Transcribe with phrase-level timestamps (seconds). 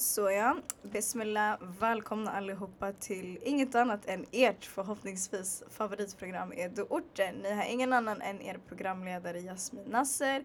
[0.00, 7.34] Så ja, Bismillah, välkomna allihopa till inget annat än ert förhoppningsvis favoritprogram Edo-orten.
[7.34, 10.44] Ni har ingen annan än er programledare Jasmin Nasser.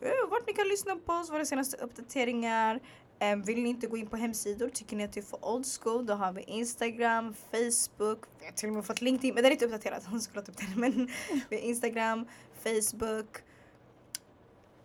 [0.00, 2.80] Eh, vart ni kan lyssna på oss, våra senaste uppdateringar.
[3.18, 5.66] Ehm, vill ni inte gå in på hemsidor, tycker ni att det är för old
[5.80, 9.52] school, då har vi Instagram, Facebook, vi har till och med fått LinkedIn, men den
[9.52, 10.02] är inte uppdaterad.
[10.10, 10.80] hon skulle ha upp den.
[10.80, 11.08] men
[11.48, 12.26] vi har Instagram,
[12.62, 13.36] Facebook,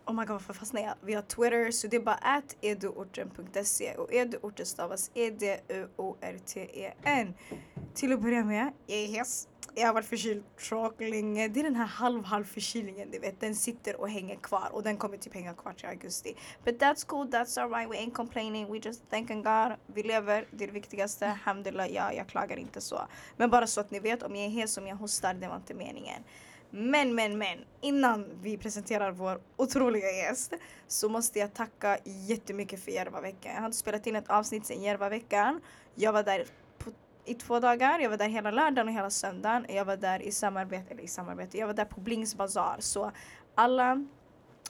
[0.06, 0.94] Oh my god varför fastnade jag?
[1.02, 6.14] Vi har Twitter så det är bara att eduorten.se och eduorten stavas e-d-u-o-r-t-e-n.
[7.94, 9.48] Till att börja med, jag är hes.
[9.74, 11.48] Jag har varit förkyld så länge.
[11.48, 13.40] Det är den här halv-halv förkylningen du vet.
[13.40, 16.36] Den sitter och hänger kvar och den kommer typ hänga kvar till augusti.
[16.64, 19.72] But that's cool, that's alright, we ain't complaining, we just thanking God.
[19.86, 21.26] Vi lever, det är det viktigaste.
[21.26, 23.00] Hamdullah, ja, jag klagar inte så.
[23.36, 25.56] Men bara så att ni vet, om jag är hes, om jag hostar, det var
[25.56, 26.22] inte meningen.
[26.74, 27.58] Men, men, men.
[27.80, 30.52] Innan vi presenterar vår otroliga gäst
[30.88, 33.52] så måste jag tacka jättemycket för Järvaveckan.
[33.52, 35.60] Jag har inte spelat in ett avsnitt sedan Järvaveckan.
[35.94, 36.44] Jag var där
[36.78, 36.90] på,
[37.24, 37.98] i två dagar.
[37.98, 39.66] Jag var där hela lördagen och hela söndagen.
[39.68, 42.76] Jag var där i samarbete, eller i samarbete, jag var där på Blings Bazaar.
[42.80, 43.12] Så
[43.54, 44.06] alla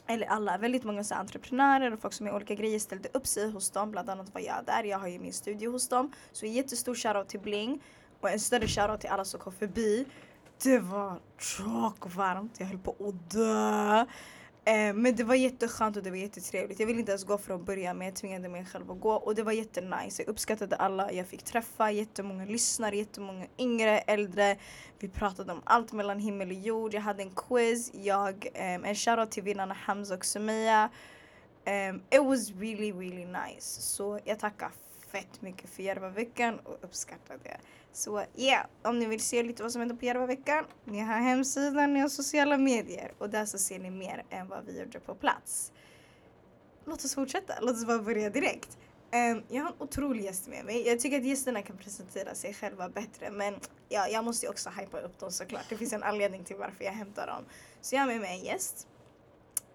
[0.07, 3.51] eller alla, väldigt många så entreprenörer och folk som gör olika grejer ställde upp sig
[3.51, 3.91] hos dem.
[3.91, 4.83] Bland annat var jag där.
[4.83, 6.11] Jag har ju min studio hos dem.
[6.31, 7.83] Så jättestor shoutout till Bling.
[8.21, 10.05] Och en större shoutout till alla som kom förbi.
[10.63, 11.19] Det var
[11.55, 14.05] tråkvarmt, jag höll på att dö.
[14.65, 16.79] Eh, men det var jätteskönt och det var jättetrevligt.
[16.79, 19.35] Jag ville inte ens gå från början men jag tvingade mig själv att gå och
[19.35, 20.21] det var jättenice.
[20.21, 24.57] Jag uppskattade alla jag fick träffa, jättemånga lyssnare, jättemånga yngre, äldre.
[24.99, 26.93] Vi pratade om allt mellan himmel och jord.
[26.93, 30.89] Jag hade en quiz, jag, um, en shoutout till vinnarna Hamza och Sumia.
[31.65, 33.81] Um, eh, it was really really nice.
[33.81, 34.71] Så jag tackar
[35.11, 37.57] fett mycket för Järvaveckan och uppskattar det.
[37.93, 41.93] Så yeah, om ni vill se lite vad som händer på Järvaveckan, ni har hemsidan,
[41.93, 45.15] ni har sociala medier och där så ser ni mer än vad vi gjorde på
[45.15, 45.71] plats.
[46.85, 48.77] Låt oss fortsätta, låt oss bara börja direkt.
[49.13, 50.87] Um, jag har en otrolig gäst med mig.
[50.87, 53.55] Jag tycker att gästerna kan presentera sig själva bättre men
[53.89, 55.65] ja, jag måste ju också hypa upp dem såklart.
[55.69, 57.45] Det finns en anledning till varför jag hämtar dem.
[57.81, 58.87] Så jag har med mig en gäst.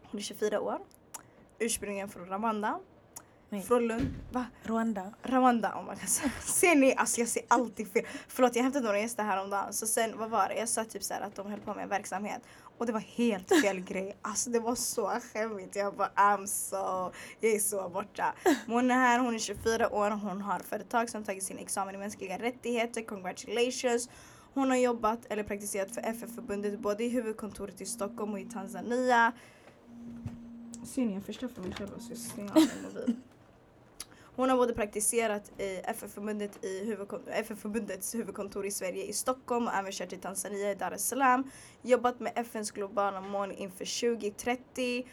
[0.02, 0.78] Hon är 24 år.
[1.58, 2.80] Ursprungligen från Rwanda.
[3.50, 3.62] Nej.
[3.62, 4.14] Från Lund.
[4.32, 4.46] Va?
[4.62, 5.12] Rwanda.
[5.22, 6.30] Rwanda om man kan säga.
[6.40, 6.94] Ser ni?
[6.94, 8.04] Alltså jag ser alltid fel.
[8.28, 10.54] Förlåt jag hämtade några gäster häromdagen så sen vad var det?
[10.54, 12.42] Jag sa typ så här att de höll på med en verksamhet
[12.78, 14.16] och det var helt fel grej.
[14.22, 15.76] Alltså det var så skämmigt.
[15.76, 18.34] Jag bara I'm so, jag är så borta.
[18.66, 21.98] Hon är här, hon är 24 år, hon har företag som tagit sin examen i
[21.98, 23.02] mänskliga rättigheter.
[23.02, 24.08] Congratulations.
[24.54, 29.32] Hon har jobbat eller praktiserat för FN-förbundet både i huvudkontoret i Stockholm och i Tanzania.
[30.84, 31.14] Ser ni?
[31.14, 33.16] Jag förstör mig själv så jag stänger av min mobil.
[34.38, 39.74] Hon har både praktiserat i FN-förbundet i huvudkon- FN-förbundets huvudkontor i Sverige i Stockholm och
[39.74, 41.50] även kört i Tanzania i Dar es Salaam.
[41.82, 45.06] Jobbat med FNs globala mål inför 2030.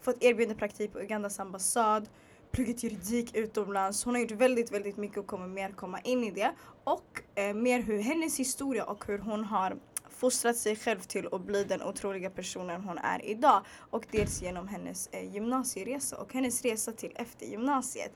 [0.00, 2.08] Fått erbjudande praktik på Ugandas ambassad.
[2.52, 4.04] Pluggat juridik utomlands.
[4.04, 6.52] Hon har gjort väldigt, väldigt mycket och kommer mer komma in i det.
[6.84, 9.76] Och eh, mer hur hennes historia och hur hon har
[10.10, 13.62] fostrat sig själv till att bli den otroliga personen hon är idag.
[13.90, 18.12] Och dels genom hennes eh, gymnasieresa och hennes resa till efter gymnasiet.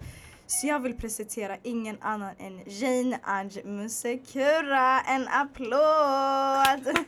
[0.46, 5.00] Så jag vill presentera ingen annan än Jane Ange Musekura.
[5.00, 6.96] En applåd!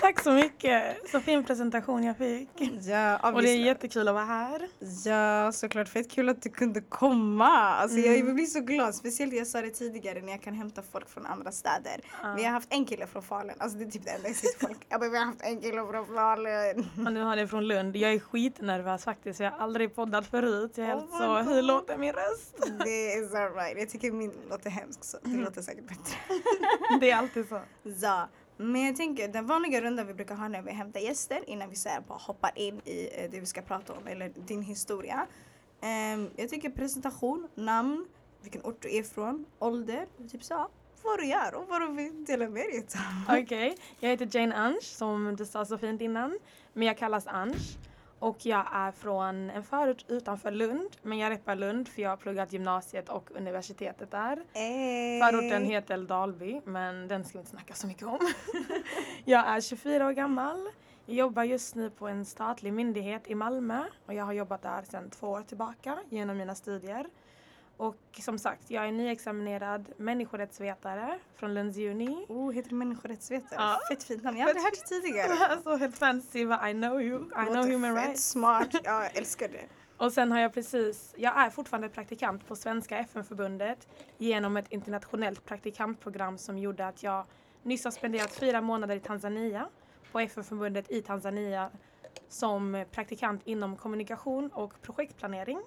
[0.00, 1.10] Tack så mycket!
[1.10, 2.48] Så fin presentation jag fick.
[2.82, 4.68] Ja, Och det är jättekul att vara här.
[5.04, 5.88] Ja, såklart.
[5.88, 7.48] Fett kul att du kunde komma.
[7.48, 8.26] Alltså, Mm.
[8.26, 8.94] Jag blir så glad.
[8.94, 12.00] Speciellt jag sa det tidigare när jag kan hämta folk från andra städer.
[12.22, 12.34] Ja.
[12.36, 13.54] Vi har haft en kille från Falun.
[13.58, 14.78] Alltså det är typ det enda jag ser folk.
[14.88, 17.06] Jag bara, vi har haft en kille från Falun.
[17.06, 17.96] Och nu har det från Lund.
[17.96, 19.40] Jag är skitnervös faktiskt.
[19.40, 20.72] Jag har aldrig poddat förut.
[20.74, 21.54] Jag är helt Oh my så, God.
[21.54, 22.78] hur låter min röst?
[22.84, 23.78] Det är så right.
[23.78, 26.16] Jag tycker min låter hemsk så det låter säkert bättre.
[27.00, 27.60] Det är alltid så.
[27.82, 31.70] Ja, men jag tänker den vanliga rundan vi brukar ha när vi hämtar gäster innan
[31.70, 34.62] vi så här bara hoppar in i eh, det vi ska prata om eller din
[34.62, 35.26] historia.
[35.80, 38.06] Ehm, jag tycker presentation, namn,
[38.42, 40.68] vilken ort du är från, ålder, typ så.
[41.02, 42.86] Vad du gör och vad du vill dela med dig
[43.28, 43.38] av.
[43.38, 46.38] Okej, jag heter Jane Ange som du sa så fint innan.
[46.72, 47.56] Men jag kallas Ange.
[48.20, 50.96] Och jag är från en förort utanför Lund.
[51.02, 54.42] Men jag reppar Lund för jag har pluggat gymnasiet och universitetet där.
[54.52, 55.20] Hey.
[55.20, 58.18] Förorten heter Dalby, men den ska vi inte snacka så mycket om.
[59.24, 60.68] jag är 24 år gammal.
[61.06, 64.82] Jag jobbar just nu på en statlig myndighet i Malmö och jag har jobbat där
[64.82, 67.06] sedan två år tillbaka genom mina studier.
[67.80, 72.26] Och som sagt, jag är nyexaminerad människorättsvetare från Lunds uni.
[72.28, 73.60] Oh, heter du människorättsvetare?
[73.60, 73.78] Ja.
[73.90, 74.38] Fett fint namn.
[74.38, 75.32] Jag har aldrig hört det tidigare.
[75.50, 77.24] Alltså helt fancy, but I know you.
[77.24, 78.30] I know human fett rights.
[78.30, 78.68] smart.
[78.84, 79.64] Ja, jag älskar det.
[79.96, 83.88] Och sen har jag precis, jag är fortfarande praktikant på Svenska FN-förbundet
[84.18, 87.24] genom ett internationellt praktikantprogram som gjorde att jag
[87.62, 89.68] nyss har spenderat fyra månader i Tanzania
[90.12, 91.70] på FN-förbundet i Tanzania
[92.28, 95.60] som praktikant inom kommunikation och projektplanering.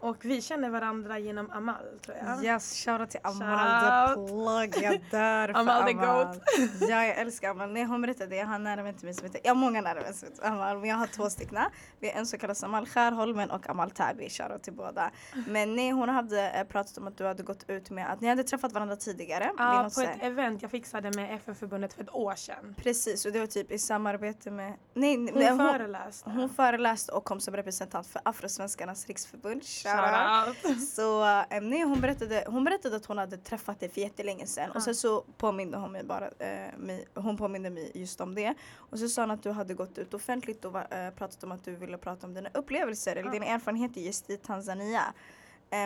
[0.00, 1.74] Och vi känner varandra genom Amal
[2.04, 2.44] tror jag.
[2.44, 4.84] Yes, shoutout till Amal the plug.
[4.84, 5.86] Jag dör för Amal Amal.
[5.86, 6.42] the goat.
[6.90, 7.72] ja, jag älskar Amal.
[7.72, 9.94] Nej, hon berättade, jag har nära vän till mig som heter, jag har många nära
[9.94, 11.58] vänner som heter Amal, men jag har två stycken.
[12.00, 15.10] Vi har en som kallas Amal Skärholmen och Amal Tabi, shoutout till båda.
[15.46, 18.28] Men nej, hon hade eh, pratat om att du hade gått ut med att ni
[18.28, 19.50] hade träffat varandra tidigare.
[19.58, 22.74] Ja, på ett event jag fixade med FN-förbundet för ett år sedan.
[22.78, 24.72] Precis, och det var typ i samarbete med...
[24.94, 26.30] Nej, Hon hon, föreläste.
[26.30, 29.62] hon föreläste och kom som representant för Afrosvenskarnas riksförbund.
[29.96, 30.80] Shoutout.
[30.94, 34.70] Så eh, nej, hon, berättade, hon berättade att hon hade träffat dig för jättelänge sedan
[34.70, 38.54] och sen så påminde hon mig bara, eh, mig, hon påminde mig just om det.
[38.76, 41.64] Och så sa hon att du hade gått ut offentligt och eh, pratat om att
[41.64, 45.02] du ville prata om dina upplevelser eller dina erfarenheter just i Tanzania.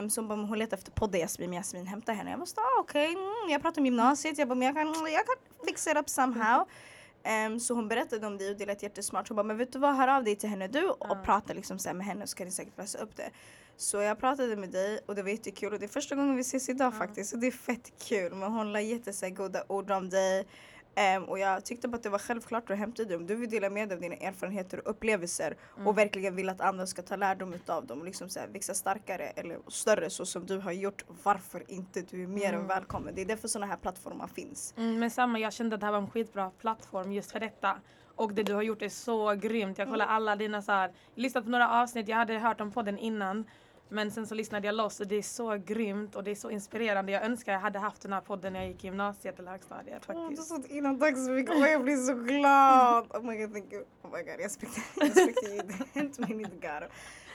[0.00, 2.30] Um, så hon bara, hon letade efter podd Jasmin, Jasmin hämta henne.
[2.30, 5.26] Jag bara, ah, okej, mm, jag pratar om gymnasiet, jag bara, men jag kan, jag
[5.26, 6.68] kan fix it up somehow.
[7.24, 9.28] Ehm, så hon berättade om dig och det lät jättesmart.
[9.28, 11.22] Hon bara, men vet du vad, hör av dig till henne du och Ja.
[11.24, 13.30] prata liksom så med henne så kan ni säkert lösa upp det.
[13.76, 16.40] Så jag pratade med dig och det var jättekul och det är första gången vi
[16.40, 16.98] ses idag Ja.
[16.98, 18.34] faktiskt och det är fett kul.
[18.34, 20.46] Men hon la jättegoda ord om dig.
[20.94, 23.50] Ehm, och jag tyckte bara att det var självklart att hämta dig om du vill
[23.50, 25.86] dela med dig av dina erfarenheter och upplevelser Mm.
[25.86, 28.74] och verkligen vill att andra ska ta lärdom utav dem och liksom så här, växa
[28.74, 31.04] starkare eller större så som du har gjort.
[31.22, 32.02] Varför inte?
[32.02, 32.66] Du är mer än Mm.
[32.66, 33.14] välkommen.
[33.14, 34.74] Det är därför sådana här plattformar finns.
[34.76, 37.76] Mm, men samma, jag kände att det här var en skitbra plattform just för detta.
[38.22, 39.78] Och det du har gjort är så grymt.
[39.78, 42.98] Jag kollar alla dina så här, lyssnat på några avsnitt, jag hade hört om podden
[42.98, 43.44] innan.
[43.88, 46.50] Men sen så lyssnade jag loss och det är så grymt och det är så
[46.50, 47.12] inspirerande.
[47.12, 50.02] Jag önskar jag hade haft den här podden när jag gick i gymnasiet eller högstadiet
[50.06, 50.48] du faktiskt.
[50.48, 51.54] sa innan, tack så mycket.
[51.56, 53.06] Åh, jag blir så glad.
[53.10, 53.84] Oh my god, thank you.
[54.02, 56.86] Oh my god, jag respekterar mig garo.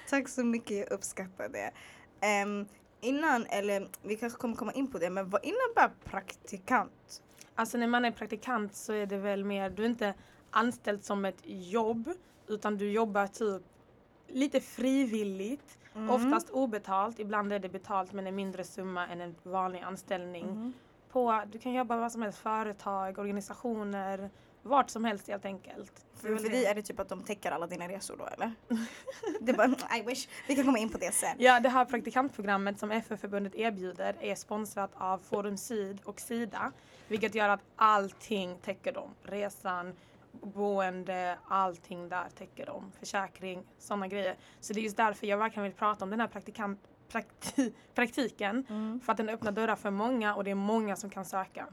[0.09, 1.71] Tack så mycket, jag uppskattar det.
[2.27, 2.65] Ehm,
[3.01, 7.21] innan, eller vi kanske kommer komma in på det, men vad innebär praktikant?
[7.55, 10.13] Alltså när man är praktikant så är det väl mer, du är inte
[10.57, 12.09] anställd som ett jobb
[12.48, 13.63] utan du jobbar typ
[14.27, 15.77] lite frivilligt.
[15.95, 16.09] Mm.
[16.09, 20.45] Oftast obetalt, ibland är det betalt men en mindre summa än en vanlig anställning.
[20.45, 20.74] Mhm.
[21.12, 24.30] På, du kan jobba vad som helst, företag, organisationer,
[24.63, 26.06] vart som helst helt enkelt.
[26.13, 28.51] För, för dig är det typ att de täcker alla dina resor då eller?
[29.42, 30.27] det är bara, I wish.
[30.48, 31.36] Vi kan komma in på det sen.
[31.38, 36.71] Ja, det här praktikantprogrammet som FF-förbundet erbjuder är sponsrat av Forum Syd och Sida.
[37.07, 39.09] Vilket gör att allting täcker dem.
[39.24, 39.94] Resan,
[40.41, 42.91] boende, allting där täcker dem.
[42.99, 44.35] Försäkring, sådana grejer.
[44.59, 48.65] Så det är just därför jag verkligen vill prata om den här praktikant, prakti, praktiken.
[48.69, 48.99] Mm.
[48.99, 51.67] För att den öppnar dörrar för många och det är många som kan söka.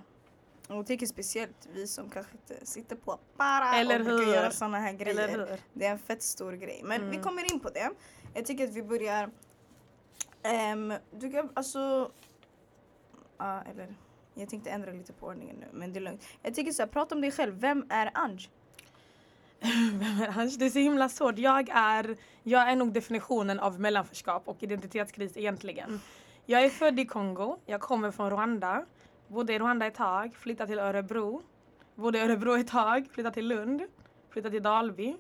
[0.69, 4.50] Och jag tycker speciellt vi som kanske inte sitter på para Eller och brukar göra
[4.50, 5.61] sådana här grejer.
[5.72, 6.81] Det är en fett stor grej.
[6.84, 7.22] Men vi Mm.
[7.22, 7.90] kommer in på det.
[8.34, 9.31] Jag tycker att vi börjar...
[10.72, 12.11] Um, du kan alltså...
[13.38, 13.94] Ja, eller...
[14.35, 16.25] Jag tänkte ändra lite på ordningen nu, men det är lugnt.
[16.43, 17.61] Jag tycker så här, prata om dig själv.
[17.61, 18.49] Vem är Ange?
[19.93, 20.51] Vem är han?
[20.59, 21.39] Det är så himla svårt.
[21.39, 26.01] Jag är, jag är nog definitionen av mellanförskap och identitetskris egentligen.
[26.47, 27.59] Jag är född i Kongo.
[27.67, 28.85] Jag kommer från Rwanda.
[29.29, 30.35] Bodde i Rwanda ett tag.
[30.37, 31.43] Flyttade till Örebro.
[31.95, 33.09] Bodde i Örebro ett tag.
[33.13, 33.83] Flyttade till Lund.
[34.31, 35.17] Flyttade till Dalby.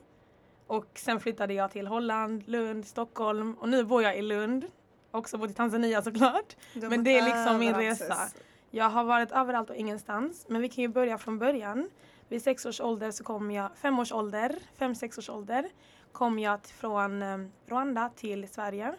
[0.66, 4.64] Och sen flyttade jag till Holland, Lund, Stockholm och nu bor jag i Lund.
[5.10, 6.56] Också bott i Tanzania såklart.
[6.74, 8.14] Har Men det är liksom min resa.
[8.14, 8.34] sis.
[8.74, 10.46] Jag har varit överallt och ingenstans.
[10.48, 11.90] Men vi kan ju börja från början.
[12.28, 15.68] Vid sex års ålder så kom jag, fem års ålder, fem, sex års ålder,
[16.12, 18.94] kom jag från eh, Rwanda till Sverige.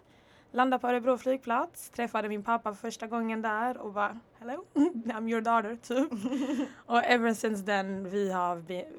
[0.52, 4.66] Landade på Örebro flygplats, träffade min pappa för första gången där och bara Hello,
[5.06, 6.08] I'm your daughter too.
[6.86, 8.56] och ever since then vi har,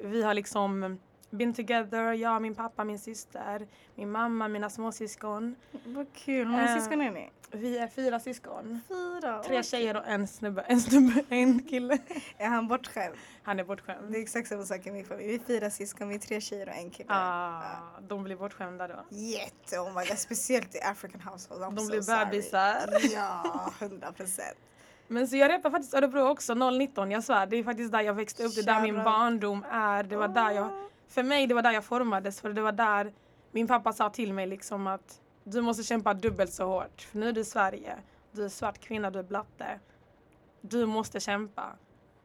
[0.07, 0.99] vi har liksom
[1.29, 5.55] been together, jag, min pappa, min syster, min mamma, mina småsyskon.
[5.85, 6.45] Vad kul.
[6.45, 7.29] Hur många Eh, syskon är ni?
[7.51, 8.81] Vi är fyra syskon.
[8.87, 9.43] Fyra.
[9.43, 11.97] Tre tjejer och en snubbe, en snubbe, en kille.
[12.37, 13.15] Är han bortskämd?
[13.43, 14.11] Han är bortskämd.
[14.11, 15.27] Det är exakt samma sak i min familj.
[15.27, 17.09] Vi är fyra syskon, vi är tre tjejer och en kille.
[17.13, 17.61] Ah,
[18.07, 19.05] de blir bortskämda då.
[19.09, 20.17] Jätte, oh my god.
[20.17, 21.63] Speciellt i African household.
[21.63, 22.25] I'm De so blir sorry.
[22.25, 22.89] bebisar.
[23.13, 24.57] Ja, hundra procent.
[25.07, 27.45] Men så jag repar faktiskt Örebro också 019, jag svär.
[27.45, 30.03] Det är faktiskt där jag växte upp, det är där min barndom är.
[30.03, 30.69] Det var där jag,
[31.07, 33.13] för mig det var där jag formades för det var där
[33.51, 37.01] min pappa sa till mig liksom att du måste kämpa dubbelt så hårt.
[37.01, 37.95] För nu är du i Sverige,
[38.31, 39.79] du är svart kvinna, du är blatte.
[40.61, 41.75] Du måste kämpa.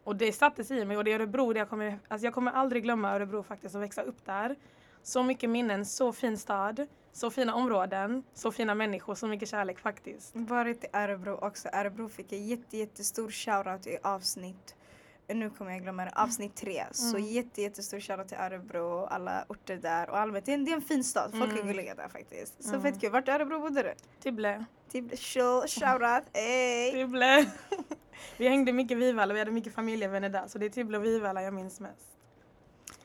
[0.04, 2.52] Och det sattes i mig och det är Örebro, det jag, kommer, alltså jag kommer
[2.52, 4.56] aldrig glömma Örebro faktiskt och växa upp där.
[5.02, 9.78] Så mycket minnen, så fin stad, så fina områden, så fina människor, så mycket kärlek
[9.78, 10.36] faktiskt.
[10.36, 11.68] Varit i Örebro också.
[11.72, 14.74] Örebro fick en jätte, jättestor shoutout i avsnitt
[15.28, 16.84] nu kommer jag glömma det, avsnitt tre.
[16.92, 17.28] Så Mm.
[17.28, 20.46] jätte, jättestor shoutout till Örebro och alla orter där och allmänt.
[20.46, 21.66] Det är en, det är en fin stad, folk är Mm.
[21.66, 22.64] gulliga där faktiskt.
[22.64, 22.82] Så Mm.
[22.82, 23.10] fett kul.
[23.10, 23.94] Vart i Örebro bodde du?
[24.22, 24.64] Tibble.
[24.92, 26.92] Shout- shoutout, ey!
[26.92, 27.46] Tibble.
[28.38, 31.42] vi hängde mycket Vivalla, vi hade mycket familjevänner där så det är Tibble och Vivalla
[31.42, 32.06] jag minns mest.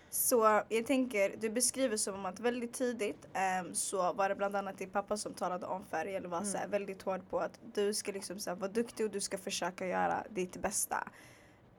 [0.09, 3.27] Så jag tänker, du beskriver som att väldigt tidigt
[3.61, 6.49] um, så var det bland annat din pappa som talade om färg eller var mm.
[6.51, 9.87] så väldigt hård på att du ska liksom så vara duktig och du ska försöka
[9.87, 11.07] göra ditt bästa.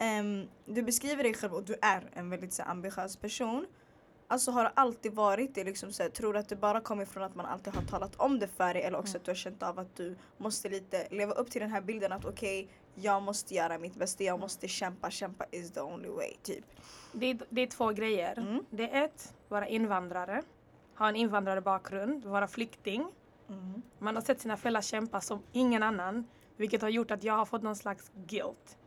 [0.00, 3.66] Um, du beskriver dig själv och du är en väldigt så ambitiös person.
[4.28, 7.34] Alltså har alltid varit det liksom så tror du att det bara kommer från att
[7.34, 9.20] man alltid har talat om det för dig eller också mm.
[9.20, 12.12] att du har känt av att du måste lite leva upp till den här bilden
[12.12, 16.08] att okej okay, jag måste göra mitt bästa, jag måste kämpa, kämpa is the only
[16.08, 16.64] way typ.
[17.12, 18.38] Det är, det är två grejer.
[18.38, 18.64] Mm.
[18.70, 20.42] Det är ett, vara invandrare,
[20.98, 23.06] ha en invandrarbakgrund, vara flykting.
[23.48, 23.82] Mm.
[23.98, 26.26] Man har sett sina föräldrar kämpa som ingen annan
[26.56, 28.78] vilket har gjort att jag har fått någon slags guilt.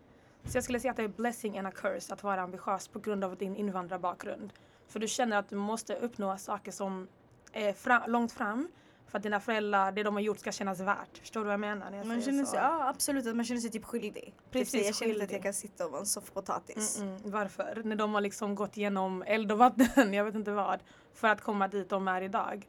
[0.45, 2.99] Så jag skulle säga att det är blessing and a curse att vara ambitiös på
[2.99, 4.53] grund av din invandrarbakgrund.
[4.87, 7.07] För du känner att du måste uppnå saker som
[7.53, 8.67] är fra långt fram
[9.07, 11.17] för att dina föräldrar, det de har gjort ska kännas värt.
[11.17, 11.91] Förstår du vad jag menar?
[11.91, 14.33] När jag man känner sig, ja absolut, att man känner sig typ skyldig.
[14.51, 16.99] Precis, typ, jag känner inte att jag kan sitta och vara en soffpotatis.
[16.99, 17.31] Mm -mm.
[17.31, 17.81] Varför?
[17.83, 20.79] När de har liksom gått igenom eld och vatten, jag vet inte vad,
[21.13, 22.67] för att komma dit de är idag.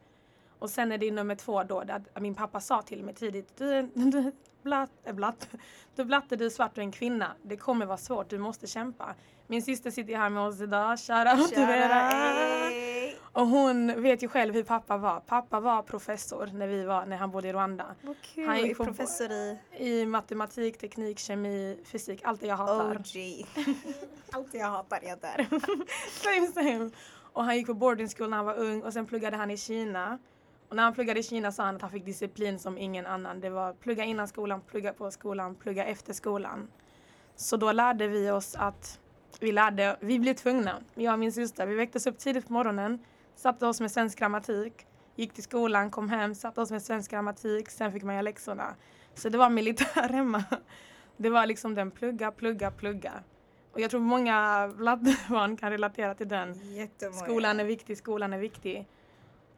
[0.63, 3.89] Och sen är det nummer två då, att min pappa sa till mig tidigt, du,
[3.93, 5.47] du, blatt, äh, blatt,
[5.95, 7.31] du blatte, du är svart, du är en kvinna.
[7.41, 9.15] Det kommer vara svårt, du måste kämpa.
[9.47, 11.67] Min syster sitter här med oss idag, shoutout till
[13.31, 15.19] Och hon vet ju själv hur pappa var.
[15.19, 17.95] Pappa var professor när, vi var, när han bodde i Rwanda.
[18.01, 19.57] Vad kul, han gick professor i?
[19.77, 22.95] I matematik, teknik, kemi, fysik, allt det jag hatar.
[22.95, 23.45] OG.
[24.31, 25.47] allt det jag hatar är där.
[26.23, 26.89] same same.
[27.33, 29.57] Och han gick på boarding school när han var ung och sen pluggade han i
[29.57, 30.19] Kina.
[30.73, 33.39] Och när han pluggade i Kina sa han att han fick disciplin som ingen annan.
[33.39, 36.67] Det var plugga innan skolan, plugga på skolan, plugga efter skolan.
[37.35, 38.99] Så då lärde vi oss att
[39.39, 42.99] vi lärde, vi blev tvungna, jag och min syster, vi väcktes upp tidigt på morgonen,
[43.35, 44.73] satte oss med svensk grammatik,
[45.15, 48.75] gick till skolan, kom hem, satte oss med svensk grammatik, sen fick man göra läxorna.
[49.15, 50.43] Så det var militär hemma.
[51.17, 53.13] Det var liksom den plugga, plugga, plugga.
[53.71, 54.67] Och jag tror många
[55.29, 56.75] barn kan relatera till den.
[56.75, 57.25] Jättemånga.
[57.25, 58.87] Skolan är viktig, skolan är viktig.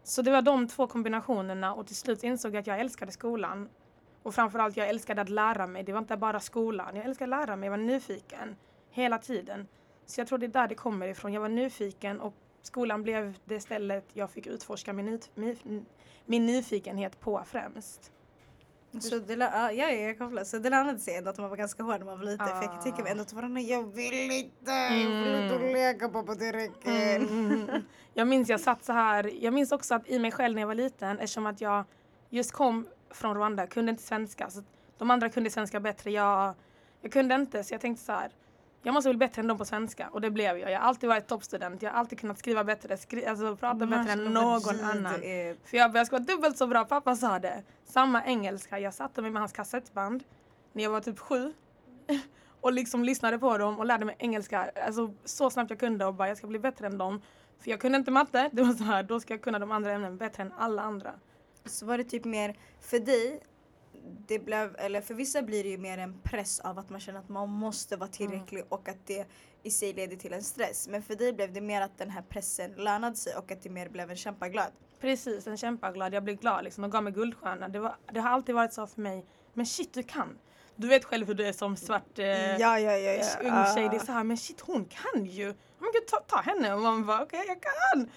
[0.08, 3.70] Så det var de två kombinationerna och till slut insåg jag att jag älskade skolan.
[4.24, 5.84] Och framförallt jag älskade att lära mig.
[5.84, 6.96] Det var inte bara skolan.
[6.96, 8.56] Jag älskade att lära mig, jag var nyfiken
[8.90, 9.68] hela tiden.
[10.06, 11.34] Så jag tror det är där det kommer ifrån.
[11.34, 15.86] Jag var nyfiken och skolan blev det stället jag fick utforska min, min,
[16.26, 18.12] min nyfikenhet på främst.
[19.00, 20.44] Så det, ja, jag kopplar.
[20.44, 22.48] Så det lärde sig ändå att man var ganska hård när man var liten.
[22.48, 22.56] Ah.
[22.56, 25.74] För jag kan tänka mig ändå att varandra, jag vill inte, jag vill inte mm.
[25.74, 27.16] leka pappa det räcker.
[27.16, 27.68] Mm,
[28.14, 30.68] jag minns jag satt så här, jag minns också att i mig själv när jag
[30.68, 31.84] var liten eftersom att jag
[32.30, 34.50] just kom från Rwanda, kunde inte svenska.
[34.50, 34.64] Så
[34.98, 36.54] de andra kunde svenska bättre, jag,
[37.02, 38.32] jag kunde inte så jag tänkte så här
[38.86, 40.72] jag måste bli bättre än dem på svenska och det blev jag.
[40.72, 44.12] Jag har alltid varit toppstudent, jag har alltid kunnat skriva bättre, skri alltså prata bättre
[44.12, 45.14] än någon annan.
[45.64, 47.64] För jag, jag ska vara dubbelt så bra, pappa sa det.
[47.86, 50.24] Samma engelska, jag satte mig med hans kassettband
[50.74, 51.54] när jag var typ sju
[52.62, 56.14] och liksom lyssnade på dem och lärde mig engelska alltså, så snabbt jag kunde och
[56.14, 57.22] bara jag ska bli bättre än dem.
[57.60, 59.92] För jag kunde inte matte, det var så här, då ska jag kunna de andra
[59.92, 61.14] ämnen bättre än alla andra.
[61.66, 63.42] Så var det typ mer för dig
[64.28, 67.20] det blev, eller för vissa blir det ju mer en press av att man känner
[67.20, 68.68] att man måste vara tillräcklig mm.
[68.70, 69.28] och att det
[69.64, 70.88] i sig leder till en stress.
[70.88, 73.70] Men för dig blev det mer att den här pressen lönade sig och att det
[73.70, 74.72] mer blev en kämpaglad.
[75.00, 76.14] Precis, en kämpaglad.
[76.14, 76.82] Jag blev glad liksom.
[76.82, 77.68] De gav mig guldstjärna.
[77.68, 79.26] Det, var, det har alltid varit så för mig.
[79.54, 80.38] Men shit, du kan.
[80.76, 83.24] Du vet själv hur du är som svart eh, ja, ja, ja, ja.
[83.40, 83.90] ung tjej.
[83.90, 85.46] Det är så här, men shit hon kan ju.
[85.46, 86.74] Men gud, ta, ta henne.
[86.74, 88.10] Och man bara okej, okay, jag kan.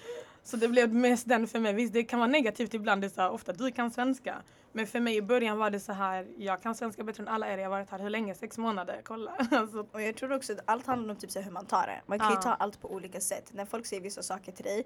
[0.45, 1.73] Så det blev mest den för mig.
[1.73, 3.03] Visst, det kan vara negativt ibland.
[3.03, 4.43] Det är så här, ofta du kan svenska.
[4.73, 7.49] Men för mig i början var det så här, jag kan svenska bättre än alla
[7.49, 7.59] er.
[7.59, 8.35] Jag har varit här hur länge?
[8.35, 9.01] Sex månader?
[9.05, 9.31] Kolla.
[9.51, 9.87] alltså.
[9.93, 12.01] Och jag tror också att allt handlar om typ så hur man tar det.
[12.07, 13.51] Man kan ju ta allt på olika sätt.
[13.53, 14.85] När folk säger vissa saker till dig.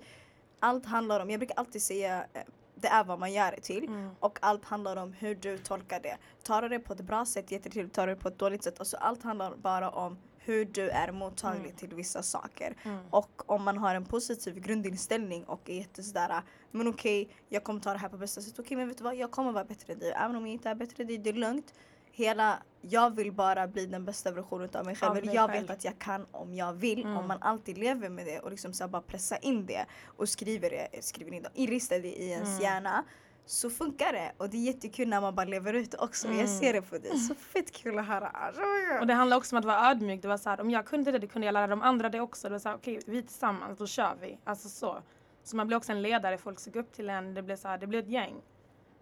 [0.60, 2.42] Allt handlar om, jag brukar alltid säga eh,
[2.74, 4.10] det är vad man gör det till mm.
[4.20, 6.16] och allt handlar om hur du tolkar det.
[6.42, 8.78] Tar du det på ett bra sätt, jättetil, tar du det på ett dåligt sätt.
[8.78, 11.76] Alltså allt handlar bara om hur du är mottaglig mm.
[11.76, 12.76] till vissa saker.
[12.82, 12.98] Mm.
[13.10, 17.80] Och om man har en positiv grundinställning och är jättesådär, men okej okay, jag kommer
[17.80, 18.52] ta det här på bästa sätt.
[18.52, 20.12] Okej okay, men vet du vad, jag kommer vara bättre än dig.
[20.16, 21.74] Även om jag inte är bättre än dig, det är lugnt.
[22.14, 25.10] Hela, jag vill bara bli den bästa versionen av mig själv.
[25.10, 25.62] Av mig jag själv.
[25.62, 27.02] vet att jag kan om jag vill.
[27.02, 27.16] Mm.
[27.16, 30.70] Om man alltid lever med det och liksom så bara pressa in det och skriver
[30.70, 32.62] det, skriver in det, inristar det i ens mm.
[32.62, 33.04] hjärna
[33.46, 36.26] så funkar det och det är jättekul när man bara lever ut också.
[36.26, 36.38] Mm.
[36.38, 37.18] Jag ser det på dig.
[37.18, 38.52] Så fett kul att höra.
[39.00, 40.22] Och det handlar också om att vara ödmjuk.
[40.22, 42.20] Det var så här, om jag kunde det, det kunde jag lära de andra det
[42.20, 42.48] också.
[42.48, 44.38] Det var så här, okej, okay, vi tillsammans, då kör vi.
[44.44, 45.02] Alltså så.
[45.42, 47.34] Så man blir också en ledare, folk såg upp till en.
[47.34, 48.34] Det blir så här, det blir ett gäng.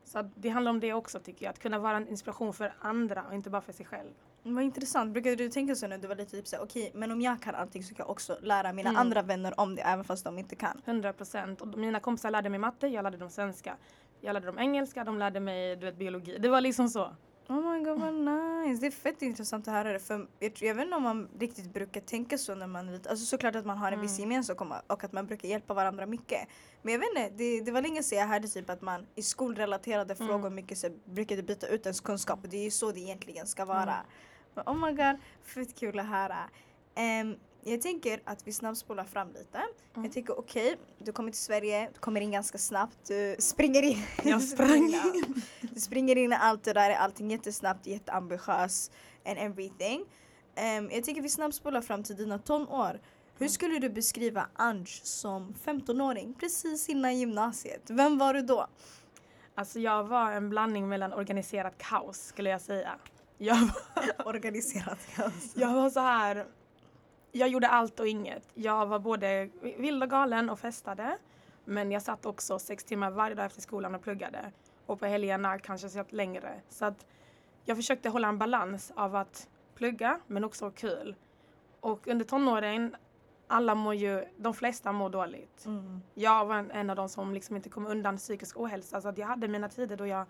[0.04, 1.50] Så det handlar om det också tycker jag.
[1.50, 4.10] Att kunna vara en inspiration för andra och inte bara för sig själv.
[4.42, 5.12] Vad intressant.
[5.12, 7.42] Brukade du tänka så när du var lite typ såhär, okej okay, men om jag
[7.42, 9.00] kan allting så kan jag också lära mina mm.
[9.00, 10.82] andra vänner om det även fast de inte kan?
[10.84, 11.76] 100 procent.
[11.76, 13.76] mina kompisar lärde mig matte, jag lärde dem svenska.
[14.20, 16.38] Jag lärde dem engelska, de lärde mig du vet, biologi.
[16.38, 17.14] Det var liksom så.
[17.48, 18.80] Oh my god vad nice.
[18.80, 19.98] Det är fett intressant att höra det.
[19.98, 23.10] För jag, jag vet inte om man riktigt brukar tänka så när man är lite,
[23.10, 24.30] alltså såklart att man har en viss Mm.
[24.30, 26.48] gemenskap och- att man brukar hjälpa varandra mycket.
[26.82, 29.22] Men jag vet inte, det, det var länge sedan jag hörde typ att man i
[29.22, 30.28] skolrelaterade Mm.
[30.28, 33.46] frågor mycket så brukade byta ut ens kunskap och det är ju så det egentligen
[33.46, 33.82] ska vara.
[33.82, 34.06] Mm.
[34.54, 36.38] Men oh my god, fett kul att höra.
[36.94, 39.58] Ehm, jag tänker att vi snabbspolar fram lite.
[39.58, 40.04] Mm.
[40.04, 44.02] Jag tänker okej, du kommer till Sverige, du kommer in ganska snabbt, du springer in.
[44.24, 45.42] Jag du sprang springer in.
[45.60, 48.90] Du springer in i allt det där, allting jättesnabbt, jätteambitiös
[49.26, 50.04] and everything.
[50.54, 53.00] Ehm, jag tänker vi snabbspolar fram till dina tonår.
[53.34, 53.50] Hur Mm.
[53.50, 57.82] skulle du beskriva Ange som 15-åring precis innan gymnasiet?
[57.90, 58.66] Vem var du då?
[59.54, 62.90] Alltså jag var en blandning mellan organiserat kaos skulle jag säga.
[63.38, 65.52] Jag var, Organiserat kaos.
[65.54, 66.46] jag var så här.
[67.32, 68.48] Jag gjorde allt och inget.
[68.54, 71.18] Jag var både vild och galen och festade.
[71.64, 74.52] Men jag satt också sex timmar varje dag efter skolan och pluggade.
[74.86, 76.60] Och på helgerna kanske satt längre.
[76.68, 77.06] Så att
[77.64, 81.16] jag försökte hålla en balans av att plugga men också ha kul.
[81.80, 82.96] Och under tonåren,
[83.46, 85.66] alla mår ju, de flesta mår dåligt.
[85.66, 86.02] Mm.
[86.14, 89.00] Jag var en, en av de som liksom inte kom undan psykisk ohälsa.
[89.00, 90.26] Så att jag hade mina tider då jag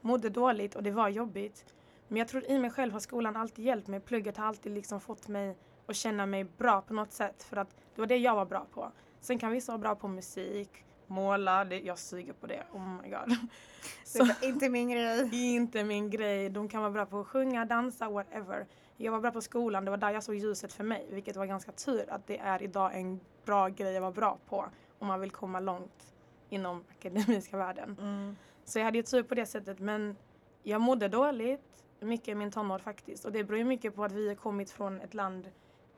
[0.00, 1.74] mådde dåligt och det var jobbigt.
[2.08, 4.00] Men jag tror i mig själv har skolan alltid hjälpt mig.
[4.00, 7.42] Plugget har alltid liksom fått mig att känna mig bra på något sätt.
[7.42, 8.92] För att det var det jag var bra på.
[9.20, 11.64] Sen kan vissa vara bra på musik, måla.
[11.64, 12.62] Det, jag suger på det.
[12.72, 13.36] Oh my god.
[14.04, 15.54] Så inte min grej.
[15.54, 16.50] inte min grej.
[16.50, 18.66] De kan vara bra på att sjunga, dansa, whatever.
[18.96, 19.84] Jag var bra på skolan.
[19.84, 21.06] Det var där jag såg ljuset för mig.
[21.10, 24.64] Vilket var ganska tur att det är idag en bra grej att vara bra på.
[24.98, 26.14] Om man vill komma långt
[26.48, 27.96] inom akademiska världen.
[28.00, 28.36] Mm.
[28.64, 29.78] Så jag hade ju tur på det sättet.
[29.78, 30.16] Men
[30.62, 33.24] jag mådde dåligt mycket i min tonår faktiskt.
[33.24, 35.48] Och det beror ju mycket på att vi har kommit från ett land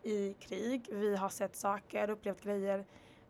[0.07, 0.89] i krig.
[0.93, 2.85] Vi har sett saker, upplevt grejer,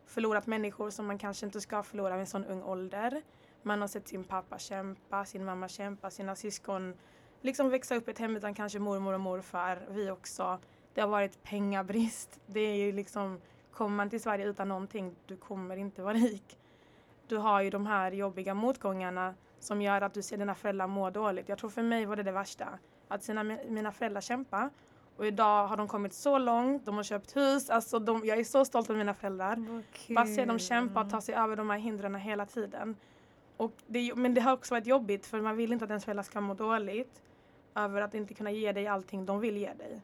[0.05, 3.21] förlorat människor som man kanske inte ska förlora vid en sån ung ålder.
[3.63, 6.93] Man har sett sin pappa kämpa, sin mamma kämpa, sina syskon
[7.41, 9.87] liksom växa upp i ett hem utan kanske mormor och morfar.
[9.89, 10.59] Vi också.
[10.93, 12.39] Det har varit pengabrist.
[12.45, 13.41] Det är ju liksom,
[13.71, 16.59] kommer man till Sverige utan någonting, du kommer inte vara rik.
[17.27, 21.09] Du har ju de här jobbiga motgångarna som gör att du ser dina föräldrar må
[21.09, 21.49] dåligt.
[21.49, 22.79] Jag tror för mig var det det värsta.
[23.07, 24.69] Att sina, mina föräldrar kämpa
[25.17, 28.43] och idag har de kommit så långt, de har köpt hus, alltså de, jag är
[28.43, 29.55] så stolt över mina föräldrar.
[29.55, 32.95] Vad Bara se dem kämpa och ta sig över de här hindren hela tiden.
[33.57, 36.23] Och det, men det har också varit jobbigt för man vill inte att ens föräldrar
[36.23, 37.21] ska må dåligt
[37.75, 40.01] över att inte kunna ge dig allting de vill ge dig.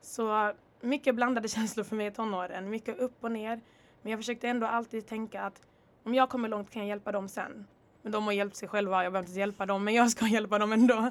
[0.00, 3.60] Så mycket blandade känslor för mig i tonåren, mycket upp och ner.
[4.02, 5.62] Men jag försökte ändå alltid tänka att
[6.04, 7.66] om jag kommer långt kan jag hjälpa dem sen.
[8.02, 10.58] Men de har hjälpt sig själva, jag behöver inte hjälpa dem, men jag ska hjälpa
[10.58, 11.10] dem ändå.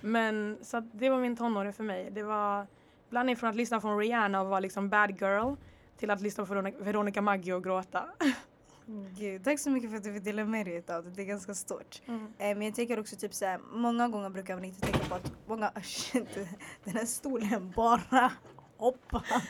[0.00, 2.10] Men så det var min tonåring för mig.
[2.10, 2.66] Det var
[3.10, 5.54] blandning från att lyssna från Rihanna och vara liksom bad girl
[5.98, 8.04] till att lyssna på Veronica- Maggio och gråta.
[9.18, 11.10] Gud, tack så mycket för att du vill dela med dig av det.
[11.10, 12.02] Det är ganska stort.
[12.06, 15.32] Eh, Men jag tänker också typ såhär, många gånger brukar man inte tänka på att
[15.46, 16.34] många, shit,
[16.84, 18.32] den här stolen bara
[18.76, 19.42] hoppar.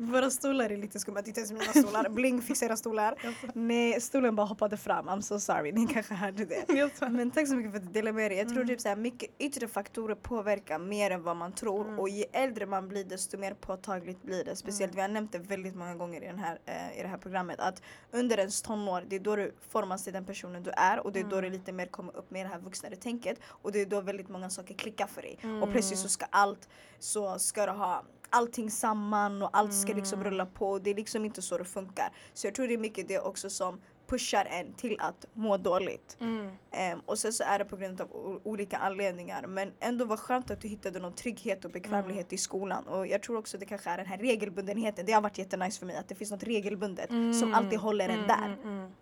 [0.00, 3.14] Våra stolar är lite skumma, titta ens mina stolar, bling fix era stolar.
[3.54, 6.90] Nej, stolen bara hoppade fram, I'm so sorry, ni kanske hörde det.
[7.10, 8.38] Men tack så mycket för att du delade med dig.
[8.38, 8.68] Jag tror Mm.
[8.68, 11.98] typ såhär, mycket yttre faktorer påverkar mer än vad man tror Mm.
[11.98, 14.56] och ju äldre man blir desto mer påtagligt blir det.
[14.56, 14.96] Speciellt, Mm.
[14.96, 17.60] vi har nämnt det väldigt många gånger i, den här, eh, i det här programmet
[17.60, 21.12] att under ens tonår, det är då du formas till den personen du är och
[21.12, 21.50] det är då Mm.
[21.50, 24.28] det lite mer kommer upp med det här vuxnare tänket och det är då väldigt
[24.28, 25.38] många saker klickar för dig.
[25.42, 25.70] Och Mm.
[25.72, 30.32] plötsligt så ska allt, så ska du ha allting samman och allt ska liksom Mm.
[30.32, 30.78] rulla på.
[30.78, 32.12] Det är liksom inte så det funkar.
[32.34, 36.16] Så jag tror det är mycket det också som pushar en till att må dåligt.
[36.20, 36.50] Mm.
[36.70, 39.46] Ehm, och sen så är det på grund av olika anledningar.
[39.46, 42.84] Men ändå var skönt att du hittade någon trygghet och bekvämlighet i skolan.
[42.86, 45.06] Och jag tror också det kanske är den här regelbundenheten.
[45.06, 47.54] Det har varit jättenice för mig att det finns något regelbundet som Mm.
[47.54, 48.44] alltid håller en Mm, där.
[48.62, 48.92] mm, mm.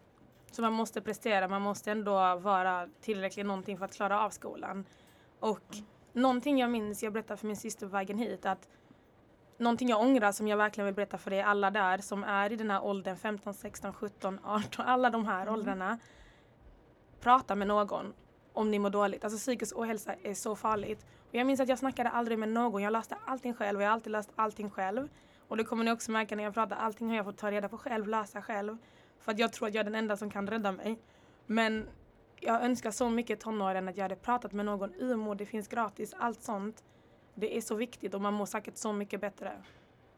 [0.51, 4.85] Så man måste prestera, man måste ändå vara tillräckligt någonting för att klara av skolan.
[5.41, 5.61] Och
[6.13, 8.69] någonting jag minns, jag berättade för min syster på vägen hit att
[9.59, 12.57] någonting jag ångrar som jag verkligen vill berätta för er alla där som är i
[12.57, 15.55] den här åldern 15, 16, 17, 18, alla de här Mm.
[15.55, 15.99] åldrarna.
[17.21, 18.13] Prata med någon
[18.53, 19.25] om ni mår dåligt.
[19.25, 21.07] Alltså psykisk ohälsa är så farligt.
[21.29, 22.83] Och jag minns att jag snackade aldrig med någon.
[22.83, 25.09] Jag löste allting själv och jag har alltid löst allting själv.
[25.49, 26.77] Och det kommer ni också märka när jag pratar.
[26.77, 28.77] Allting har jag fått ta reda på själv, lösa själv.
[29.21, 30.99] För att jag tror att jag är den enda som kan rädda mig.
[31.47, 31.89] Men
[32.41, 34.95] jag önskar så mycket tonåren att jag hade pratat med någon.
[34.95, 36.85] UMO, det finns gratis, allt sånt.
[37.39, 39.53] Det är så viktigt och man mår säkert så mycket bättre.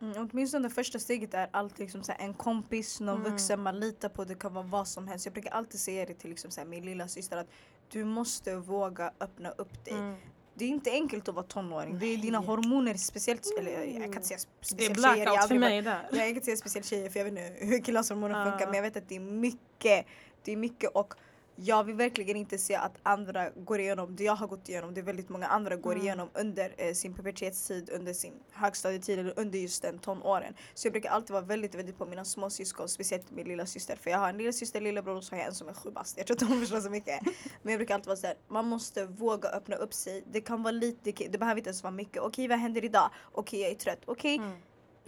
[0.02, 3.30] Mm, åtminstone det första steget är alltid liksom så här en kompis, någon Mm.
[3.32, 4.24] vuxen man litar på.
[4.24, 5.26] Det kan vara vad som helst.
[5.26, 7.46] Jag brukar alltid säga det till liksom så här min lilla syster att
[7.88, 9.94] du måste våga öppna upp dig.
[9.94, 10.16] Mm.
[10.54, 11.98] Det är inte enkelt att vara tonåring.
[11.98, 15.16] Det är dina hormoner speciellt, eller jag kan inte säga Det är speciellt tjejer.
[15.16, 16.08] jag har blackout för aldrig varit- mig där.
[16.10, 18.50] Jag kan inte säga speciellt tjejer för jag vet inte hur killars hormoner Ja.
[18.50, 20.06] funkar men jag vet att det är mycket.
[20.44, 21.14] Det är mycket och
[21.60, 25.02] jag vill verkligen inte se att andra går igenom det jag har gått igenom, det
[25.02, 26.04] väldigt många andra går Mm.
[26.04, 30.54] igenom under eh, sin pubertetstid, under sin högstadietid eller under just den tonåren.
[30.74, 34.10] Så jag brukar alltid vara väldigt, väldigt på mina småsyskon, speciellt min lilla syster För
[34.10, 36.16] jag har en lilla syster, lillebror och så har jag en som är sju bast.
[36.18, 37.20] Jag tror inte hon förstår så mycket.
[37.62, 40.24] Men jag brukar alltid vara såhär, man måste våga öppna upp sig.
[40.32, 42.22] Det kan vara lite, det behöver inte ens vara mycket.
[42.22, 43.10] Okej vad händer idag?
[43.32, 44.00] Okej jag är trött.
[44.04, 44.52] Okej Mm.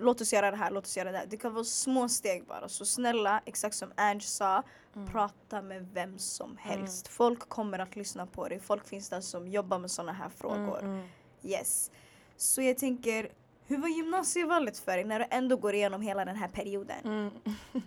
[0.00, 1.26] Låt oss göra det här, låt oss göra det här.
[1.26, 2.68] Det kan vara små steg bara.
[2.68, 4.62] Så snälla, exakt som Ange sa,
[4.96, 5.08] Mm.
[5.08, 7.08] prata med vem som helst.
[7.08, 8.60] Folk kommer att lyssna på dig.
[8.60, 10.78] Folk finns där som jobbar med sådana här frågor.
[10.78, 11.08] Mm, mm.
[11.42, 11.90] Yes.
[12.36, 13.28] Så jag tänker,
[13.66, 16.96] hur var gymnasievalet för dig när du ändå går igenom hela den här perioden?
[17.04, 17.30] Mm.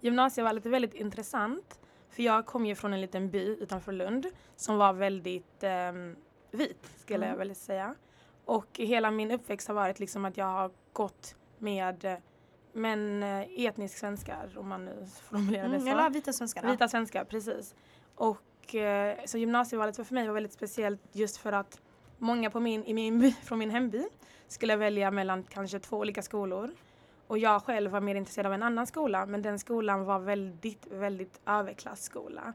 [0.00, 1.80] Gymnasievalet är väldigt intressant.
[2.10, 4.26] För jag kom ju från en liten by utanför Lund
[4.56, 6.16] som var väldigt ehm,
[6.50, 7.28] vit skulle Mm.
[7.28, 7.94] jag väl säga.
[8.44, 12.14] Och hela min uppväxt har varit liksom att jag har gått med eh,
[12.72, 15.88] men eh, etnisk svenskar om man nu formulerar det Mm, så.
[15.88, 16.70] eller vita svenskarna.
[16.70, 17.74] Vita svenskar, precis.
[18.14, 21.80] Och eh, så gymnasievalet för mig var väldigt speciellt just för att
[22.18, 24.04] många på min, i min by, från min hemby
[24.48, 26.70] skulle välja mellan kanske två olika skolor.
[27.26, 30.86] Och jag själv var mer intresserad av en annan skola men den skolan var väldigt,
[30.90, 32.52] väldigt överklassskola.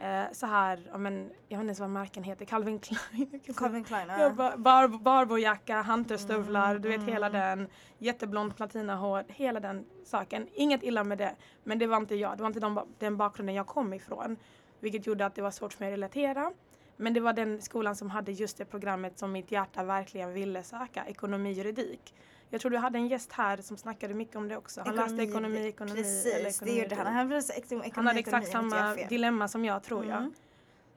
[0.00, 3.40] Eh, så här, ja, men, jag vet inte ens vad märken heter, Calvin Klein.
[3.56, 4.08] Calvin Klein.
[4.08, 4.30] Ja, Ja.
[4.30, 7.40] bar, bar, barbojacka, hunterstövlar, Mm, du vet hela mm.
[7.58, 7.68] den.
[7.98, 10.48] Jätteblont platinahår, hela den saken.
[10.54, 11.34] Inget illa med det.
[11.64, 14.36] Men det var inte jag, det var inte de, den bakgrunden jag kom ifrån.
[14.80, 16.52] Vilket gjorde att det var svårt för mig att relatera.
[16.96, 20.62] Men det var den skolan som hade just det programmet som mitt hjärta verkligen ville
[20.62, 22.14] söka, ekonomi juridik.
[22.50, 24.82] Jag tror du hade en gäst här som snackade mycket om det också.
[24.86, 27.06] Han läste ekonomi, ekonomi Precis, eller det ekonomi, gjorde han.
[27.06, 30.18] Han ekonomi, Han hade ekonomi, exakt jag samma dilemma som jag tror jag.
[30.18, 30.32] Mm.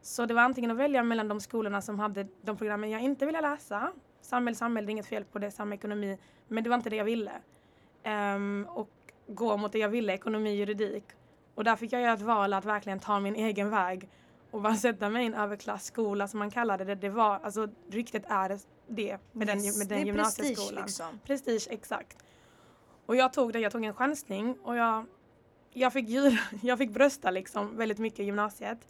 [0.01, 3.25] Så det var antingen att välja mellan de skolorna som hade de programmen jag inte
[3.25, 3.91] ville läsa.
[4.21, 6.17] Samhälle, samhälle, det är inget fel på det, samma ekonomi.
[6.47, 7.31] Men det var inte det jag ville.
[8.03, 8.89] Ehm, och
[9.27, 11.03] gå mot det jag ville, ekonomi, juridik.
[11.55, 14.09] Och där fick jag göra ett val att verkligen ta min egen väg.
[14.51, 16.95] Och bara sätta mig i en överklassskola som man kallade det.
[16.95, 18.49] Det var, alltså ryktet är
[18.87, 20.83] det med den, med det den är gymnasieskolan.
[20.83, 21.19] prestige liksom.
[21.25, 22.17] Prestige, exakt.
[23.05, 25.05] Och jag tog det, jag tog en chansning och jag,
[25.73, 28.87] jag, fick, djur, jag fick brösta liksom väldigt mycket i gymnasiet.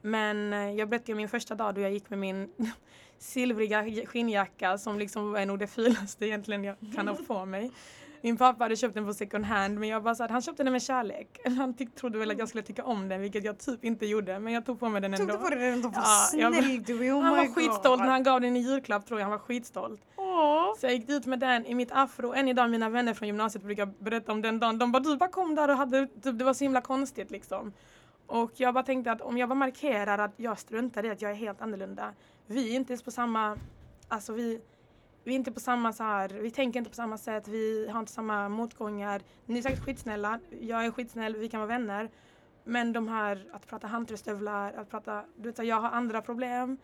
[0.00, 2.52] Men eh, jag berättade min första dag då jag gick med min
[3.18, 7.70] silvriga skinnjacka som liksom var nog det fulaste egentligen jag kan ha på mig.
[8.24, 10.62] Min pappa hade köpt den på second hand men jag bara sa att han köpte
[10.64, 11.40] den med kärlek.
[11.58, 14.38] Han tyck, trodde väl att jag skulle tycka om den vilket jag typ inte gjorde
[14.38, 15.32] men jag tog på mig den Tog ändå.
[15.32, 15.90] du på dig den ändå?
[15.94, 17.54] Ja, snäll du är, oh han var God.
[17.54, 20.00] skitstolt när han gav den i julklapp tror jag, han var skitstolt.
[20.16, 20.74] Åh.
[20.80, 22.32] Så jag gick dit med den i mitt afro.
[22.32, 24.78] Än idag mina vänner från gymnasiet brukar berätta om den dagen.
[24.78, 27.72] De bara du bara kom där och hade, typ, det var så himla konstigt liksom.
[28.26, 31.30] Och jag bara tänkte att om jag bara markerar att jag struntar i att jag
[31.30, 32.12] är helt annorlunda.
[32.46, 33.56] Vi är inte ens på samma,
[34.08, 34.60] alltså vi,
[35.24, 38.00] vi är inte på samma så här, vi tänker inte på samma sätt, vi har
[38.00, 39.22] inte samma motgångar.
[39.46, 42.10] Ni är säkert skitsnälla, jag är skitsnäll, vi kan vara vänner.
[42.64, 46.22] Men de här att prata hunterstövlar, att prata, du vet så här, jag har andra
[46.22, 46.78] problem.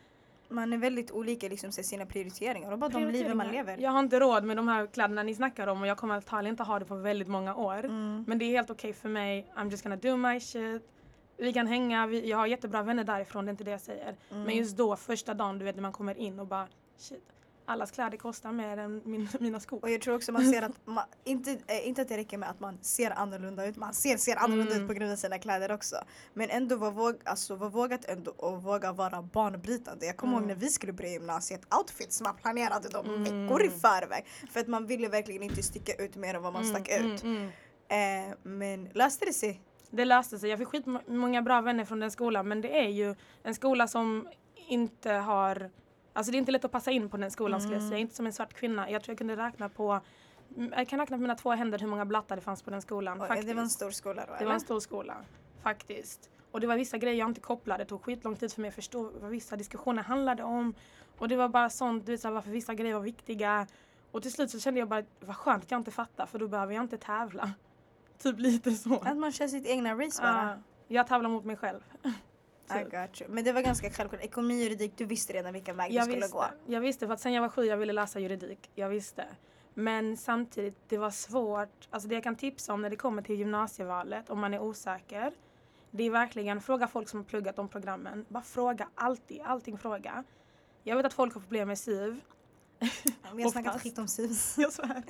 [0.50, 3.78] Man är väldigt olika liksom sina prioriteringar och bara de livet man lever.
[3.78, 6.52] Jag har inte råd med de här kläderna ni snackar om och jag kommer antagligen
[6.52, 7.84] inte ha det på väldigt många år.
[7.84, 8.24] Mm.
[8.26, 9.52] Men det är helt okej för mig.
[9.56, 10.88] I'm just gonna do my shit.
[11.36, 14.16] Vi kan hänga, vi, jag har jättebra vänner därifrån, det är inte det jag säger.
[14.30, 14.42] Mm.
[14.42, 17.32] Men just då, första dagen, du vet när man kommer in och bara shit.
[17.68, 19.78] Allas kläder kostar mer än min, mina skor.
[19.82, 22.50] Och jag tror också man ser att, man, inte, eh, inte att det räcker med
[22.50, 24.82] att man ser annorlunda ut, man ser, ser annorlunda Mm.
[24.82, 25.96] ut på grund av sina kläder också.
[26.34, 30.06] Men ändå var, våg, alltså, var vågat ändå och våga vara banbrytande.
[30.06, 30.44] Jag kommer Mm.
[30.44, 33.22] ihåg när vi skulle börja gymnasiet, outfits man planerade dem Mm.
[33.24, 34.24] veckor i förväg.
[34.52, 37.22] För att man ville verkligen inte sticka ut mer än vad man stack Mm, ut.
[37.22, 38.28] mm, mm.
[38.30, 39.60] Eh, men löste det sig?
[39.90, 40.50] Det löste sig.
[40.50, 44.28] Jag fick skitmånga bra vänner från den skolan men det är ju en skola som
[44.68, 45.70] inte har
[46.18, 47.90] Alltså det är inte lätt att passa in på den skolan skulle jag Mm.
[47.90, 48.00] säga.
[48.00, 48.90] Inte som en svart kvinna.
[48.90, 50.00] Jag tror jag kunde räkna på
[50.76, 53.22] Jag kan räkna på mina två händer hur många blattar det fanns på den skolan.
[53.30, 54.46] Oj, det var en stor skola då Det eller?
[54.46, 55.16] var en stor skola.
[55.62, 56.30] Faktiskt.
[56.50, 57.84] Och det var vissa grejer jag inte kopplade.
[57.84, 60.74] Det tog skitlång tid för mig att förstå vad vissa diskussioner handlade om.
[61.18, 63.66] Och det var bara sånt, du vet så varför vissa grejer var viktiga.
[64.10, 66.48] Och till slut så kände jag bara, vad skönt att jag inte fattar för då
[66.48, 67.52] behöver jag inte tävla.
[68.18, 68.94] Typ lite så.
[68.98, 70.50] Att man kör sitt egna race bara.
[70.50, 70.56] Ah,
[70.88, 71.80] jag tävlar mot mig själv.
[72.76, 73.30] I got you.
[73.30, 74.22] Men det var ganska självklart.
[74.24, 76.44] Ekonomi och juridik, du visste redan vilken väg Jag du skulle visste, gå.
[76.66, 78.70] jag visste för att sen jag var sju jag ville läsa juridik.
[78.74, 79.24] Jag visste.
[79.74, 81.88] Men samtidigt, det var svårt.
[81.90, 85.32] Alltså det jag kan tipsa om när det kommer till gymnasievalet, om man är osäker.
[85.90, 88.24] Det är verkligen, fråga folk som har pluggat de programmen.
[88.28, 90.24] Bara fråga, alltid, allting fråga.
[90.82, 92.20] Jag vet att folk har problem med SIV.
[93.34, 94.54] Vi har snackat skit om SIVs.
[94.58, 95.02] Jag svär.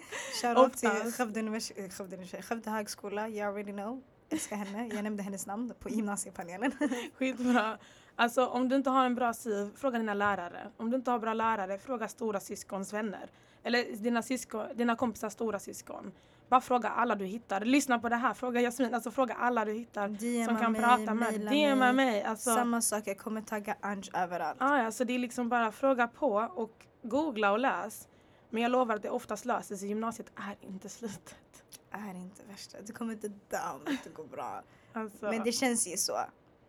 [0.42, 1.16] Shoutout till Oftast.
[1.16, 4.03] Skövde, univers- eh, Skövde högskola, you already know.
[4.31, 4.95] Älskar henne.
[4.95, 6.73] Jag nämnde hennes namn på gymnasiepanelen.
[7.19, 7.79] Skitbra.
[8.17, 10.71] Alltså om du inte har en bra SIV, fråga dina lärare.
[10.77, 13.31] Om du inte har bra lärare, fråga stora syskons vänner.
[13.62, 16.12] Eller dina, syskon, dina kompisars stora syskon.
[16.49, 17.61] bara fråga alla du hittar.
[17.61, 20.81] Lyssna på det här, fråga Jasmin, alltså fråga alla du hittar DMa som kan mig,
[20.83, 21.17] prata med.
[21.17, 21.93] maila DMa mig.
[21.93, 22.23] mig.
[22.23, 24.57] Alltså, Samma sak, jag kommer tagga Ange överallt.
[24.62, 28.09] ah, ja, så det är liksom bara fråga på och googla och läs.
[28.51, 29.88] Men jag lovar att det oftast löser sig.
[29.88, 31.64] Gymnasiet är inte slutet.
[31.90, 32.79] Är inte värsta.
[32.83, 34.62] Du kommer inte dö om det inte går bra.
[34.92, 36.18] Alltså, Men det känns ju så.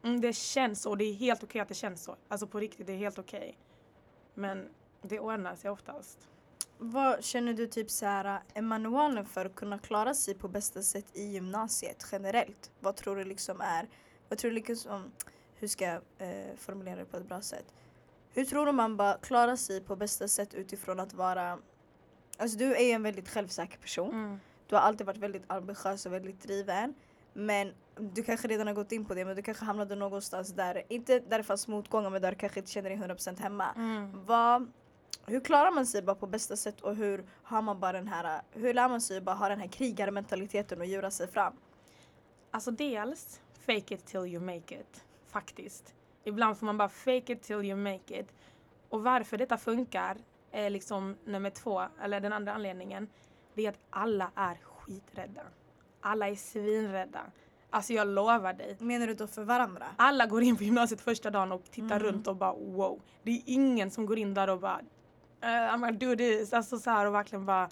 [0.03, 0.95] mm, det känns så.
[0.95, 2.15] Det är helt okej att det känns så.
[2.27, 3.57] Alltså på riktigt, det är helt okej.
[4.33, 4.69] Men
[5.01, 6.27] det ordnar sig oftast.
[6.77, 10.81] Vad känner du typ så här är manualen för att kunna klara sig på bästa
[10.81, 12.71] sätt i gymnasiet generellt?
[12.79, 13.87] Vad tror du liksom är,
[14.29, 15.11] vad tror du liksom,
[15.55, 17.73] hur ska jag eh, formulera det på ett bra sätt?
[18.33, 21.59] Hur tror du man bara klarar sig på bästa sätt utifrån att vara,
[22.37, 24.09] alltså du är ju en väldigt självsäker person.
[24.09, 24.39] Mm.
[24.69, 26.93] Du har alltid varit väldigt ambitiös och väldigt driven.
[27.33, 30.83] Men du kanske redan har gått in på det men du kanske hamnade någonstans där,
[30.89, 33.73] inte där det fanns motgångar men där du kanske inte känner dig 100% hemma.
[33.75, 34.25] Mm.
[34.25, 34.71] Vad,
[35.25, 38.41] hur klarar man sig bara på bästa sätt och hur har man bara den här,
[38.51, 41.53] hur lär man sig bara ha den här krigarmentaliteten och djura sig fram?
[42.51, 45.05] Alltså dels, fake it till you make it.
[45.27, 45.93] Faktiskt.
[46.23, 48.27] Ibland får man bara fake it till you make it.
[48.89, 50.17] Och varför detta funkar
[50.51, 53.07] är liksom nummer två, eller den andra anledningen.
[53.59, 55.41] Det är att alla är skiträdda.
[56.01, 57.19] Alla är svinrädda.
[57.69, 58.77] Alltså jag lovar dig.
[58.79, 59.85] Menar du då för varandra?
[59.97, 61.99] Alla går in på gymnasiet första dagen och tittar Mm.
[62.03, 63.01] runt och bara wow.
[63.23, 66.53] Det är ingen som går in där och bara uh, I'm gonna do this.
[66.53, 67.69] Alltså så här och verkligen bara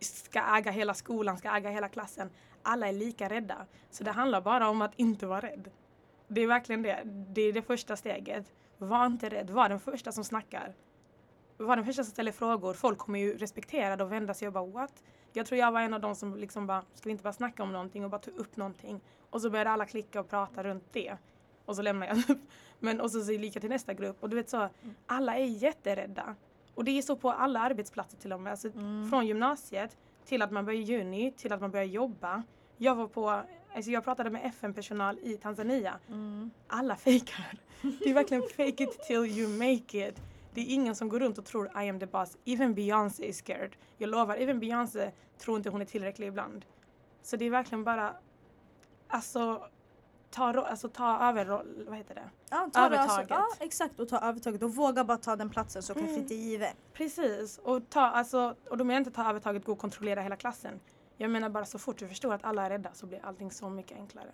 [0.00, 2.30] ska äga hela skolan, ska äga hela klassen.
[2.62, 3.66] Alla är lika rädda.
[3.90, 5.70] Så det handlar bara om att inte vara rädd.
[6.28, 7.02] Det är verkligen det.
[7.04, 8.52] Det är det första steget.
[8.78, 9.50] Var inte rädd.
[9.50, 10.74] Var den första som snackar.
[11.56, 12.74] Var den första som ställer frågor.
[12.74, 15.02] Folk kommer ju respektera det och vända sig och bara what?
[15.32, 17.62] Jag tror jag var en av de som liksom bara, ska vi inte bara snacka
[17.62, 19.00] om någonting och bara ta upp någonting?
[19.30, 21.16] Och så började alla klicka och prata runt det.
[21.64, 22.38] Och så lämnar jag.
[22.78, 24.16] Men och så säger lika till nästa grupp.
[24.20, 24.68] Och du vet så,
[25.06, 26.34] alla är jätterädda.
[26.74, 28.50] Och det är så på alla arbetsplatser till och med.
[28.50, 29.10] Alltså, Mm.
[29.10, 32.42] Från gymnasiet till att man börjar juni, till att man börjar jobba.
[32.76, 33.42] Jag var på,
[33.74, 35.98] alltså jag pratade med FN-personal i Tanzania.
[36.08, 36.50] Mm.
[36.68, 37.58] Alla fejkar.
[37.82, 40.20] Det är verkligen fake it till you make it.
[40.54, 42.36] Det är ingen som går runt och tror I am the boss.
[42.44, 43.76] Even Beyoncé is scared.
[43.98, 46.64] Jag lovar, even Beyoncé tror inte hon är tillräcklig ibland.
[47.22, 48.16] Så det är verkligen bara,
[49.08, 49.68] alltså
[50.30, 52.30] ta, alltså, ta över, roll- vad heter det?
[52.50, 53.30] Ja, ta det Övertaget.
[53.30, 56.22] Alltså, ja, exakt, och ta övertaget och våga bara ta den platsen som kanske Mm.
[56.22, 56.74] inte är given.
[56.92, 60.36] Precis, och, ta, alltså, och då menar jag inte ta övertaget, gå och kontrollera hela
[60.36, 60.80] klassen.
[61.16, 63.68] Jag menar bara så fort du förstår att alla är rädda så blir allting så
[63.70, 64.30] mycket enklare.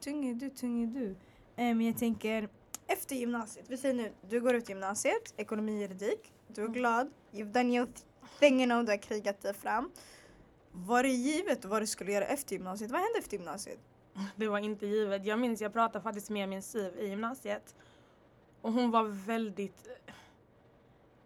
[0.00, 1.16] Tung är du, tung är du.
[1.56, 2.48] Men jag tänker,
[2.88, 6.72] efter gymnasiet, vi säger nu, du går ut gymnasiet, ekonomi, juridik, du är Mm.
[6.78, 7.88] glad, you've done your
[8.38, 9.90] thing, you know, du har krigat dig fram.
[10.72, 12.90] Var det givet vad du skulle göra efter gymnasiet?
[12.90, 13.78] Vad hände efter gymnasiet?
[14.36, 15.24] Det var inte givet.
[15.26, 17.74] Jag minns, jag pratade faktiskt med min syv i gymnasiet.
[18.60, 19.88] Och hon var väldigt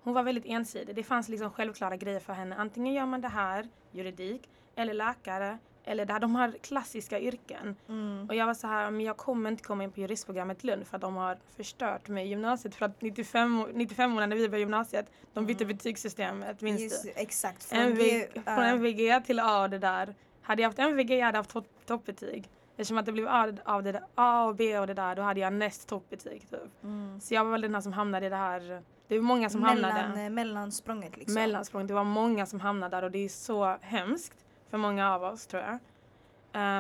[0.05, 0.95] hon var väldigt ensidig.
[0.97, 2.57] Det fanns liksom självklara grejer för henne.
[2.57, 7.77] Antingen gör man det här, juridik, eller läkare, eller det här, de har klassiska yrken.
[7.89, 8.27] Mm.
[8.29, 10.87] Och jag var så här, men jag kommer inte komma in på juristprogrammet i Lund
[10.87, 12.75] för att de har förstört mig i gymnasiet.
[12.75, 15.77] För att 95, 95 år när vi började gymnasiet, de bytte Mm.
[15.77, 17.13] betygssystemet, minns Just, du?
[17.17, 17.65] exakt.
[17.65, 17.99] Från MV,
[18.45, 20.15] från äh, MVG till A det där.
[20.43, 22.49] Hade jag haft MVG jag hade haft topp, toppbetyg.
[22.77, 25.23] Eftersom att det blev A, av det där, A och B och det där, då
[25.23, 26.83] hade jag näst toppbetyg typ.
[26.85, 27.21] mm.
[27.21, 29.61] Så jag var väl den här som hamnade i det här, det var många som
[29.61, 30.23] Mellan, hamnade.
[30.23, 31.35] eh, mellansprånget liksom.
[31.35, 34.42] Mellansprång, det var många som hamnade där och det är så hemskt
[34.73, 35.79] för många av oss tror jag.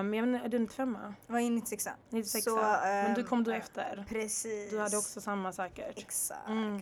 [0.00, 3.26] Um, jag vet inte, är du 95 Vad är 96 96 Så, Men du ehm,
[3.26, 4.05] kom du äh, efter.
[4.09, 4.70] Precis.
[4.70, 5.98] Du hade också samma säkert.
[5.98, 6.48] Exakt.
[6.48, 6.81] Mm.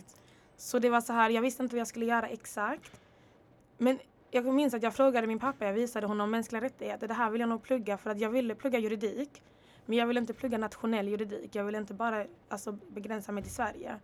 [0.57, 3.01] Så det var så här, jag visste inte vad jag skulle göra exakt.
[3.77, 7.07] Men jag minns att jag frågade min pappa, jag visade honom mänskliga rättigheter.
[7.07, 9.41] Det här vill jag nog plugga för att jag ville plugga juridik.
[9.85, 11.55] Men jag ville inte plugga nationell juridik.
[11.55, 13.99] Jag ville inte bara alltså, begränsa mig till Sverige.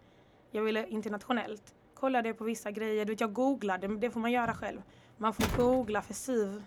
[0.51, 1.75] Jag ville internationellt.
[1.93, 3.05] Kollade på vissa grejer.
[3.05, 4.81] Du vet, jag googlade, det får man göra själv.
[5.17, 6.63] Man får googla för SIV.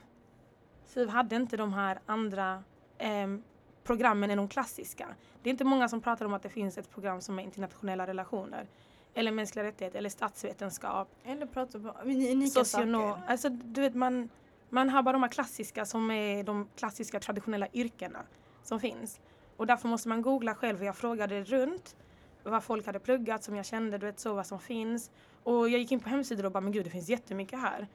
[0.91, 2.65] SIV hade inte de här andra
[2.99, 3.43] ehm,
[3.85, 5.09] programmen än de klassiska.
[5.43, 8.07] Det är inte många som pratar om att det finns ett program som är internationella
[8.07, 8.67] relationer.
[9.15, 13.11] Eller mänskliga rättigheter, eller statsvetenskap, Eller prata om unika socionom.
[13.11, 13.23] saker.
[13.29, 14.29] Alltså du vet man,
[14.69, 18.19] man har bara de här klassiska som är de klassiska traditionella yrkena
[18.63, 19.21] som finns.
[19.57, 20.85] Och därför måste man googla själv.
[20.85, 21.97] Jag frågade runt
[22.43, 25.11] vad folk hade pluggat som jag kände, du vet så vad som finns.
[25.43, 27.89] Och jag gick in på hemsidor och bara men gud det finns jättemycket här.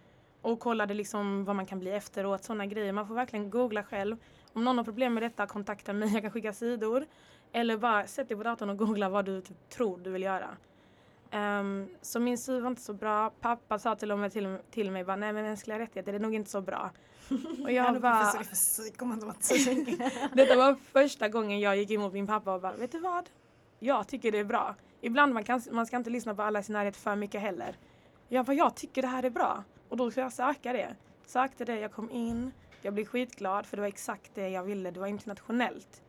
[0.45, 2.91] Och kollade liksom vad man kan bli efteråt, sådana grejer.
[2.93, 4.17] Man får verkligen googla själv.
[4.53, 6.13] Om någon har problem med detta, kontakta mig.
[6.13, 7.05] Jag kan skicka sidor.
[7.51, 10.57] Eller bara sätt dig på datorn och googla vad du typ tror du vill göra.
[11.31, 13.29] Ehm, så min syv var inte så bra.
[13.29, 16.19] Pappa sa till och med till, till mig bara, nej men mänskliga rättigheter det är
[16.19, 16.91] nog inte så bra.
[17.63, 19.99] Och jag bara, professor i fysik och matematik.
[20.33, 23.29] detta var första gången jag gick emot min pappa och bara, vet du vad?
[23.79, 24.75] Jag tycker det är bra.
[25.01, 27.75] Ibland man, kan, man ska inte lyssna på alla i sin närhet för mycket heller.
[28.27, 29.63] Jag bara, jag tycker det här är bra.
[29.89, 30.95] Och då ska jag söka det.
[31.25, 34.91] sökte det, jag kom in, jag blev skitglad för det var exakt det jag ville,
[34.91, 36.03] det var internationellt.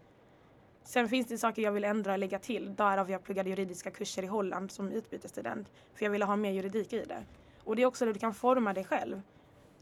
[0.83, 4.23] Sen finns det saker jag vill ändra och lägga till, därav jag pluggade juridiska kurser
[4.23, 5.73] i Holland som utbytesstudent.
[5.95, 7.25] För jag ville ha mer juridik i det.
[7.65, 9.23] Och det är också där du kan forma dig själv.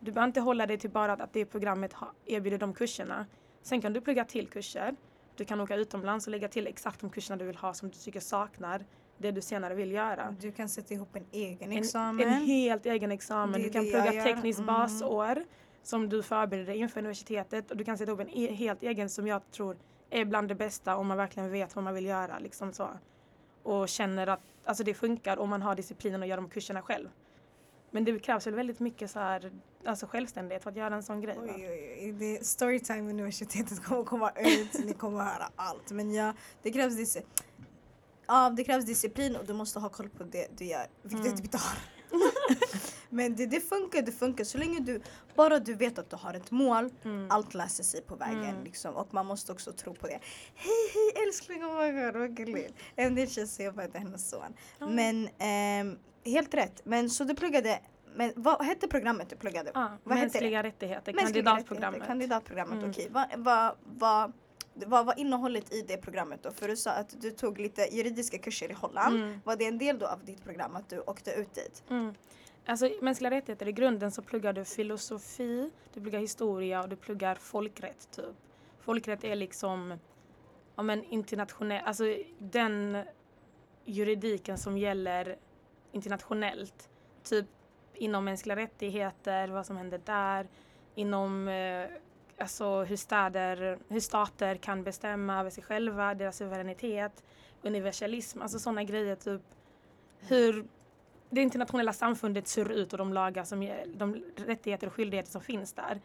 [0.00, 1.94] Du behöver inte hålla dig till bara att det programmet
[2.26, 3.26] erbjuder de kurserna.
[3.62, 4.96] Sen kan du plugga till kurser.
[5.36, 7.96] Du kan åka utomlands och lägga till exakt de kurserna du vill ha som du
[7.98, 8.84] tycker saknar
[9.24, 10.36] det du senare vill göra.
[10.40, 12.28] Du kan sätta ihop en egen En, examen.
[12.28, 13.60] en helt egen examen.
[13.60, 14.66] Det Du kan plugga tekniskt Mm.
[14.74, 15.44] basår
[15.82, 19.08] som du förbereder dig inför universitetet och du kan sätta ihop en e- helt egen
[19.10, 19.76] som jag tror
[20.10, 22.38] är bland det bästa om man verkligen vet vad man vill göra.
[22.38, 22.88] Liksom så.
[23.62, 27.08] Och känner att alltså det funkar om man har disciplinen och gör de kurserna själv.
[27.90, 29.50] Men det krävs väl väldigt mycket så här,
[29.84, 31.36] alltså självständighet för att göra en sån grej.
[31.42, 32.38] Oj, oj, oj.
[32.44, 35.90] Storytime universitetet kommer komma ut, ni kommer höra allt.
[35.92, 36.32] Men ja,
[36.62, 37.16] det krävs,
[38.26, 41.36] ja, det krävs disciplin och du måste ha koll på det du gör, vilket Mm.
[41.36, 41.78] typ inte har.
[43.10, 45.00] Men det, det funkar, det funkar så länge du,
[45.34, 47.26] bara du vet att du har ett mål, Mm.
[47.30, 48.64] allt löser sig på vägen Mm.
[48.64, 48.94] liksom.
[48.96, 50.20] Och man måste också tro på det.
[50.54, 52.74] Hej hej älskling, oh my god vad gulligt.
[52.96, 54.54] En del tjejer säger bara till hennes son.
[54.78, 54.86] Ja.
[54.86, 56.80] Men ehm, helt rätt.
[56.84, 57.80] Men så du pluggade,
[58.16, 59.70] men vad hette programmet du pluggade?
[59.74, 61.84] Ja, vad mänskliga rättigheter, Mänskliga kandidatprogrammet.
[62.00, 62.90] rättigheter, Kandidatprogrammet, Mm.
[62.90, 63.08] okej.
[63.10, 64.32] Vad, vad, vad,
[64.74, 66.50] vad var innehållet i det programmet då?
[66.50, 69.16] För du sa att du tog lite juridiska kurser i Holland.
[69.16, 69.40] Mm.
[69.44, 71.84] Var det en del då av ditt program att du åkte ut dit?
[71.90, 72.14] Mm.
[72.66, 77.34] Alltså mänskliga rättigheter i grunden så pluggar du filosofi, du pluggar historia och du pluggar
[77.34, 78.36] folkrätt typ.
[78.80, 79.98] Folkrätt är liksom
[80.76, 82.04] ja, men internationell, alltså
[82.38, 83.04] den
[83.84, 85.36] juridiken som gäller
[85.92, 86.88] internationellt.
[87.22, 87.46] Typ
[87.94, 90.48] inom mänskliga rättigheter, vad som händer där,
[90.94, 91.86] inom eh,
[92.38, 97.22] alltså hur, städer, hur stater kan bestämma över sig själva, deras suveränitet,
[97.62, 99.42] universalism, alltså sådana grejer typ
[100.18, 100.64] hur
[101.30, 105.72] det internationella samfundet ser ut och de lagar som de rättigheter och skyldigheter som finns
[105.72, 106.00] där.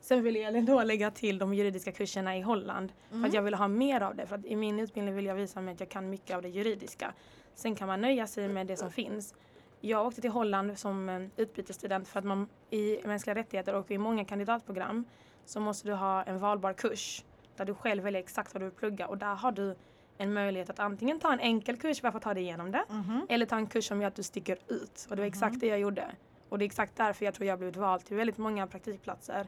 [0.00, 3.54] Sen vill jag ändå lägga till de juridiska kurserna i Holland för att jag vill
[3.54, 4.26] ha mer av det.
[4.26, 6.48] För att i min utbildning vill jag visa mig att jag kan mycket av det
[6.48, 7.14] juridiska.
[7.54, 9.34] Sen kan man nöja sig med det som finns.
[9.80, 13.98] Jag åkte till Holland som en utbytesstudent för att man i mänskliga rättigheter och i
[13.98, 15.04] många kandidatprogram
[15.44, 17.24] så måste du ha en valbar kurs
[17.56, 19.74] där du själv väljer exakt vad du vill plugga och där har du
[20.18, 22.84] en möjlighet att antingen ta en enkel kurs bara för att ta dig igenom det
[22.88, 23.26] Mhm.
[23.28, 25.06] eller ta en kurs som gör att du sticker ut.
[25.10, 26.10] Och det var exakt det jag gjorde.
[26.48, 29.46] Och det är exakt därför jag tror jag blivit vald till väldigt många praktikplatser.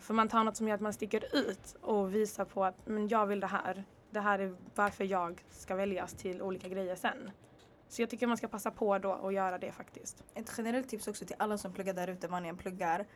[0.00, 3.08] För man tar något som gör att man sticker ut och visar på att men
[3.08, 3.84] jag vill det här.
[4.10, 7.30] Det här är varför jag ska väljas till olika grejer sen.
[7.88, 10.24] Så jag tycker man ska passa på då och göra det faktiskt.
[10.34, 13.06] Ett generellt tips också till alla som pluggar där ute, vad ni än pluggar.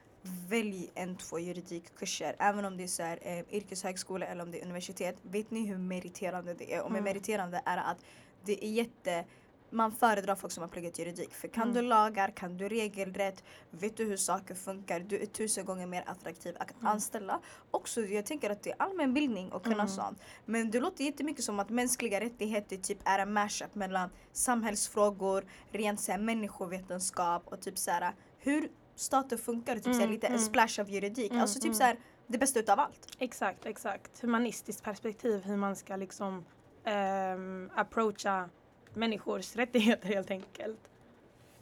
[0.48, 2.36] Välj en, två juridikkurser.
[2.38, 5.16] Även om det är så här, eh, yrkeshögskola eller om det är universitet.
[5.22, 6.82] Vet ni hur meriterande det är?
[6.82, 7.12] Och med Mm.
[7.14, 7.98] meriterande är att
[8.44, 9.24] det är jätte
[9.70, 11.32] man föredrar folk som har pluggat juridik.
[11.34, 11.74] För kan Mm.
[11.74, 16.04] du lagar, kan du regelrätt, vet du hur saker funkar, du är tusen gånger mer
[16.06, 16.86] attraktiv att Mm.
[16.86, 17.40] anställa.
[17.70, 19.88] Också, jag tänker att det är allmänbildning och kunna Mm.
[19.88, 20.20] sånt.
[20.44, 26.00] Men det låter jättemycket som att mänskliga rättigheter typ är en mashup mellan samhällsfrågor, rent
[26.00, 29.74] så här, människovetenskap och typ så här, hur stater funkar.
[29.76, 30.44] Typ Mm, lite en mm.
[30.44, 31.30] splash av juridik.
[31.30, 31.74] Mm, alltså typ mm.
[31.74, 33.08] så här, det bästa utav allt.
[33.18, 34.20] Exakt, exakt.
[34.22, 36.44] Humanistiskt perspektiv hur man ska liksom
[36.84, 38.48] ehm, approacha
[38.94, 40.78] människors rättigheter helt enkelt.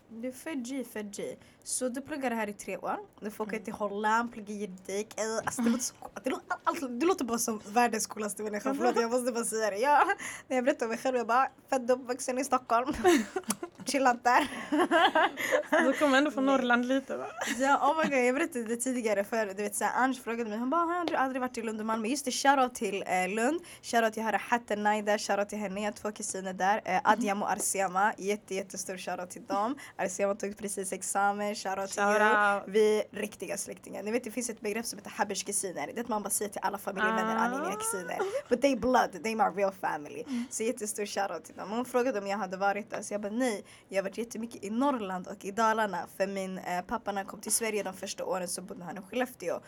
[0.09, 1.37] Du är för G, för G.
[1.65, 2.97] Så du pluggar här i tre år.
[3.21, 3.55] Du får Mm.
[3.55, 5.21] åka till Holland, plugga juridik.
[5.21, 8.75] Eh, Alltså det låter så det låter, alltså, det låter bara som världens coolaste människa.
[8.79, 9.77] Förlåt jag måste bara säga det.
[9.79, 10.05] Ja,
[10.49, 12.93] när jag berättar om mig själv jag bara född och uppvuxen i Stockholm.
[13.87, 14.49] Chillat där.
[15.93, 16.43] Så kommer ändå från.
[16.47, 17.27] Norrland lite va?
[17.59, 20.59] Ja, oh my God, jag berättade det tidigare för du vet såhär Ange frågade mig,
[20.59, 22.09] hon bara har du aldrig varit i Lund och Malmö?
[22.09, 25.87] Just det, shoutout till eh, Lund, shoutout till Hara Hatten Naida, shoutout till henne, jag
[25.87, 29.77] har två kusiner där, eh, Adjam och Arsiama, jätte jättestor shoutout till dem.
[29.97, 32.71] Arsiama tog precis examen, shoutout till er.
[32.71, 34.03] Vi är riktiga släktingar.
[34.03, 36.31] Ni vet det finns ett begrepp som heter habbers kusiner, det är att man bara
[36.31, 37.49] säger till alla familjevänner, ah.
[37.49, 38.19] ni är mina kusiner.
[38.49, 40.25] But they blood, they my real family.
[40.51, 41.71] Så jättestor shoutout till dem.
[41.71, 44.65] Hon frågade om jag hade varit där, så jag bara nej, jag har varit jättemycket
[44.65, 47.95] i Norrland och i Dalarna för min eh, pappa när han kom till Sverige de
[47.95, 49.61] första åren så bodde han i Skellefteå.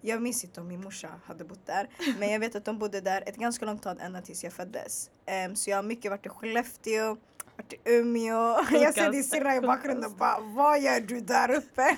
[0.00, 1.88] Jag minns inte om min morsa hade bott där
[2.18, 5.10] men jag vet att de bodde där ett ganska långt tag ända tills jag föddes.
[5.26, 7.16] Em, så jag har mycket varit i Skellefteå,
[7.56, 8.56] varit i Umeå.
[8.70, 11.96] Jag ser din syrra i bakgrunden och bara vad gör du där uppe?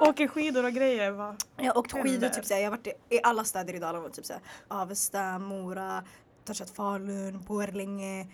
[0.00, 1.36] Åker skidor och grejer va?
[1.56, 4.08] Jag har åkt skidor, typ såhär, jag har varit i, i alla städer i Dalarna.
[4.08, 6.04] Typ såhär, Avesta, Mora,
[6.44, 8.26] touchat Falun, Borlänge.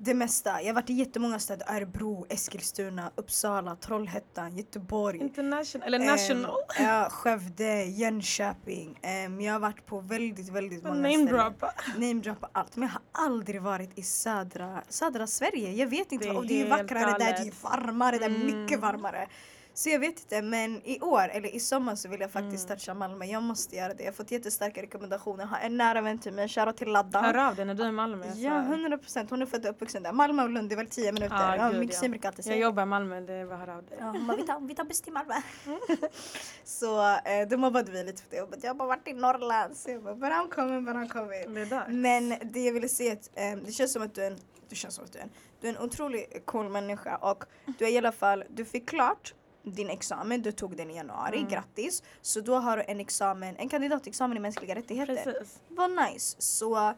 [0.00, 0.60] Det mesta.
[0.62, 1.66] Jag har varit i jättemånga städer.
[1.76, 5.18] Örebro, Eskilstuna, Uppsala, Trollhättan, Göteborg.
[5.18, 6.56] International, eller national.
[6.78, 8.98] ja, Skövde, Jönköping.
[9.02, 11.26] Ehm, jag har varit på väldigt, väldigt många Name ställen.
[11.34, 11.72] droppa.
[11.96, 12.76] Namedroppa allt.
[12.76, 15.72] Men jag har aldrig varit i södra, södra Sverige.
[15.72, 16.24] Jag vet inte.
[16.26, 17.62] Det är och det är helt vackrare där, det är galet.
[17.62, 18.46] varmare där, Mm.
[18.62, 19.28] mycket varmare.
[19.78, 22.78] Så jag vet inte men i år eller i sommar så vill jag faktiskt Mm.
[22.78, 23.24] toucha Malmö.
[23.24, 24.02] Jag måste göra det.
[24.02, 25.44] Jag har fått jättestarka rekommendationer.
[25.44, 27.20] Jag har en nära vän till mig, shoutout till Ladda.
[27.20, 28.26] Hör av dig när du är i Malmö.
[28.36, 29.30] Ja, 100 procent.
[29.30, 30.12] Hon är född och uppvuxen där.
[30.12, 31.36] Malmö och Lund, det är väl 10 minuter.
[31.36, 32.08] Ja, Ja, gud, ja.
[32.08, 33.98] brukar alltid Jag säga jobbar i Malmö, det är bara att höra av dig.
[34.00, 35.34] Ja, hon bara, vi tar, vi tar buss till Malmö.
[36.64, 38.36] så eh, då mobbade vi lite för det.
[38.36, 39.76] Jag bara, jag har bara varit i Norrland.
[39.76, 41.54] Så jag bara, but I'm coming, but I'm coming.
[41.54, 41.86] Det är dags.
[41.88, 44.38] Men det jag ville säga är att eh, det känns som att du är en,
[44.68, 47.44] du känns som att du är en, du är en otroligt cool människa och
[47.78, 49.34] du är i alla fall, du fick klart
[49.74, 51.48] din examen, du tog den i januari, Mm.
[51.48, 52.02] grattis.
[52.22, 55.16] Så då har du en examen, en kandidatexamen i mänskliga rättigheter.
[55.24, 55.60] Precis.
[55.68, 56.36] Vad nice.
[56.42, 56.92] Så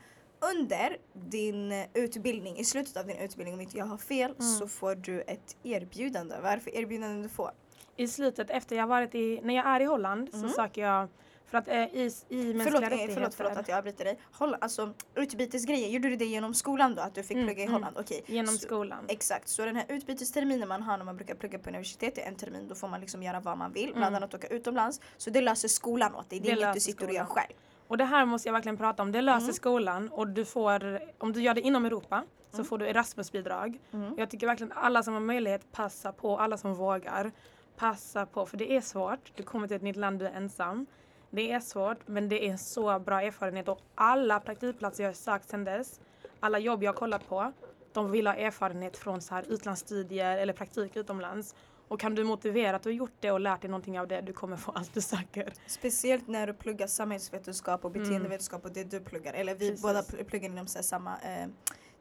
[0.55, 4.53] under din utbildning, i slutet av din utbildning om inte jag har fel, Mm.
[4.59, 6.35] så får du ett erbjudande.
[6.43, 7.51] Vad är det för erbjudande du får?
[7.97, 10.49] I slutet, efter jag varit i, när jag är i Holland Mm.
[10.49, 11.09] så söker jag
[11.51, 13.15] för att eh, i, i mänskliga Förlåt, rättigheter.
[13.15, 14.19] förlåt, förlåt att jag avbryter dig.
[14.33, 17.03] Håll, alltså utbytesgrejen, gjorde du det genom skolan då?
[17.03, 17.73] Att du fick Mm, plugga i mm.
[17.75, 17.97] Holland?
[17.99, 18.23] Okej.
[18.27, 19.05] Genom Så- skolan.
[19.09, 22.35] Exakt, så den här utbytesterminen man har när man brukar plugga på universitet är en
[22.37, 22.69] termin.
[22.69, 24.15] Då får man liksom göra vad man vill, bland Mm.
[24.15, 25.01] annat åka utomlands.
[25.17, 27.45] Så det löser skolan åt dig, det är Det inget du sitter och gör skolan.
[27.47, 27.59] själv.
[27.89, 29.13] Och det här måste jag verkligen prata om.
[29.13, 29.53] Det löser Mm.
[29.55, 32.65] skolan och du får, om du gör det inom Europa så Mm.
[32.67, 33.81] får du Erasmusbidrag.
[33.93, 34.15] Mm.
[34.19, 36.39] Jag tycker verkligen alla som har möjlighet, passa på.
[36.39, 37.33] Alla som vågar,
[37.77, 38.47] passa på.
[38.47, 39.33] För det är svårt.
[39.37, 40.87] Du kommer till ett nytt land, du är ensam.
[41.31, 43.69] Det är svårt, men det är en så bra erfarenhet.
[43.69, 46.01] Och alla praktikplatser jag har sökt sedan dess,
[46.41, 47.53] alla jobb jag har kollat på,
[47.93, 51.55] de vill ha erfarenhet från så här utlandsstudier eller praktik utomlands.
[51.89, 54.21] Och kan du motivera att du har gjort det och lärt dig någonting av det,
[54.21, 55.53] du kommer få allt du söker.
[55.67, 59.33] Speciellt när du pluggar samhällsvetenskap och beteendevetenskap och det du pluggar.
[59.35, 59.73] Eller vi Mm.
[59.73, 59.83] Precis.
[59.83, 61.47] båda pl- pluggar inom så samma, eh,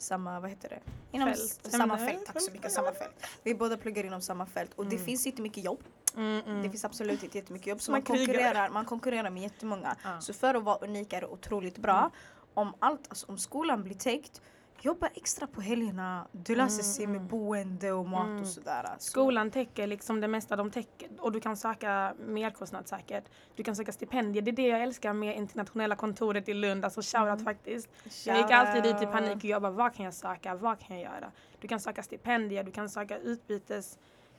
[0.02, 0.80] samma, vad heter det?
[1.12, 1.60] Inom Fält.
[1.72, 3.28] samma fält, tack så mycket, samma fält.
[3.44, 5.06] Vi båda pluggar inom samma fält och det Mm.
[5.06, 5.80] finns inte mycket jobb.
[6.18, 6.62] Mm, mm.
[6.64, 9.96] Det finns absolut inte jättemycket jobb så Man konkurrerar, man konkurrerar med jättemånga.
[10.04, 10.22] Ja.
[10.22, 11.98] Så för att vara unik är det otroligt bra.
[12.00, 12.12] Mm.
[12.54, 14.42] Om allt, alltså om skolan blir täckt,
[14.82, 16.28] jobba extra på helgerna.
[16.32, 17.28] Det löser sig Mm, med mm.
[17.30, 18.42] boende och mat Mm.
[18.42, 18.84] och sådär.
[18.98, 23.24] Så- Skolan täcker liksom det mesta de täcker och du kan söka merkostnad säkert.
[23.56, 24.42] Du kan söka stipendier.
[24.44, 26.86] Det är det jag älskar med internationella kontoret i Lund.
[26.86, 27.46] Alltså shoutout Mm.
[27.46, 27.90] faktiskt.
[28.26, 30.56] Jag gick alltid dit i panik och bara, vad kan jag söka?
[30.56, 31.32] Vad kan jag göra?
[31.60, 33.98] Du kan söka stipendier, du kan söka utbytes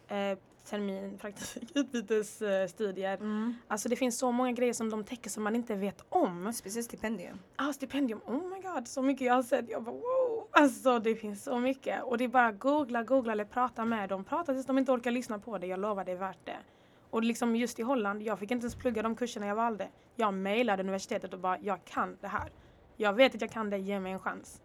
[0.08, 3.14] eh, termin, praktik, utbytesstudier.
[3.14, 3.54] Mm.
[3.68, 6.52] Alltså det finns så många grejer som de täcker som man inte vet om.
[6.52, 7.38] Speciellt stipendium.
[7.56, 9.70] Ah, stipendium, oh my god, så mycket jag har sett.
[9.70, 10.48] Jag bara wow.
[10.50, 12.02] Alltså det finns så mycket.
[12.02, 14.24] Och det är bara googla, googla eller prata med dem.
[14.24, 15.66] Prata tills de inte orkar lyssna på det.
[15.66, 16.58] Jag lovar det är värt det.
[17.10, 19.88] Och liksom just i Holland, jag fick inte ens plugga de kurserna jag valde.
[20.16, 22.52] Jag mejlade universitetet och bara, jag kan det här.
[22.96, 24.60] Jag vet att jag kan det, ge mig en chans.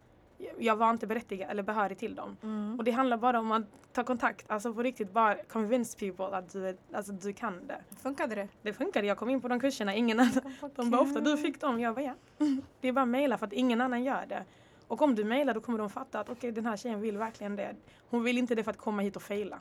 [0.59, 2.37] Jag var inte berättigad eller behörig till dem.
[2.43, 2.75] Mm.
[2.79, 6.53] Och det handlar bara om att ta kontakt, alltså på riktigt bara convince people att
[6.53, 7.81] du, alltså, du kan det.
[8.01, 8.47] Funkade det?
[8.61, 10.41] Det funkade, jag kom in på de kurserna, ingen annan
[10.75, 11.79] de bara ofta, du fick dem.
[11.79, 12.13] Jag bara ja.
[12.81, 14.45] Det är bara att mejla för att ingen annan gör det.
[14.87, 17.55] Och om du mejlar då kommer de fatta att okej den här tjejen vill verkligen
[17.55, 17.75] det.
[18.09, 19.59] Hon vill inte det för att komma hit och fejla.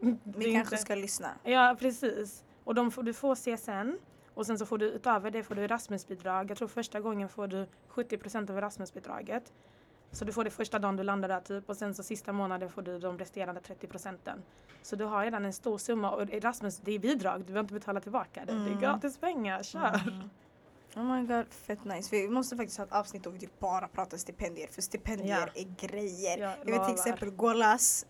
[0.00, 1.28] Är kanske inte- ska lyssna.
[1.42, 2.44] Ja precis.
[2.64, 3.98] Och de får, du får CSN
[4.34, 6.50] och sen så får du utöver det får du Erasmusbidrag.
[6.50, 9.52] Jag tror första gången får du 70% av Erasmusbidraget.
[10.12, 12.70] Så du får det första dagen du landar där typ och sen så sista månaden
[12.70, 14.42] får du de resterande 30 procenten.
[14.82, 17.74] Så du har redan en stor summa och Erasmus det är bidrag, du behöver inte
[17.74, 18.52] betala tillbaka det.
[18.52, 18.80] Det är Mm.
[18.80, 20.00] gratis pengar, kör!
[20.08, 20.30] Mm.
[20.96, 22.08] Oh my god, fett nice.
[22.16, 25.62] Vi måste faktiskt ha ett avsnitt då vi typ bara pratar stipendier, för stipendier Ja.
[25.62, 26.38] är grejer.
[26.38, 28.06] Jag Jag vet till exempel Golas,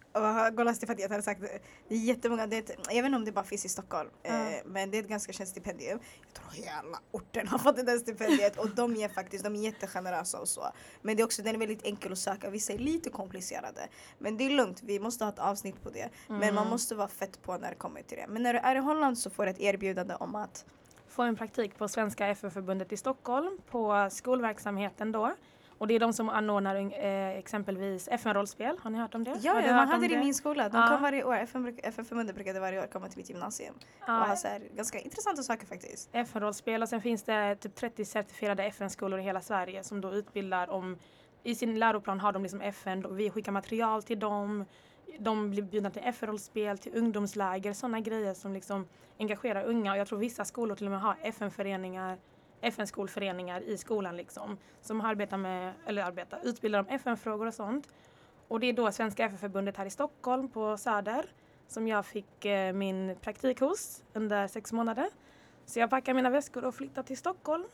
[0.52, 1.40] Golas är jag hade sagt
[1.88, 4.10] det, är jättemånga, det är ett, jag vet inte om det bara finns i Stockholm,
[4.22, 4.30] Ja.
[4.30, 5.98] eh, men det är ett ganska känt stipendium.
[6.24, 9.60] Jag tror hela orten har fått det där stipendiet och de ger faktiskt, de är
[9.60, 10.72] jättegenerösa och så.
[11.02, 13.88] Men det är också, den är väldigt enkel att söka, vissa är lite komplicerade.
[14.18, 16.08] Men det är lugnt, vi måste ha ett avsnitt på det.
[16.28, 16.68] Men man Mm.
[16.68, 18.26] måste vara fett på när det kommer till det.
[18.28, 20.64] Men när du är i Holland så får du ett erbjudande om att
[21.16, 25.32] Få en praktik på Svenska FN-förbundet i Stockholm på skolverksamheten då.
[25.78, 28.78] Och det är de som anordnar eh, exempelvis FN-rollspel.
[28.82, 29.36] Har ni hört om det?
[29.40, 30.68] Ja, ja man hade det i min skola.
[30.68, 30.88] De Ja.
[30.88, 31.34] kom varje år.
[31.82, 33.74] FN-förbundet brukade varje år komma till mitt gymnasium.
[33.74, 36.08] Och Ja, ha så här, ganska intressanta saker faktiskt.
[36.12, 40.70] FN-rollspel och sen finns det typ 30 certifierade FN-skolor i hela Sverige som då utbildar
[40.70, 40.96] om
[41.42, 44.64] i sin läroplan har de liksom FN, vi skickar material till dem,
[45.18, 48.86] de blir bjudna till FN-rollspel, till ungdomsläger, sådana grejer som liksom
[49.18, 52.18] engagerar unga och jag tror vissa skolor till och med har FN-föreningar,
[52.60, 57.88] FN-skolföreningar i skolan liksom som arbetar med, eller arbetar, utbildar om FN-frågor och sånt.
[58.48, 61.26] Och det är då Svenska FN-förbundet här i Stockholm på Söder
[61.68, 65.08] som jag fick eh, min praktik hos under sex månader.
[65.64, 67.64] Så jag packar mina väskor och flyttar till Stockholm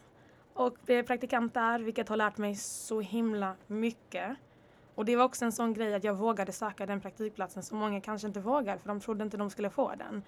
[0.55, 4.37] och blev praktikant där, vilket har lärt mig så himla mycket.
[4.95, 8.01] Och det var också en sån grej att jag vågade söka den praktikplatsen som många
[8.01, 10.23] kanske inte vågar för de trodde inte de skulle få den.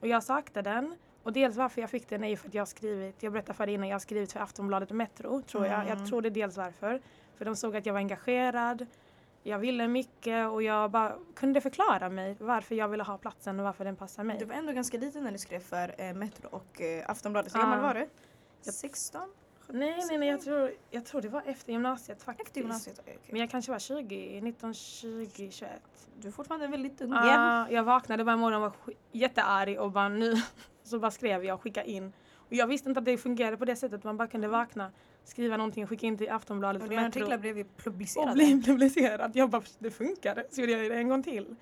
[0.00, 2.60] Och jag sökte den och dels varför jag fick den är ju för att jag
[2.60, 5.66] har skrivit, jag berättade för dig innan, jag har skrivit för Aftonbladet och Metro tror
[5.66, 5.74] jag.
[5.74, 5.88] Mm.
[5.98, 7.00] Jag tror det är dels varför.
[7.36, 8.86] För de såg att jag var engagerad.
[9.42, 13.64] Jag ville mycket och jag bara kunde förklara mig varför jag ville ha platsen och
[13.64, 14.38] varför den passar mig.
[14.38, 17.54] Du var ändå ganska liten när du skrev för eh, Metro och eh, Aftonbladet.
[17.54, 18.08] Hur gammal var du?
[18.64, 19.20] Jag- 16?
[19.72, 22.48] Nej, nej, nej, jag tror, jag tror det var efter gymnasiet faktiskt.
[22.48, 22.98] Efter gymnasiet?
[23.02, 23.18] Okej.
[23.30, 25.70] Men jag kanske var 20, 19, 20, 21.
[26.20, 27.12] Du är fortfarande väldigt ung.
[27.12, 27.66] Igen.
[27.70, 30.34] jag vaknade bara en morgon och var jättearg och bara nu,
[30.82, 32.12] så bara skrev jag och skickade in.
[32.34, 34.92] Och jag visste inte att det fungerade på det sättet, man bara kunde vakna,
[35.24, 38.32] skriva någonting och skicka in till Aftonbladet Och dina artiklar blev ju och publicerade.
[38.32, 39.30] bli publicerad.
[39.34, 41.56] Jag bara, det funkade, så gjorde jag det en gång till.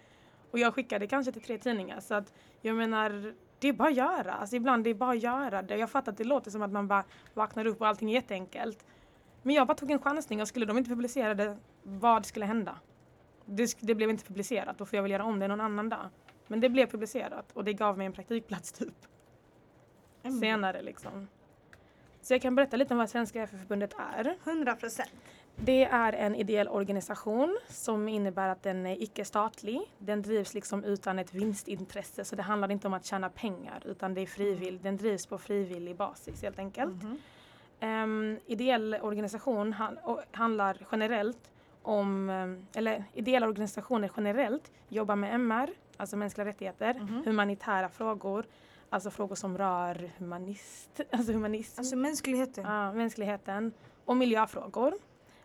[0.50, 3.96] Och jag skickade kanske till tre tidningar så att jag menar, det är bara att
[3.96, 4.32] göra.
[4.32, 5.76] Alltså ibland det är bara att göra det.
[5.76, 7.04] Jag fattar att det låter som att man bara
[7.34, 8.86] vaknar upp och allting är jätteenkelt.
[9.42, 12.78] Men jag bara tog en chansning och skulle de inte publicera det, vad skulle hända?
[13.44, 16.08] Det, det blev inte publicerat, då får jag väl göra om det någon annan dag.
[16.46, 19.06] Men det blev publicerat och det gav mig en praktikplats typ.
[20.22, 20.40] Mm.
[20.40, 21.28] Senare liksom.
[22.22, 24.36] Så jag kan berätta lite om vad Svenska FF-förbundet är.
[24.44, 25.10] 100 procent.
[25.56, 29.80] Det är en ideell organisation som innebär att den är icke-statlig.
[29.98, 34.14] Den drivs liksom utan ett vinstintresse så det handlar inte om att tjäna pengar utan
[34.14, 37.02] det är frivillig, den drivs på frivillig basis helt enkelt.
[37.02, 37.18] Mhm.
[37.82, 39.98] Um, ideell organisation han,
[40.30, 41.50] handlar generellt
[41.82, 47.22] om, ehm, eller ideella organisationer generellt jobbar med MR, alltså mänskliga rättigheter, Mhm.
[47.24, 48.44] humanitära frågor,
[48.90, 51.80] alltså frågor som rör humanist, alltså humanism.
[51.80, 52.64] Alltså mänskligheten.
[52.64, 53.72] Ja, mänskligheten
[54.04, 54.94] och miljöfrågor.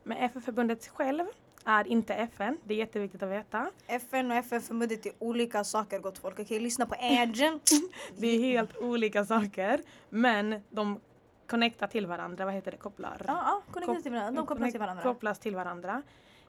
[0.07, 1.25] Men FN-förbundet själv
[1.65, 3.71] är inte FN, det är jätteviktigt att veta.
[3.87, 6.39] FN och FN-förbundet är olika saker gott folk.
[6.39, 7.59] Okej, lyssna på Edgen.
[8.17, 10.99] Det är helt olika saker, men de
[11.47, 13.21] connectar till varandra, vad heter det, kopplar?
[13.27, 14.41] Ja, ja, connecta till varandra.
[14.41, 15.03] De kopplas till varandra.
[15.03, 16.01] Kopplas till varandra.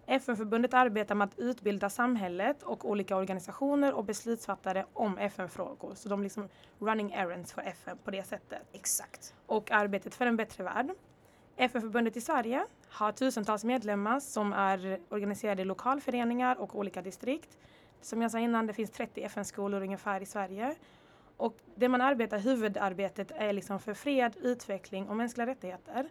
[0.07, 5.95] FN-förbundet arbetar med att utbilda samhället och olika organisationer och beslutsfattare om FN-frågor.
[5.95, 6.49] Så de liksom
[6.79, 8.63] running errands för FN på det sättet.
[8.73, 9.35] Exakt.
[9.47, 10.91] och arbetet för en bättre värld.
[11.57, 17.59] FN-förbundet i Sverige har tusentals medlemmar som är organiserade i lokalföreningar och olika distrikt.
[18.01, 20.75] Som jag sa innan, det finns 30 FN-skolor ungefär i Sverige.
[21.37, 26.09] Och det man arbetar, huvudarbetet är liksom för fred, utveckling och mänskliga rättigheter.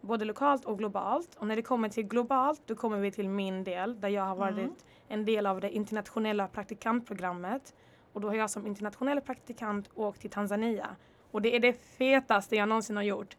[0.00, 1.34] Både lokalt och globalt.
[1.34, 4.36] Och när det kommer till globalt, då kommer vi till min del där jag har
[4.36, 4.74] varit Mm.
[5.08, 7.74] en del av det internationella praktikantprogrammet.
[8.12, 10.96] Och då har jag som internationell praktikant åkt till Tanzania.
[11.30, 13.36] Och det är det fetaste jag någonsin har gjort.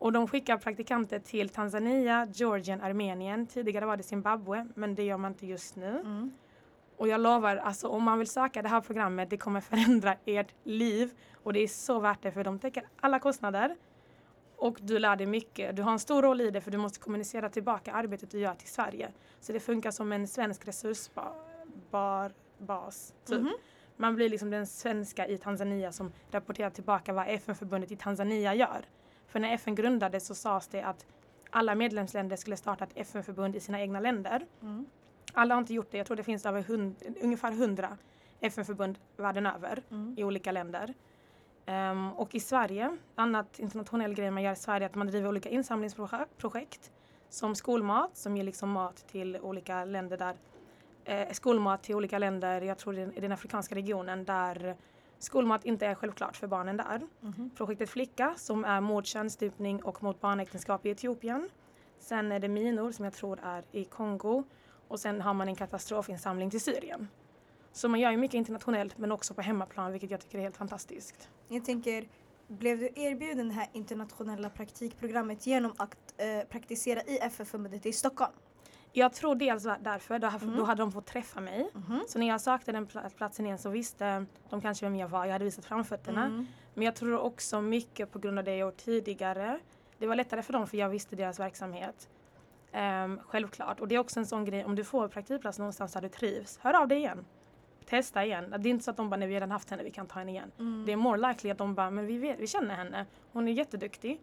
[0.00, 3.46] Och de skickar praktikanter till Tanzania, Georgien, Armenien.
[3.46, 5.88] Tidigare var det Zimbabwe, men det gör man inte just nu.
[5.88, 6.32] Mm.
[6.96, 10.54] Och jag lovar, alltså om man vill söka det här programmet, det kommer förändra ert
[10.64, 11.10] liv.
[11.42, 13.76] Och det är så värt det, för de täcker alla kostnader.
[14.56, 15.76] Och du lär dig mycket.
[15.76, 18.54] Du har en stor roll i det, för du måste kommunicera tillbaka arbetet du gör
[18.54, 19.12] till Sverige.
[19.40, 21.34] Så det funkar som en svensk resursbas,
[22.58, 23.40] bas, typ.
[23.40, 23.52] Mhm.
[23.96, 28.86] Man blir liksom den svenska i Tanzania som rapporterar tillbaka vad FN-förbundet i Tanzania gör.
[29.30, 31.06] För när FN grundades så sades det att
[31.50, 34.46] alla medlemsländer skulle starta ett FN-förbund i sina egna länder.
[34.62, 34.86] Mm.
[35.32, 35.98] Alla har inte gjort det.
[35.98, 37.98] Jag tror det finns över hund, ungefär 100
[38.40, 40.14] FN-förbund världen över Mm.
[40.18, 40.94] i olika länder.
[41.66, 45.28] Ehm, och i Sverige, annat internationell grej man gör i Sverige är att man driver
[45.28, 46.92] olika insamlingsprojekt
[47.28, 50.36] som skolmat som ger liksom mat till olika länder där
[51.04, 54.76] eh, skolmat till olika länder, jag tror det är i den afrikanska regionen där
[55.20, 57.00] skolmat inte är självklart för barnen där.
[57.20, 57.50] Mhm.
[57.56, 61.48] Projektet Flicka som är mot könsstympning och mot barnäktenskap i Etiopien.
[61.98, 64.44] Sen är det minor som jag tror är i Kongo
[64.88, 67.08] och sen har man en katastrofinsamling till Syrien.
[67.72, 70.56] Så man gör ju mycket internationellt men också på hemmaplan vilket jag tycker är helt
[70.56, 71.28] fantastiskt.
[71.48, 72.08] Jag tänker,
[72.48, 78.32] blev du erbjuden det här internationella praktikprogrammet genom att eh, praktisera i FN-förbundet i Stockholm?
[78.92, 80.56] Jag tror dels därför, då, Mm.
[80.56, 81.70] då hade de fått träffa mig.
[81.74, 82.00] Mhm.
[82.08, 85.24] Så när jag sökte den pla- platsen igen så visste de kanske vem jag var,
[85.24, 86.24] jag hade visat framfötterna.
[86.26, 86.46] Mm.
[86.74, 89.58] Men jag tror också mycket på grund av det jag gjort tidigare.
[89.98, 92.08] Det var lättare för dem för jag visste deras verksamhet.
[92.72, 93.80] Ehm, självklart.
[93.80, 96.58] Och det är också en sån grej, om du får praktikplats någonstans där du trivs,
[96.62, 97.24] hör av dig igen.
[97.86, 98.54] Testa igen.
[98.58, 100.06] Det är inte så att de bara, nej vi har redan haft henne, vi kan
[100.06, 100.50] ta henne igen.
[100.58, 100.86] Mm.
[100.86, 103.06] Det är more likely att de bara, men vi, vet, vi känner henne.
[103.32, 104.20] Hon är jätteduktig.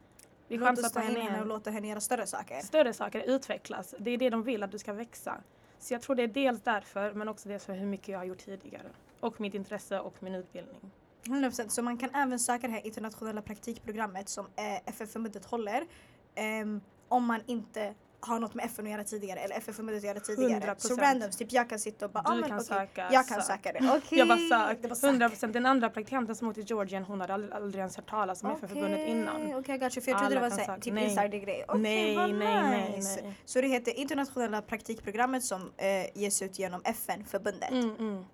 [0.48, 1.48] Vi chansar på henne henne och igen.
[1.48, 2.60] låta henne göra större saker.
[2.62, 3.96] Större saker utvecklas.
[4.00, 5.36] Det är det de vill, att du ska växa.
[5.80, 8.26] Så jag tror det är dels därför, men också dels för hur mycket jag har
[8.26, 8.88] gjort tidigare.
[9.20, 10.92] Och mitt intresse och min utbildning.
[11.24, 11.68] 100%.
[11.68, 15.88] Så man kan även söka det här internationella praktikprogrammet som eh, FN-förbundet håller.
[16.36, 20.20] ehm, om man inte har något med FN att göra tidigare eller FN-förbundet att göra
[20.20, 20.76] tidigare.
[20.78, 21.02] Så 100%.
[21.02, 23.08] randoms, typ jag kan sitta och bara ah, men, kan okej, söka.
[23.12, 23.46] Jag kan sök.
[23.46, 23.80] söka det.
[23.98, 24.20] Okej.
[24.20, 24.90] Jag bara Det sök.
[24.90, 25.10] var sök.
[25.10, 25.54] 100 procent.
[25.54, 28.52] Den andra praktikanten som åkte till Georgien, hon hade aldrig, aldrig ens hört talas om
[28.52, 29.56] FN-förbundet Okej, innan.
[29.56, 30.04] Okej, I got you.
[30.04, 30.82] För jag trodde det Alla var kan så här, söka.
[30.82, 31.04] typ Nej.
[31.04, 31.66] insidergrej.
[31.68, 33.20] Okej, nej, vad nej, nej, nice.
[33.24, 33.34] nej.
[33.46, 35.88] Så det heter internationella praktikprogrammet som eh,
[36.22, 37.72] ges ut genom FN-förbundet.
[37.72, 38.26] Mm, mm.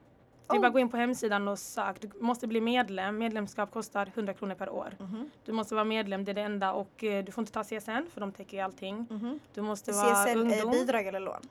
[0.54, 0.62] Det är Oh.
[0.62, 2.02] bara att gå in på hemsidan och sök.
[2.02, 3.18] Du måste bli medlem.
[3.18, 4.96] Medlemskap kostar 100 kronor per år.
[5.00, 6.72] Mhm, Du måste vara medlem, det är det enda.
[6.74, 9.08] Och eh, du får inte ta CSN för de täcker ju allting.
[9.10, 9.40] mhm.
[9.54, 10.72] Du måste vara CSN, eh, ungdom.
[10.72, 11.42] bidrag eller lån?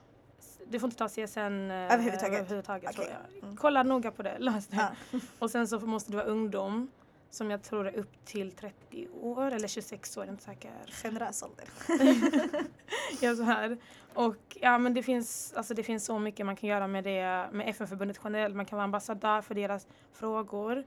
[0.68, 2.38] Du får inte ta CSN eh, Överhuvudtaget?
[2.40, 3.42] överhuvudtaget jag.
[3.42, 3.56] Mm.
[3.56, 4.76] Kolla noga på det, lös det.
[5.10, 5.18] Ja.
[5.38, 6.88] Och sen så måste du vara ungdom
[7.32, 10.70] som jag tror är upp till 30 år eller 26 år, jag är inte säker.
[11.02, 11.64] Generös ålder.
[13.20, 13.78] Ja, så här.
[14.14, 17.48] Och ja, men det finns, alltså det finns så mycket man kan göra med det,
[17.52, 18.56] med FN-förbundet generellt.
[18.56, 20.84] Man kan vara ambassadör för deras frågor.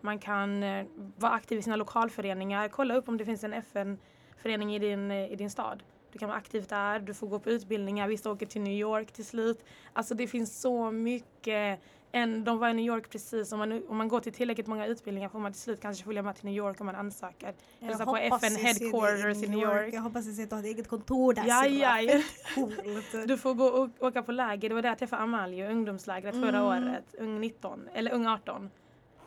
[0.00, 0.86] Man kan eh,
[1.16, 2.68] vara aktiv i sina lokalföreningar.
[2.68, 5.82] Kolla upp om det finns en FN-förening i din, eh, i din stad.
[6.12, 9.12] Du kan vara aktiv där, du får gå på utbildningar, vissa åker till New York
[9.12, 9.64] till slut.
[9.92, 11.80] Alltså det finns så mycket.
[12.12, 14.86] En, de var i New York precis, om man, om man går till tillräckligt många
[14.86, 17.54] utbildningar får man till slut kanske följa med till New York om man ansöker.
[17.80, 19.94] Hälsa på FN jag headquarters i New York.
[19.94, 21.44] Jag hoppas jag att du har ett eget kontor där.
[21.46, 22.22] Ja, ja.
[23.26, 24.68] Du får gå och åka på läger.
[24.68, 26.88] Det var där jag träffade Amalie, ungdomslägret förra Mm.
[26.88, 27.14] året.
[27.18, 28.70] Ung 19, eller ung 18.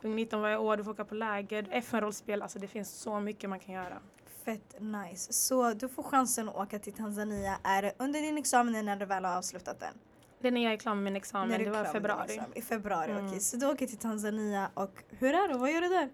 [0.02, 1.68] Ung 19 varje år, du får åka på läger.
[1.70, 3.98] FN-rollspel, alltså det finns så mycket man kan göra.
[4.44, 5.32] Fett nice.
[5.32, 7.58] Så du får chansen att åka till Tanzania.
[7.62, 9.94] Är under din examen eller när du väl har avslutat den?
[10.42, 12.40] Det är när jag är klar med min examen, det var februari.
[12.54, 13.26] I februari, Mm.
[13.26, 13.40] okej.
[13.40, 15.58] Så du åker till Tanzania och hur är det?
[15.58, 16.08] Vad gör du där?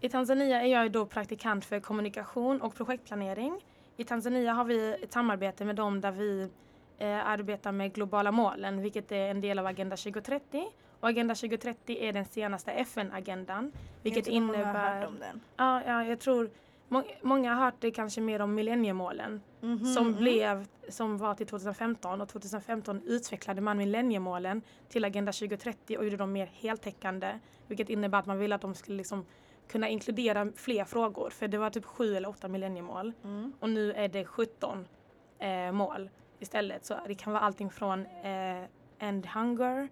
[0.00, 3.60] I Tanzania är jag då praktikant för kommunikation och projektplanering.
[3.96, 6.48] I Tanzania har vi ett samarbete med dem där vi
[6.98, 10.66] eh, arbetar med globala målen, vilket är en del av Agenda 2030.
[11.00, 13.72] Och Agenda 2030 är den senaste FN-agendan,
[14.02, 14.98] vilket Jag om många har innebär...
[15.00, 15.40] hört om den.
[15.56, 16.50] Ja, ja, jag tror
[16.88, 20.16] må, många har hört det kanske mer om millenniemålen Mhm, som mhm.
[20.16, 26.16] blev, som var till 2015 och 2015 utvecklade man millenniemålen till Agenda 2030 och gjorde
[26.16, 27.38] dem mer heltäckande.
[27.66, 29.24] Vilket innebär att man ville att de skulle liksom
[29.68, 33.52] kunna inkludera fler frågor för det var typ sju eller åtta millenniemål Mm.
[33.60, 34.86] och nu är det 17
[35.38, 36.84] eh, mål istället.
[36.84, 38.64] Så det kan vara allting från eh,
[38.98, 39.88] End Hunger,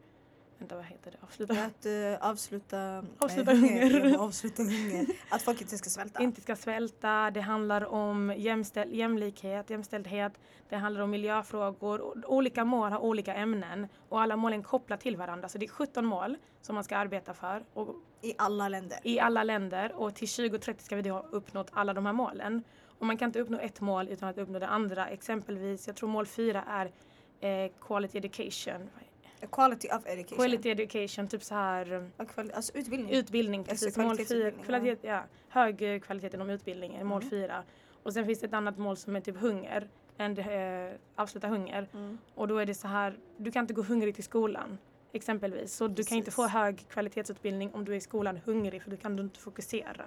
[0.59, 4.19] vänta vad heter det, avsluta, Att eh, avsluta, Avsluta eh, hunger.
[4.19, 5.07] Avsluta hunger.
[5.29, 6.23] Att folk inte ska svälta.
[6.23, 10.33] inte ska svälta, det handlar om jämställ, jämlikhet, jämställdhet,
[10.69, 12.25] det handlar om miljöfrågor.
[12.27, 15.49] Olika mål har olika ämnen och alla målen kopplar till varandra.
[15.49, 18.99] Så det är 17 mål som man ska arbeta för och I alla länder.
[19.03, 22.63] i alla länder och till 2030 ska vi ha uppnått alla de här målen.
[22.99, 25.07] Och man kan inte uppnå ett mål utan att uppnå det andra.
[25.09, 26.91] Exempelvis, jag tror mål fyra är
[27.41, 28.91] eh, quality education.
[29.53, 30.37] Quality of education.
[30.39, 33.15] Quality education, typ så här kvali- alltså utbildning.
[33.15, 33.97] Utbildning, precis.
[33.97, 35.23] Mål fyra, kvalitet, ja.
[35.49, 37.31] Hög eh, kvalitet inom utbildning är mål Mm.
[37.31, 37.63] fyra.
[38.03, 39.89] Och sen finns det ett annat mål som är typ hunger.
[40.17, 41.89] En, eh, avsluta hunger.
[41.95, 42.19] Mm.
[42.35, 44.79] Och då är det så här, du kan inte gå hungrig till skolan.
[45.13, 45.75] Exempelvis.
[45.77, 46.35] Så du kan inte Precis.
[46.37, 50.05] få hög kvalitetsutbildning om du är i skolan hungrig för då kan du inte fokusera.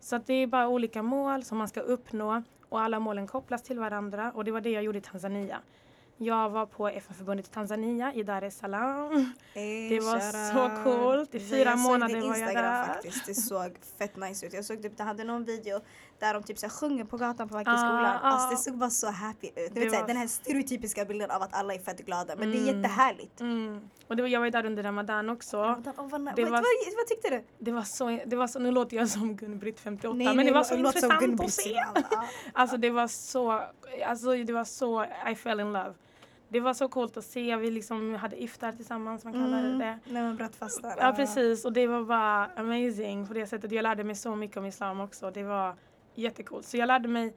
[0.00, 3.62] Så att det är bara olika mål som man ska uppnå och alla målen kopplas
[3.62, 5.58] till varandra och det var det jag gjorde i Tanzania.
[6.18, 9.32] Jag var på FN-förbundet i Tanzania i Dar es Salaam.
[9.54, 10.76] Hey, Det var shoutout.
[10.78, 11.34] så coolt.
[11.34, 12.84] I fyra jag månader var jag där.
[12.84, 13.26] faktiskt.
[13.26, 14.52] Det såg fett nice ut.
[14.52, 15.80] Jag såg typ, det hade någon video
[16.18, 18.04] där de typ så sjunger på gatan på väg till Ah, skolan.
[18.06, 18.18] ah.
[18.22, 19.54] Alltså det såg bara så happy ut.
[19.74, 22.36] Det vet, så här, var- den här stereotypiska bilden av att alla är fett glada.
[22.36, 22.76] Men det är Mm.
[22.82, 23.40] jättehärligt.
[23.40, 23.80] Mm.
[24.08, 25.56] Och det var, jag var ju där under Ramadan också.
[25.62, 27.44] Ramadan, oh, vad, Det vad, var- vad, vad tyckte du?
[27.58, 30.46] Det var så, det var så, nu låter jag som Gun-Britt 58 Nej, men nej,
[30.46, 31.76] det var så intressant att se.
[32.52, 33.60] Alltså det var så,
[34.06, 35.94] alltså det var så, I fell in love.
[36.48, 39.78] Det var så coolt att se, vi liksom hade iftar tillsammans, man kallar Mm.
[39.78, 39.98] det.
[40.04, 40.94] Nej men brödfastar.
[40.98, 43.72] Ja precis och det var bara amazing på det sättet.
[43.72, 45.30] Jag lärde mig så mycket om islam också.
[45.30, 45.74] Det var
[46.14, 46.66] jättecoolt.
[46.66, 47.34] Så jag lärde mig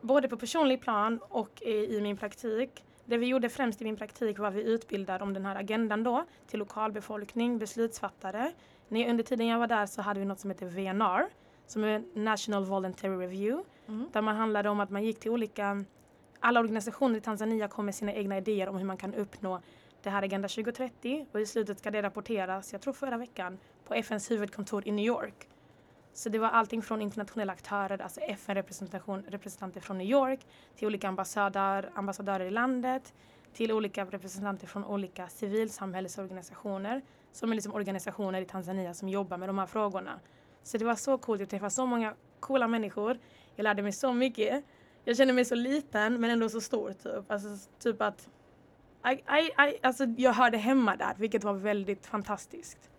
[0.00, 2.84] både på personlig plan och i, i min praktik.
[3.06, 6.02] Det vi gjorde främst i min praktik var att vi utbildade om den här agendan
[6.02, 8.52] då till lokalbefolkning, beslutsfattare.
[8.88, 11.28] Under tiden jag var där så hade vi något som heter VNR
[11.66, 13.64] som är National Voluntary Review.
[13.88, 14.08] Mm.
[14.12, 15.84] Där man handlade om att man gick till olika,
[16.40, 19.60] alla organisationer i Tanzania kom med sina egna idéer om hur man kan uppnå
[20.02, 23.94] det här Agenda 2030 och i slutet ska det rapporteras, jag tror förra veckan, på
[23.94, 25.48] FNs huvudkontor i New York.
[26.16, 30.40] Så det var allting från internationella aktörer, alltså FN-representation, representanter från New York,
[30.76, 33.14] till olika ambassadör, ambassadörer i landet,
[33.52, 37.02] till olika representanter från olika civilsamhällesorganisationer,
[37.32, 40.20] som är liksom organisationer i Tanzania som jobbar med de här frågorna.
[40.62, 43.18] Så det var så coolt, jag träffade så många coola människor,
[43.56, 44.64] jag lärde mig så mycket.
[45.04, 47.30] Jag känner mig så liten men ändå så stor typ.
[47.30, 47.48] Alltså
[47.78, 48.28] typ att
[49.06, 52.90] I, I, I, alltså jag hörde hemma där, vilket var väldigt fantastiskt.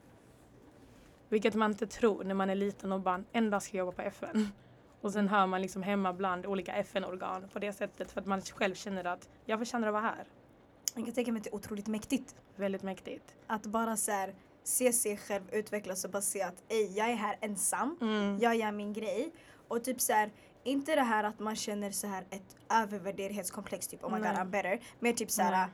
[1.29, 4.01] Vilket man inte tror när man är liten och bara en dag ska jobba på
[4.01, 4.49] FN.
[5.01, 8.41] Och sen hör man liksom hemma bland olika FN-organ på det sättet för att man
[8.41, 10.27] själv känner att jag förtjänar att vara här.
[10.95, 12.35] Jag kan tänka mig att det är otroligt mäktigt.
[12.55, 13.35] Väldigt mäktigt.
[13.47, 17.15] Att bara så här, se sig själv utvecklas och bara se att ej, jag är
[17.15, 17.97] här ensam.
[18.01, 18.37] Mm.
[18.39, 19.31] jag gör min grej.
[19.67, 20.31] Och typ så här,
[20.63, 24.35] inte det här att man känner så här ett övervärderingskomplex typ oh my god Nej.
[24.35, 24.79] I'm better.
[24.99, 25.67] Mer typ så här, Nej.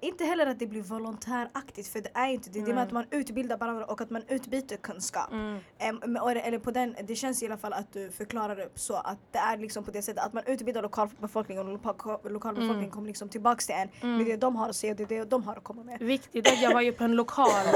[0.00, 2.60] Inte heller att det blir volontäraktigt för det är inte det.
[2.64, 5.32] Det är med att man utbildar varandra och att man utbyter kunskap.
[5.32, 5.58] Mm.
[5.78, 9.18] Det- eller på den, det känns i alla fall att du förklarar det så att
[9.32, 12.90] det är liksom på det sättet att man utbildar lokalbefolkningen och loka- lokalbefolkningen Mm.
[12.90, 15.44] kommer liksom tillbaks till en med det de har att säga och det det de
[15.44, 15.98] har att komma med.
[16.00, 17.50] Viktigt att jag var ju på en lokal...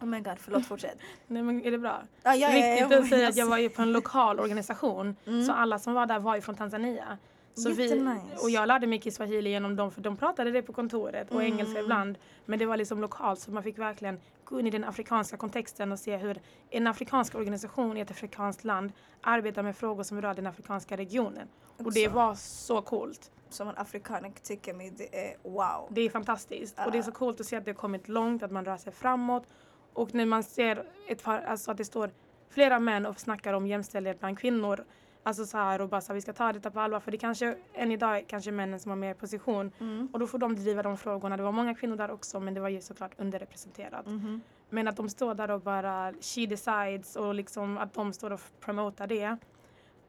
[0.00, 0.98] Oh my god, förlåt fortsätt.
[1.26, 2.02] Nej men är det bra?
[2.22, 3.42] Ah, ja, ja, Viktigt ja, att säga att ja.
[3.42, 5.16] jag var ju på en lokal organisation.
[5.46, 7.18] Så alla som var där var ju från Tanzania.
[7.58, 8.04] Så vi,
[8.42, 11.52] och jag lärde mig kiswahili genom dem för de pratade det på kontoret och Mm.
[11.52, 12.18] engelska ibland.
[12.44, 15.92] Men det var liksom lokalt så man fick verkligen gå in i den afrikanska kontexten
[15.92, 16.40] och se hur
[16.70, 21.48] en afrikansk organisation i ett afrikanskt land arbetar med frågor som rör den afrikanska regionen.
[21.76, 22.16] Och det Också.
[22.16, 23.30] var så coolt.
[23.50, 25.86] Som en afrikaner tycker mig, det är wow.
[25.90, 26.78] Det är fantastiskt.
[26.86, 28.76] Och det är så coolt att se att det har kommit långt, att man rör
[28.76, 29.46] sig framåt.
[29.92, 32.10] Och när man ser ett par, alltså att det står
[32.50, 34.84] flera män och snackar om jämställdhet bland kvinnor.
[35.22, 37.18] Alltså så här och bara så här, vi ska ta detta på allvar för det
[37.18, 39.72] kanske än idag är kanske männen som har mer position.
[39.80, 40.08] Mm.
[40.12, 41.36] Och då får de driva de frågorna.
[41.36, 44.06] Det var många kvinnor där också men det var ju såklart underrepresenterat.
[44.06, 44.40] Mhm.
[44.70, 48.40] Men att de står där och bara she decides och liksom att de står och
[48.60, 49.36] promotar det.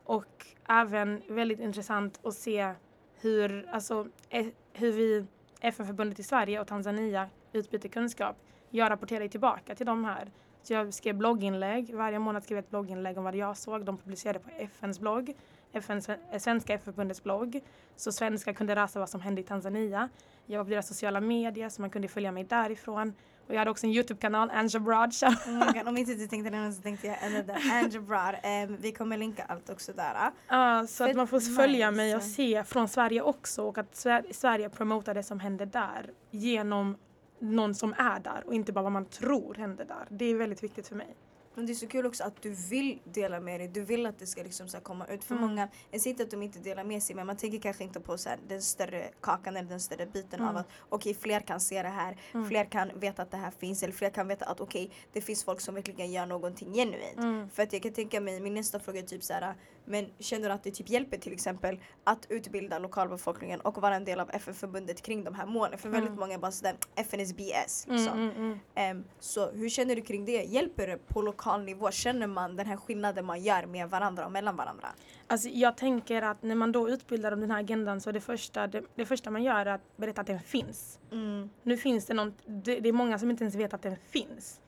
[0.03, 2.73] Och även väldigt intressant att se
[3.21, 5.25] hur, alltså, eh, hur vi,
[5.61, 8.35] FN-förbundet i Sverige och Tanzania utbyter kunskap.
[8.69, 10.31] Jag rapporterar tillbaka till de här.
[10.63, 11.95] Så jag skrev blogginlägg.
[11.95, 13.85] Varje månad skrev jag ett blogginlägg om vad jag såg.
[13.85, 15.33] De publicerade på FNs blogg.
[15.73, 17.59] FNs, eh, Svenska FN-förbundets blogg.
[17.95, 20.09] Så svenskar kunde läsa vad som hände i Tanzania.
[20.45, 23.13] Jag var på deras sociala medier så man kunde följa mig därifrån.
[23.47, 25.13] Och jag hade också en Youtube-kanal, Anja Broad.
[25.23, 27.55] Oh om inte du tänkte det så tänkte jag där.
[27.71, 30.13] Andrew Broad, em, vi kommer länka allt också där.
[30.15, 30.31] ah.
[30.47, 31.97] Ja, så att man får följa nice.
[31.97, 36.09] mig och se från Sverige också och att Sver- Sverige promotar det som händer där
[36.31, 36.97] genom
[37.39, 40.07] någon som är där och inte bara vad man tror händer där.
[40.09, 41.15] Det är väldigt viktigt för mig.
[41.55, 43.67] Men det är så kul också att du vill dela med dig.
[43.67, 45.23] Du vill att det ska liksom så komma ut.
[45.23, 45.47] För Mm.
[45.49, 47.99] många, jag säger inte att de inte delar med sig men man tänker kanske inte
[47.99, 50.47] på så den större kakan eller den större biten Mm.
[50.49, 52.17] av att okej fler kan se det här.
[52.47, 55.43] Fler kan veta att det här finns eller fler kan veta att okej det finns
[55.43, 57.17] folk som verkligen gör någonting genuint.
[57.17, 57.49] Mm.
[57.49, 59.55] För att jag kan tänka mig, min nästa fråga är typ så här,
[59.89, 64.05] men känner du att det typ hjälper till exempel att utbilda lokalbefolkningen och vara en
[64.05, 65.79] del av FN-förbundet kring de här målen?
[65.79, 67.87] För väldigt många är bara sådär, FN is BS.
[67.87, 68.19] Mm, Liksom.
[68.19, 68.59] mm, mm.
[68.75, 70.43] Ehm, så hur känner du kring det?
[70.43, 71.91] Hjälper det på lokal nivå?
[71.91, 74.87] Känner man den här skillnaden man gör med varandra och mellan varandra?
[75.27, 78.21] Alltså, jag tänker att när man då utbildar om den här agendan så är det
[78.21, 80.99] första, det, det första man gör är att berätta att den finns.
[81.11, 81.49] Mm.
[81.63, 84.59] Nu finns det någon, det, det är många som inte ens vet att den finns.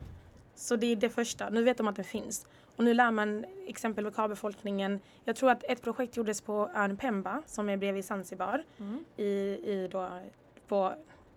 [0.56, 2.46] Så det är det första, nu vet de att den finns.
[2.76, 5.00] Och nu lär man exempel lokalbefolkningen.
[5.24, 8.64] Jag tror att ett projekt gjordes på ön Pemba som är bredvid Zanzibar.
[8.80, 9.06] Mm.
[9.18, 9.24] I,
[9.64, 10.10] i då,
[10.68, 10.94] på,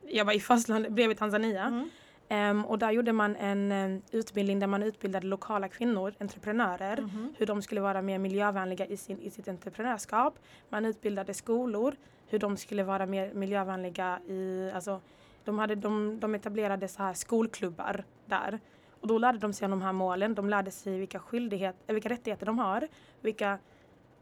[0.08, 1.64] jag var i fastlandet bredvid Tanzania.
[1.64, 1.88] Mm.
[2.28, 7.34] Ehm, och där gjorde man en eh, utbildning där man utbildade lokala kvinnor, entreprenörer, Mhm.
[7.38, 10.38] hur de skulle vara mer miljövänliga i, sin, i sitt entreprenörskap.
[10.68, 11.94] Man utbildade skolor,
[12.26, 15.00] hur de skulle vara mer miljövänliga i, alltså
[15.44, 18.60] de, hade, de, de etablerade så här skolklubbar där.
[19.04, 21.92] Och då lärde de sig om de här målen, de lärde sig vilka, skyldighet, eh,
[21.92, 22.88] vilka rättigheter de har,
[23.20, 23.58] vilka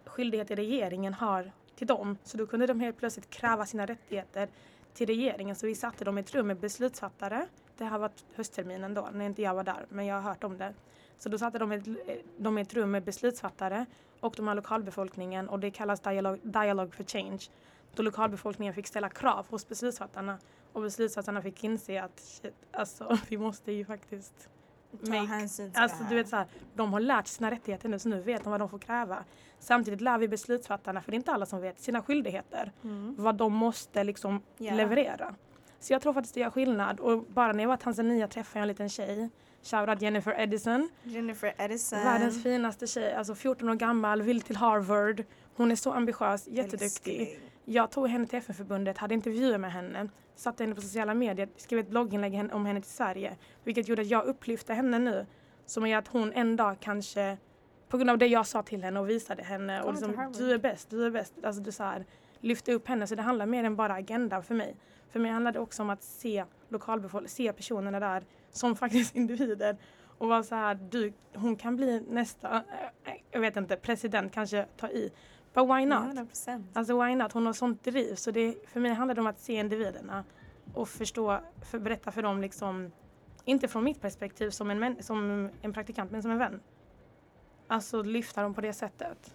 [0.05, 2.19] skyldigheter regeringen har till dem.
[2.25, 4.49] Så då kunde de helt plötsligt kräva sina rättigheter
[4.95, 5.57] till regeringen.
[5.57, 7.47] Så vi satte dem i ett rum med beslutsfattare.
[7.79, 10.59] Det här var höstterminen då, när inte jag var där, men jag har hört om
[10.59, 10.75] det.
[11.19, 13.87] Så då satte de i ett, de i ett rum med beslutsfattare
[14.21, 17.41] och de här lokalbefolkningen och det kallas dialog, dialogue for change.
[17.95, 20.39] Då lokalbefolkningen fick ställa krav hos beslutsfattarna
[20.73, 24.49] och beslutsfattarna fick inse att shit, alltså vi måste ju faktiskt
[25.01, 26.11] make- hänsyn till Alltså det här.
[26.11, 28.61] du vet så här, de har lärt sina rättigheter nu så nu vet de vad
[28.61, 29.25] de får kräva.
[29.59, 32.73] Samtidigt lär vi beslutsfattarna, för det är inte alla som vet, sina skyldigheter.
[32.85, 33.15] Mm.
[33.19, 34.75] Vad de måste liksom Ja.
[34.75, 35.35] leverera.
[35.81, 37.01] Så jag tror faktiskt det gör skillnad.
[37.01, 39.31] Och bara när jag var i Tanzania träffade jag en liten tjej.
[39.63, 40.91] Shoutout Jennifer Edison.
[41.03, 41.99] Jennifer Edison.
[41.99, 43.15] Världens finaste tjej.
[43.15, 45.25] Alltså 14 år gammal, vill till Harvard.
[45.57, 47.21] Hon är så ambitiös, jätteduktig.
[47.21, 47.49] Älskling.
[47.65, 51.79] Jag tog henne till FN-förbundet, hade intervjuer med henne, satte henne på sociala medier, skrev
[51.79, 53.37] ett blogginlägg om henne till Sverige.
[53.65, 55.27] Vilket gjorde att jag upplyfte henne nu.
[55.67, 57.37] Som gör att hon en dag kanske,
[57.89, 60.59] på grund av det jag sa till henne och visade henne, och liksom, du är
[60.59, 61.35] bäst, du är bäst.
[61.45, 62.07] Alltså du så här,
[62.41, 63.07] lyfte upp henne.
[63.07, 64.77] Så det handlar mer än bara agendan för mig.
[65.11, 69.77] För mig handlar det också om att se lokalbefolkningen, se personerna där som faktiskt individer.
[70.19, 72.57] Och vara så här, du, hon kan bli nästa,
[73.05, 75.13] eh, jag vet inte, president kanske ta i.
[75.55, 76.15] But why not?
[76.15, 76.65] 100%.
[76.73, 77.33] Alltså why not?
[77.33, 78.15] Hon har sånt driv.
[78.15, 80.25] Så det, för mig handlar det om att se individerna
[80.75, 81.41] och förstå,
[81.71, 82.93] för, berätta för dem liksom,
[83.45, 86.61] inte från mitt perspektiv som en, som en praktikant men som en vän.
[87.67, 89.35] Alltså lyfta dem på det sättet.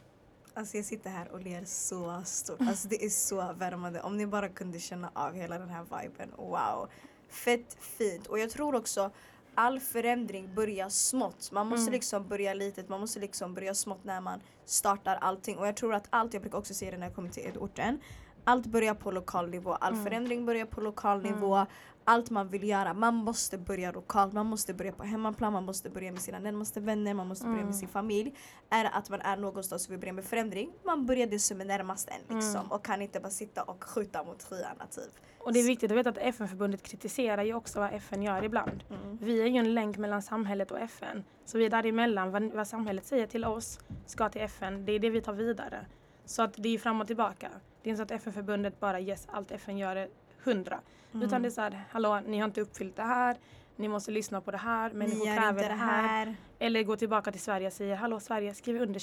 [0.53, 2.61] Alltså jag sitter här och ler så stort.
[2.61, 4.01] Alltså det är så värmande.
[4.01, 6.31] Om ni bara kunde känna av hela den här viben.
[6.37, 6.89] Wow.
[7.29, 8.27] Fett fint.
[8.27, 9.11] Och jag tror också
[9.57, 11.51] all förändring börjar smått.
[11.51, 11.93] Man måste Mm.
[11.93, 12.89] liksom börja litet.
[12.89, 15.57] Man måste liksom börja smått när man startar allting.
[15.57, 17.99] Och jag tror att allt, jag brukar också säga det när jag kommer till orten.
[18.43, 20.05] allt börjar på lokal nivå, all Mm.
[20.05, 21.31] förändring börjar på lokal Mm.
[21.31, 21.65] nivå.
[22.09, 25.89] Allt man vill göra, man måste börja lokalt, man måste börja på hemmaplan, man måste
[25.89, 27.73] börja med sina närmaste vänner, man måste börja med Mm.
[27.73, 28.33] sin familj.
[28.69, 31.65] Är att man är någonstans och vill börja med förändring, man börjar det som är
[31.65, 32.55] närmast en liksom.
[32.59, 32.71] Mm.
[32.71, 35.11] Och kan inte bara sitta och skjuta mot skyarna typ.
[35.39, 38.83] Och det är viktigt att veta att FN-förbundet kritiserar ju också vad FN gör ibland.
[38.89, 39.17] Mm.
[39.21, 41.23] Vi är ju en länk mellan samhället och FN.
[41.45, 42.31] Så vi är däremellan.
[42.31, 44.85] Vad, vad samhället säger till oss ska till FN.
[44.85, 45.85] Det är det vi tar vidare.
[46.25, 47.49] Så att det är fram och tillbaka.
[47.81, 50.09] Det är inte så att FN-förbundet bara yes, allt FN gör är
[50.43, 50.79] hundra.
[51.17, 51.27] Mm.
[51.27, 53.37] Utan det är så här, hallå, ni har inte uppfyllt det här.
[53.75, 54.91] Ni måste lyssna på det här.
[54.91, 56.35] Människor kräver det här.
[56.59, 58.99] Eller gå tillbaka till Sverige och säga, hallå Sverige, skriv under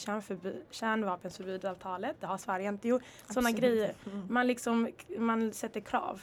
[0.71, 2.17] kärnvapenförbudavtalet.
[2.21, 3.03] Det har Sverige inte gjort.
[3.31, 3.95] Sådana grejer.
[4.07, 4.27] Mm.
[4.31, 4.89] Man liksom,
[5.19, 6.23] man sätter krav.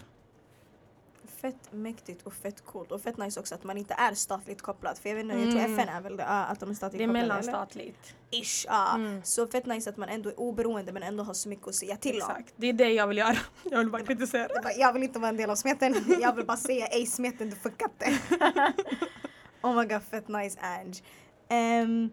[1.42, 4.98] Fett mäktigt och fett coolt och fett nice också att man inte är statligt kopplad.
[4.98, 5.80] För jag vet inte, jag tror Mm.
[5.80, 8.16] FN är väl det, att de är statligt Det är kopplade mellanstatligt.
[8.32, 8.44] eller?
[8.44, 8.96] Ish, ja.
[8.96, 9.22] Mm.
[9.24, 11.98] Så fett nice att man ändå är oberoende men ändå har så mycket att säga
[11.98, 12.32] till om.
[12.32, 13.38] Exakt, det är det jag vill göra.
[13.72, 14.48] Jag vill bara kritisera.
[14.54, 17.06] Jag bara, Jag vill inte vara en del av smeten, jag vill bara säga ej
[17.06, 18.20] smeten du fuckat det.
[19.62, 21.02] oh my god fett nice Ange.
[21.84, 22.12] Um,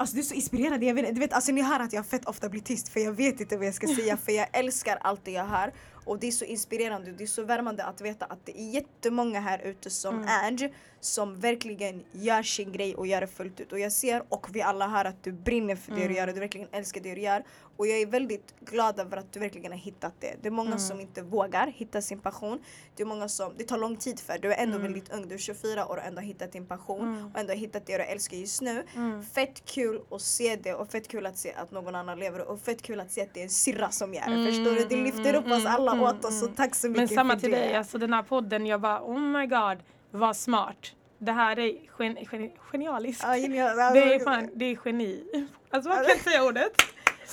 [0.00, 2.24] Alltså du är så inspirerande, jag vet, du vet alltså ni hör att jag fett
[2.24, 5.24] ofta blir tyst för jag vet inte vad jag ska säga för jag älskar allt
[5.24, 5.72] det jag hör
[6.08, 9.40] och det är så inspirerande, det är så värmande att veta att det är jättemånga
[9.40, 10.28] här ute som Mm.
[10.44, 14.46] Ange som verkligen gör sin grej och gör det fullt ut och jag ser och
[14.52, 16.08] vi alla hör att du brinner för det Mm.
[16.08, 17.44] du gör och du verkligen älskar det du gör
[17.76, 20.34] och jag är väldigt glad över att du verkligen har hittat det.
[20.42, 20.78] Det är många Mm.
[20.78, 22.58] som inte vågar hitta sin passion.
[22.96, 24.82] Det är många som, det tar lång tid för du är ändå Mm.
[24.92, 27.26] väldigt ung, du är 24 år och ändå har hittat din passion Mm.
[27.26, 28.84] och ändå har hittat det du älskar just nu.
[28.96, 29.22] Mm.
[29.24, 32.60] Fett kul att se det och fett kul att se att någon annan lever och
[32.60, 34.32] fett kul att se att det är en sirra som gör det.
[34.32, 34.84] Mm, Förstår du?
[34.84, 36.54] Det lyfter upp oss alla åt oss mm.
[36.54, 39.18] tack så Men mycket samma för till dig, alltså den här podden, jag bara oh
[39.20, 39.78] my god,
[40.10, 40.92] vad smart.
[41.18, 41.66] Det här är
[41.98, 43.22] gen, gen, genialiskt.
[43.26, 43.76] Ja, genial.
[43.76, 45.24] Det är fan, det är geni.
[45.70, 46.72] Alltså man kan inte säga ordet.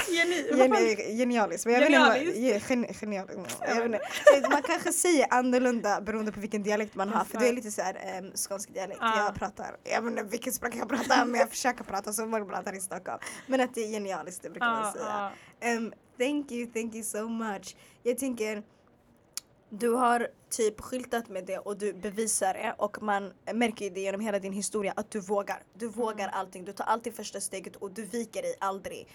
[0.10, 1.16] Geni.
[1.18, 1.66] genialiskt.
[1.66, 3.62] Men jag vet inte vad- Genialiskt.
[3.68, 4.50] Jag vet inte.
[4.50, 7.24] Man kanske säger annorlunda beroende på vilken dialekt man har.
[7.24, 9.00] För det är lite såhär um, skånsk dialekt.
[9.02, 9.26] Ja.
[9.26, 12.50] Jag pratar, jag vet inte vilket språk jag pratar men jag försöker prata som folk
[12.50, 13.20] pratar i Stockholm.
[13.48, 15.32] Men att det är genialiskt det brukar man Ja, säga.
[15.72, 15.78] ja.
[15.78, 17.76] Um, thank you, thank you so much.
[18.04, 18.64] Jag tänker,
[19.70, 24.22] du har typ skyltat med det och du bevisar det och man märker det genom
[24.22, 25.64] hela din historia att du vågar.
[25.74, 29.08] Du vågar allting, du tar alltid första steget och du viker dig aldrig.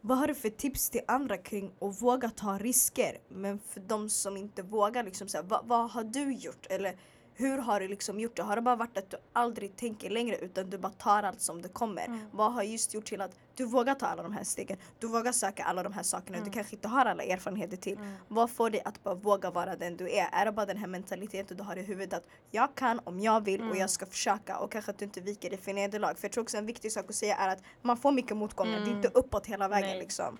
[0.00, 3.18] Vad har du för tips till andra kring att våga ta risker?
[3.28, 6.66] Men för de som inte vågar, liksom så här, vad, vad har du gjort?
[6.70, 6.96] Eller
[7.36, 8.42] hur har du liksom gjort det?
[8.42, 11.62] Har det bara varit att du aldrig tänker längre utan du bara tar allt som
[11.62, 12.04] det kommer?
[12.06, 12.20] Mm.
[12.32, 14.76] Vad har just gjort till att du vågar ta alla de här stegen?
[14.98, 16.48] Du vågar söka alla de här sakerna Mm.
[16.48, 17.96] du kanske inte har alla erfarenheter till.
[17.96, 18.14] Mm.
[18.28, 20.28] Vad får dig att bara våga vara den du är?
[20.32, 23.44] Är det bara den här mentaliteten du har i huvudet att jag kan om jag
[23.44, 23.78] vill och Mm.
[23.78, 26.14] jag ska försöka och kanske att du inte viker dig för nederlag?
[26.18, 28.72] För jag tror också en viktig sak att säga är att man får mycket motgångar,
[28.72, 28.96] det är Mm.
[28.96, 29.98] inte uppåt hela vägen Nej.
[29.98, 30.38] liksom.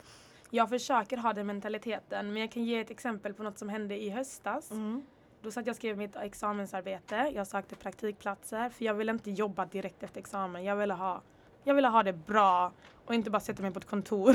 [0.50, 3.96] Jag försöker ha den mentaliteten men jag kan ge ett exempel på något som hände
[4.02, 4.70] i höstas.
[4.70, 5.02] Mm.
[5.44, 7.30] Då satt jag och skrev mitt examensarbete.
[7.34, 10.64] Jag sökte praktikplatser för jag ville inte jobba direkt efter examen.
[10.64, 11.22] Jag ville ha,
[11.64, 12.72] jag ville ha det bra
[13.04, 14.34] och inte bara sätta mig på ett kontor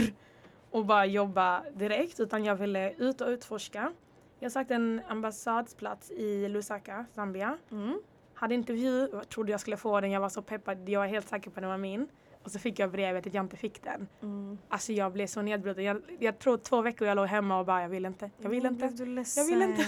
[0.71, 3.93] och bara jobba direkt utan jag ville ut och utforska.
[4.39, 7.57] Jag sökte en ambassadsplats i Lusaka, Zambia.
[7.71, 8.01] Mm.
[8.33, 11.49] Hade intervju, trodde jag skulle få den, jag var så peppad, jag var helt säker
[11.49, 12.07] på att den var min.
[12.43, 14.07] Och så fick jag brevet att jag inte fick den.
[14.21, 14.57] Mm.
[14.69, 15.83] Alltså jag blev så nedbruten.
[15.83, 18.65] Jag, jag tror två veckor jag låg hemma och bara jag vill inte, jag vill
[18.65, 19.05] Mm, inte.
[19.05, 19.43] ledsen?
[19.49, 19.83] Jag vill inte.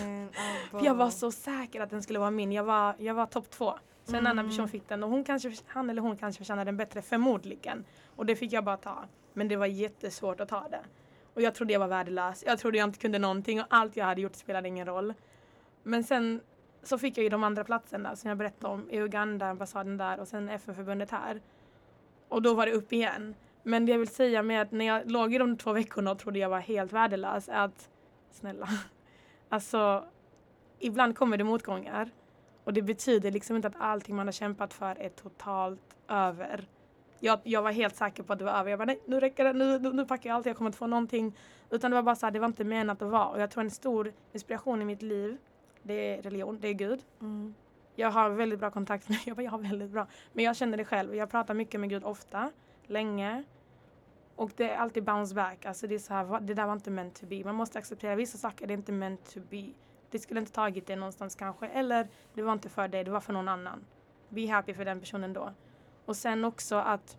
[0.72, 2.52] För jag var så säker att den skulle vara min.
[2.52, 3.74] Jag var, jag var topp två.
[4.04, 4.50] Så en annan Mm.
[4.50, 7.86] person fick den och hon kanske, han eller hon kanske förtjänade den bättre, förmodligen.
[8.16, 9.04] Och det fick jag bara ta.
[9.34, 10.82] Men det var jättesvårt att ta det.
[11.34, 12.44] Och jag trodde jag var värdelös.
[12.48, 15.14] Jag trodde jag inte kunde någonting och allt jag hade gjort spelade ingen roll.
[15.84, 16.42] Men sen
[16.84, 20.20] så fick jag ju de andra platserna som jag berättade om i Uganda, ambassaden där
[20.20, 21.42] och sen FN-förbundet här.
[22.32, 23.36] Och då var det upp igen.
[23.64, 26.20] Men det jag vill säga med att när jag låg i de två veckorna och
[26.20, 27.90] trodde jag var helt värdelös är att
[28.32, 28.68] snälla,
[29.50, 30.06] alltså
[30.80, 32.10] ibland kommer det motgångar
[32.64, 36.68] och det betyder liksom inte att allting man har kämpat för är totalt över.
[37.20, 38.70] Jag, jag var helt säker på att det var över.
[38.70, 40.78] Jag bara nej, nu räcker det, nu, nu, nu packar jag allt, jag kommer inte
[40.78, 41.38] få någonting.
[41.70, 43.28] Utan det var bara så här, det var inte menat att vara.
[43.28, 45.38] Och jag tror en stor inspiration i mitt liv,
[45.84, 47.00] det är religion, det är Gud.
[47.22, 47.54] Mm.
[47.96, 50.08] Jag har väldigt bra kontakt med, jag bara, jag har väldigt bra.
[50.34, 52.52] Men jag känner det själv, jag pratar mycket med Gud ofta,
[52.88, 53.44] länge.
[54.36, 56.92] Och det är alltid bounce back, alltså det är så här, det där var inte
[56.92, 57.44] meant to be.
[57.44, 59.70] Man måste acceptera vissa saker, det är inte meant to be.
[60.10, 63.20] Det skulle inte tagit dig någonstans kanske, eller det var inte för dig, det var
[63.20, 63.86] för någon annan.
[64.30, 65.54] Be happy för den personen då.
[66.06, 67.18] Och sen också att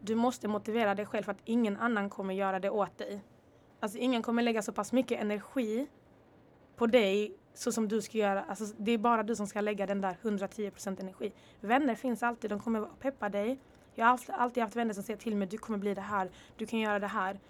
[0.00, 3.20] du måste motivera dig själv för att ingen annan kommer göra det åt dig.
[3.80, 5.86] Alltså ingen kommer lägga så pass mycket energi
[6.76, 8.44] på dig så som du ska göra.
[8.44, 11.32] Alltså, det är bara du som ska lägga den där 110% energi.
[11.60, 13.58] Vänner finns alltid, de kommer peppa dig.
[13.94, 16.30] Jag har alltid, alltid haft vänner som säger till mig, du kommer bli det här,
[16.56, 17.40] du kan göra det här.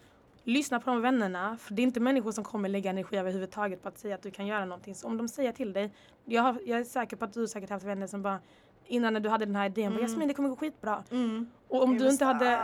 [0.45, 1.57] lyssna på de vännerna.
[1.57, 4.31] För det är inte människor som kommer lägga energi överhuvudtaget på att säga att du
[4.31, 4.95] kan göra någonting.
[4.95, 5.91] Så om de säger till dig,
[6.25, 8.41] jag, har, jag är säker på att du säkert haft vänner som bara
[8.87, 10.03] innan när du hade den här idén, mm.
[10.03, 11.05] Jasmin det kommer gå skitbra.
[11.11, 11.47] Mm.
[11.69, 12.57] Och om Jag du inte hade,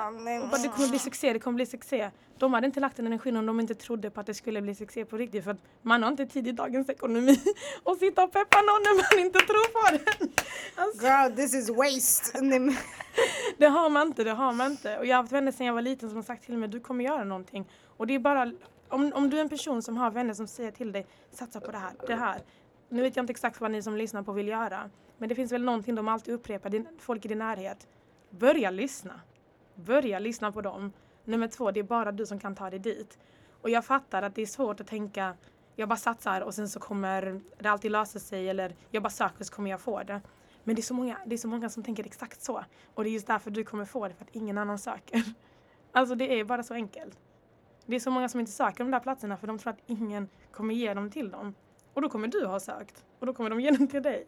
[0.43, 2.11] och bara, det kommer bli succé, det kommer bli succé.
[2.39, 4.75] De hade inte lagt den energin om de inte trodde på att det skulle bli
[4.75, 5.45] succé på riktigt.
[5.45, 7.33] För att man har inte tid i dagens ekonomi
[7.85, 10.29] att sitta och peppa någon när man inte tror på den.
[10.75, 12.41] Alltså, Girl, this is waste.
[13.59, 14.99] Det har man inte, det har man inte.
[14.99, 16.81] Och jag har haft vänner sedan jag var liten som har sagt till mig, du
[16.81, 17.68] kommer göra någonting.
[17.97, 18.53] Och det är bara,
[18.89, 21.71] om, om du är en person som har vänner som säger till dig, satsa på
[21.71, 22.41] det här, det här.
[22.93, 24.91] Nu vet jag inte exakt vad ni som lyssnar på vill göra.
[25.18, 27.88] Men det finns väl någonting de alltid upprepar, din, folk i din närhet.
[28.30, 29.20] Börja lyssna.
[29.74, 30.93] Börja lyssna på dem.
[31.24, 33.18] Nummer två, det är bara du som kan ta dig dit.
[33.62, 35.34] Och jag fattar att det är svårt att tänka,
[35.76, 39.45] jag bara satsar och sen så kommer det alltid lösa sig eller jag bara söker
[39.45, 40.20] så kommer jag få det.
[40.64, 42.64] Men det är, så många, det är så många som tänker exakt så.
[42.95, 45.22] Och det är just därför du kommer få det, för att ingen annan söker.
[45.93, 47.18] Alltså det är bara så enkelt.
[47.86, 50.28] Det är så många som inte söker de där platserna för de tror att ingen
[50.53, 51.55] kommer ge dem till dem.
[52.01, 53.05] Och då kommer du ha sökt.
[53.18, 54.26] Och då kommer de ge dem till dig.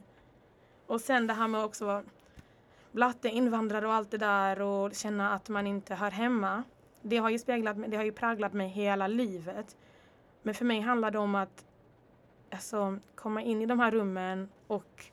[0.87, 2.03] Och sen det här med också vara
[2.91, 6.63] blatte, invandrare och allt det där och känna att man inte hör hemma.
[7.03, 9.77] Det har ju speglat mig, det har ju präglat mig hela livet.
[10.43, 11.65] Men för mig handlar det om att
[12.51, 15.05] alltså, komma in i de här rummen och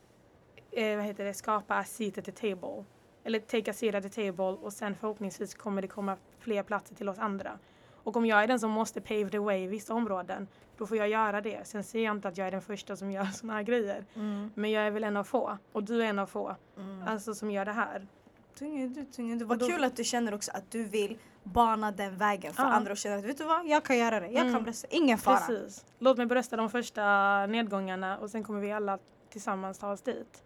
[0.71, 2.85] eh, vad heter det, skapa a seat at the table.
[3.23, 6.95] Eller take a seat at the table och sen förhoppningsvis kommer det komma fler platser
[6.95, 7.59] till oss andra.
[8.09, 10.47] Och om jag är den som måste pave the way i vissa områden,
[10.77, 11.67] då får jag göra det.
[11.67, 14.05] Sen ser jag inte att jag är den första som gör såna här grejer.
[14.55, 15.57] Men jag är väl en av få.
[15.71, 16.55] Och du är en av få.
[17.07, 18.07] Alltså som gör det här.
[18.59, 18.87] Du,
[19.17, 19.45] du.
[19.45, 22.69] Vad då- kul att du känner också att du vill bana den vägen för Ja.
[22.69, 24.27] andra och känna att vet du vad, jag kan göra det.
[24.27, 24.63] Jag kan Mm.
[24.63, 24.87] brösta.
[24.91, 25.37] Ingen fara.
[25.37, 25.85] Precis.
[25.99, 27.01] Låt mig brösta de första
[27.45, 28.97] nedgångarna och sen kommer vi alla
[29.29, 30.43] tillsammans ta oss dit.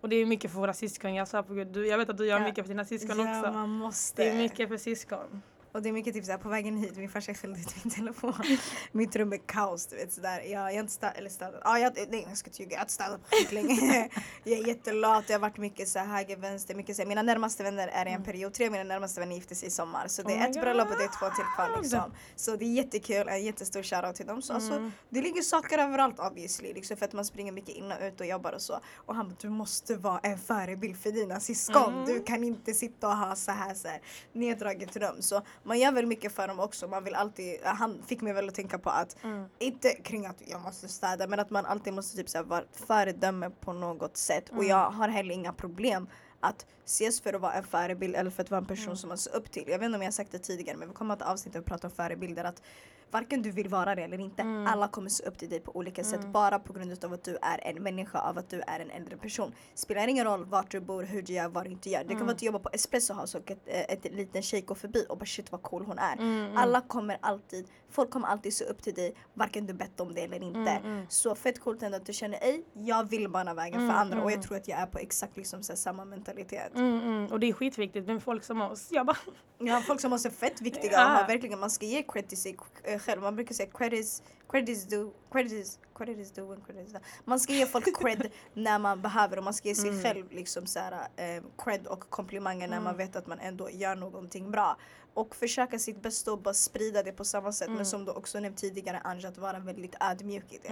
[0.00, 1.14] Och det är mycket för våra syskon.
[1.14, 2.44] Jag, sa på Gud, jag vet att du gör Ja.
[2.44, 3.52] mycket för dina syskon Ja, också.
[3.52, 4.22] man måste.
[4.22, 5.42] Det är mycket för syskon.
[5.76, 8.34] Och det är mycket typ såhär på vägen hit, min farsa skällde ut min telefon.
[8.92, 10.40] Mitt rum är kaos du vet sådär.
[10.40, 12.78] Jag, jag har inte städat, eller städat, ja jag, nej jag ska inte ljuga, jag
[12.78, 14.08] har inte städat på skitlänge.
[14.44, 17.08] jag är jättelat, det har varit mycket så höger, vänster, mycket så här.
[17.08, 19.70] Mina närmaste vänner är i en period, tre av mina närmaste vänner gifte sig i
[19.70, 20.08] sommar.
[20.08, 22.12] Så det Oh är my ett bröllop och det är två till kvar liksom.
[22.36, 24.42] Så det är jättekul, en jättestor shoutout till dem.
[24.42, 24.92] Så alltså, Mm.
[25.10, 28.26] det ligger saker överallt obviously, liksom, för att man springer mycket in och ut och
[28.26, 28.80] jobbar och så.
[28.96, 31.92] Och han bara, du måste vara en förebild för dina syskon.
[31.94, 32.04] Mm.
[32.06, 34.00] Du kan inte sitta och ha så här, så här
[34.32, 35.22] neddraget rum.
[35.22, 36.88] Så man gör väl mycket för dem också.
[36.88, 39.44] Man vill alltid, han fick mig väl att tänka på att, Mm.
[39.58, 42.64] inte kring att jag måste städa, men att man alltid måste typ så här, vara
[42.72, 44.48] föredöme på något sätt.
[44.48, 44.66] Och Mm.
[44.68, 46.08] jag har heller inga problem
[46.40, 48.96] att ses för att vara en förebild eller för att vara en person Mm.
[48.96, 49.64] som man ser upp till.
[49.66, 51.60] Jag vet inte om jag har sagt det tidigare men vi kommer att avsnitt vi
[51.62, 52.44] pratar om förebilder.
[52.44, 52.62] Att
[53.10, 54.66] varken du vill vara det eller inte, Mm.
[54.66, 57.38] alla kommer se upp till dig på olika sätt bara på grund av att du
[57.42, 59.52] är en människa, av att du är en äldre person.
[59.74, 61.98] Spelar ingen roll vart du bor, hur du gör, vad du inte gör.
[61.98, 62.26] Det kan Mm.
[62.26, 65.06] vara att du jobbar på Espresso House och ett, eh, ett liten tjej går förbi
[65.08, 66.12] och bara shit vad cool hon är.
[66.12, 66.56] Mm, mm.
[66.56, 70.20] Alla kommer alltid, folk kommer alltid se upp till dig varken du bett om det
[70.20, 70.70] eller inte.
[70.70, 71.06] Mm, mm.
[71.08, 74.16] Så fett coolt ändå att du känner ej, jag vill bana vägen Mm, för andra
[74.22, 74.42] och jag mm.
[74.42, 76.74] tror att jag är på exakt liksom så samma mentalitet.
[76.74, 77.26] Mm, mm.
[77.32, 78.88] Och det är skitviktigt med folk som oss.
[78.90, 79.16] Jag bara,
[79.58, 81.22] Ja, folk som också är fett viktiga Ja.
[81.22, 82.56] och verkligen, man ska ge credit till sig
[82.98, 83.22] själv.
[83.22, 86.86] Man brukar säga credit is, credit is due, credit is, credit is due and credit
[86.86, 87.04] is done.
[87.24, 90.02] Man ska ge folk cred när man behöver och man ska ge sig Mm.
[90.02, 93.06] själv liksom så här, eh, cred och komplimanger när man Mm.
[93.06, 94.76] vet att man ändå gör någonting bra.
[95.14, 97.66] Och försöka sitt bästa och bara sprida det på samma sätt.
[97.68, 97.76] Mm.
[97.76, 100.68] Men som du också nämnt tidigare Anja, att vara väldigt ödmjuk i det.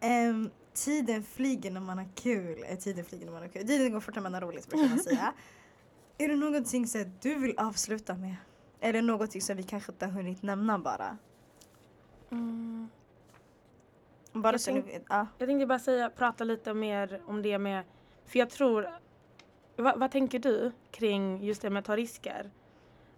[0.00, 2.64] Ehm, tiden flyger när man har kul.
[2.68, 3.66] Eh, tiden flyger när man har kul.
[3.66, 5.32] Tiden går fort när man har roligt brukar man säga.
[6.18, 8.34] är det någonting så du vill avsluta med?
[8.84, 11.16] Eller någonting som vi kanske inte har hunnit nämna bara?
[12.30, 12.88] Mm.
[14.32, 15.02] Bara Jag så ni tänk- vet.
[15.08, 15.26] Ja.
[15.38, 17.84] Jag tänkte bara säga, prata lite mer om det med,
[18.26, 18.88] för jag tror,
[19.76, 22.50] vad, vad tänker du kring just det med att ta risker?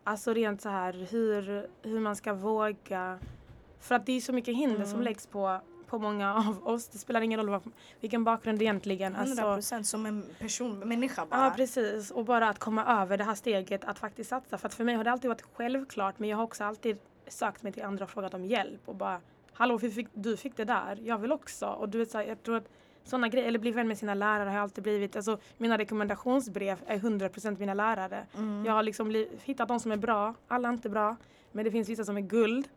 [0.05, 3.19] Alltså rent så här hur, hur man ska våga,
[3.81, 5.03] för att det är så mycket hinder som Mm.
[5.05, 6.89] läggs på, på många av oss.
[6.89, 7.61] Det spelar ingen roll
[8.01, 9.17] vilken bakgrund egentligen.
[9.17, 11.45] 100% Alltså, som en person, människa bara.
[11.45, 14.59] Ja precis och bara att komma över det här steget att faktiskt satsa.
[14.59, 17.63] För att för mig har det alltid varit självklart men jag har också alltid sökt
[17.63, 19.21] mig till andra och frågat om hjälp och bara
[19.57, 21.67] Hallå hur fick, du fick det där, jag vill också.
[21.67, 22.69] Och du vet så här, jag tror att
[23.05, 25.17] sådana grejer, eller bli vän med sina lärare har jag alltid blivit.
[25.17, 28.27] Alltså mina rekommendationsbrev är 100% mina lärare.
[28.37, 28.65] Mm.
[28.67, 31.17] Jag har liksom hittat de som är bra, alla är inte bra.
[31.53, 32.69] Men det finns vissa som är guld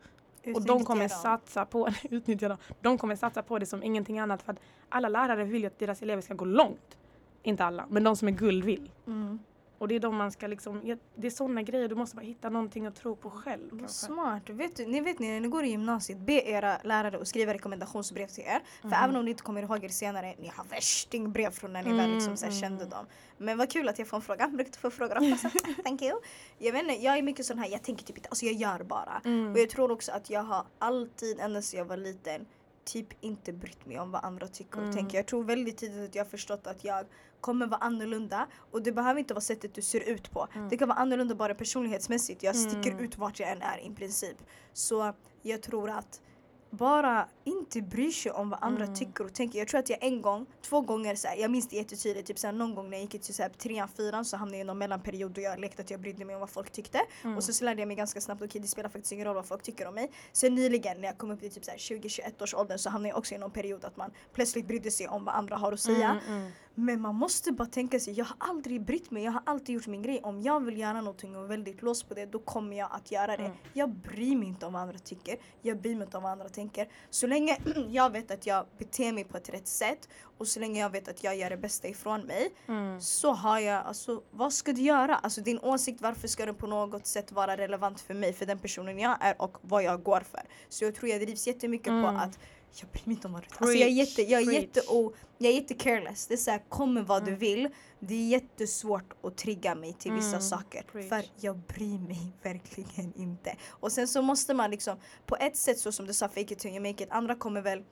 [0.55, 2.57] och de kommer satsa på utnyttja dem.
[2.81, 5.79] De kommer satsa på det som ingenting annat för att alla lärare vill ju att
[5.79, 6.97] deras elever ska gå långt.
[7.43, 8.91] Inte alla, men de som är guld vill.
[9.07, 9.39] Mm.
[9.79, 12.49] Och det är de man ska liksom, det är sådana grejer, du måste bara hitta
[12.49, 13.69] någonting att tro på själv.
[13.69, 13.87] Kanske.
[13.87, 14.49] smart.
[14.49, 18.27] Vet du, ni vet när ni går i gymnasiet, be era lärare att skriva rekommendationsbrev
[18.27, 18.59] till er.
[18.81, 18.97] För Mhm.
[19.03, 22.11] även om ni inte kommer ihåg er senare, ni har värstingbrev från när ni väl
[22.13, 22.89] liksom så här Mm, kände mm.
[22.89, 23.05] dem.
[23.37, 24.47] Men vad kul att jag får en fråga.
[24.47, 25.49] Brukar få frågor ofta.
[25.49, 26.19] så Thank you.
[26.57, 28.83] Jag vet inte, jag är mycket sån här, jag tänker typ inte, alltså jag gör
[28.83, 29.21] bara.
[29.25, 29.51] Mm.
[29.53, 32.45] Och jag tror också att jag har alltid, ända sedan jag var liten,
[32.85, 34.95] typ inte brytt mig om vad andra tycker och Mm.
[34.95, 35.17] tänker.
[35.17, 37.05] Jag tror väldigt tidigt att jag har förstått att jag
[37.41, 40.47] kommer vara annorlunda och det behöver inte vara sättet du ser ut på.
[40.55, 40.69] Mm.
[40.69, 42.43] Det kan vara annorlunda bara personlighetsmässigt.
[42.43, 43.03] Jag sticker Mm.
[43.03, 44.37] ut vart jag än är i princip.
[44.73, 46.21] Så jag tror att
[46.69, 48.95] bara inte bry sig om vad andra Mm.
[48.95, 49.59] tycker och tänker.
[49.59, 52.39] Jag tror att jag en gång, två gånger, så här, jag minns det jättetydligt, typ
[52.39, 54.63] så här, någon gång när jag gick till så här, trean, fyran så hamnade jag
[54.63, 57.01] i någon mellanperiod då jag lekte att jag brydde mig om vad folk tyckte.
[57.23, 57.37] Mm.
[57.37, 59.45] Och så, så lärde jag mig ganska snabbt, okej det spelar faktiskt ingen roll vad
[59.45, 60.11] folk tycker om mig.
[60.31, 63.09] Sen nyligen när jag kom upp i typ så här 20-21 års åldern så hamnade
[63.09, 65.79] jag också i någon period att man plötsligt brydde sig om vad andra har att
[65.79, 66.09] säga.
[66.27, 66.51] Mm, mm.
[66.79, 69.87] Men man måste bara tänka sig, jag har aldrig brytt mig, jag har alltid gjort
[69.87, 70.19] min grej.
[70.23, 73.11] Om jag vill göra någonting och är väldigt låst på det, då kommer jag att
[73.11, 73.43] göra det.
[73.45, 73.57] Mm.
[73.73, 76.49] Jag bryr mig inte om vad andra tycker, jag bryr mig inte om vad andra
[76.49, 76.87] tänker.
[77.09, 77.57] Så länge
[77.89, 81.07] jag vet att jag beter mig på ett rätt sätt och så länge jag vet
[81.07, 83.01] att jag gör det bästa ifrån mig Mm.
[83.01, 85.15] så har jag, alltså vad ska du göra?
[85.15, 88.59] Alltså din åsikt, varför ska den på något sätt vara relevant för mig, för den
[88.59, 90.41] personen jag är och vad jag går för?
[90.69, 92.01] Så jag tror jag drivs jättemycket Mm.
[92.03, 92.39] på att
[92.73, 93.61] jag bryr mig inte om vad du tycker.
[93.61, 96.27] Alltså jag är jätte, jag är jätte, o, jag är jätte careless.
[96.27, 97.39] Det är såhär, kom med vad du Mm.
[97.39, 97.69] vill.
[97.99, 100.83] Det är jättesvårt att trigga mig till vissa Mm, saker.
[100.91, 101.09] preach.
[101.09, 103.55] För jag bryr mig verkligen inte.
[103.67, 106.59] Och sen så måste man liksom, på ett sätt så som du sa, fake it
[106.59, 107.09] till you make it.
[107.11, 107.83] Andra kommer väl,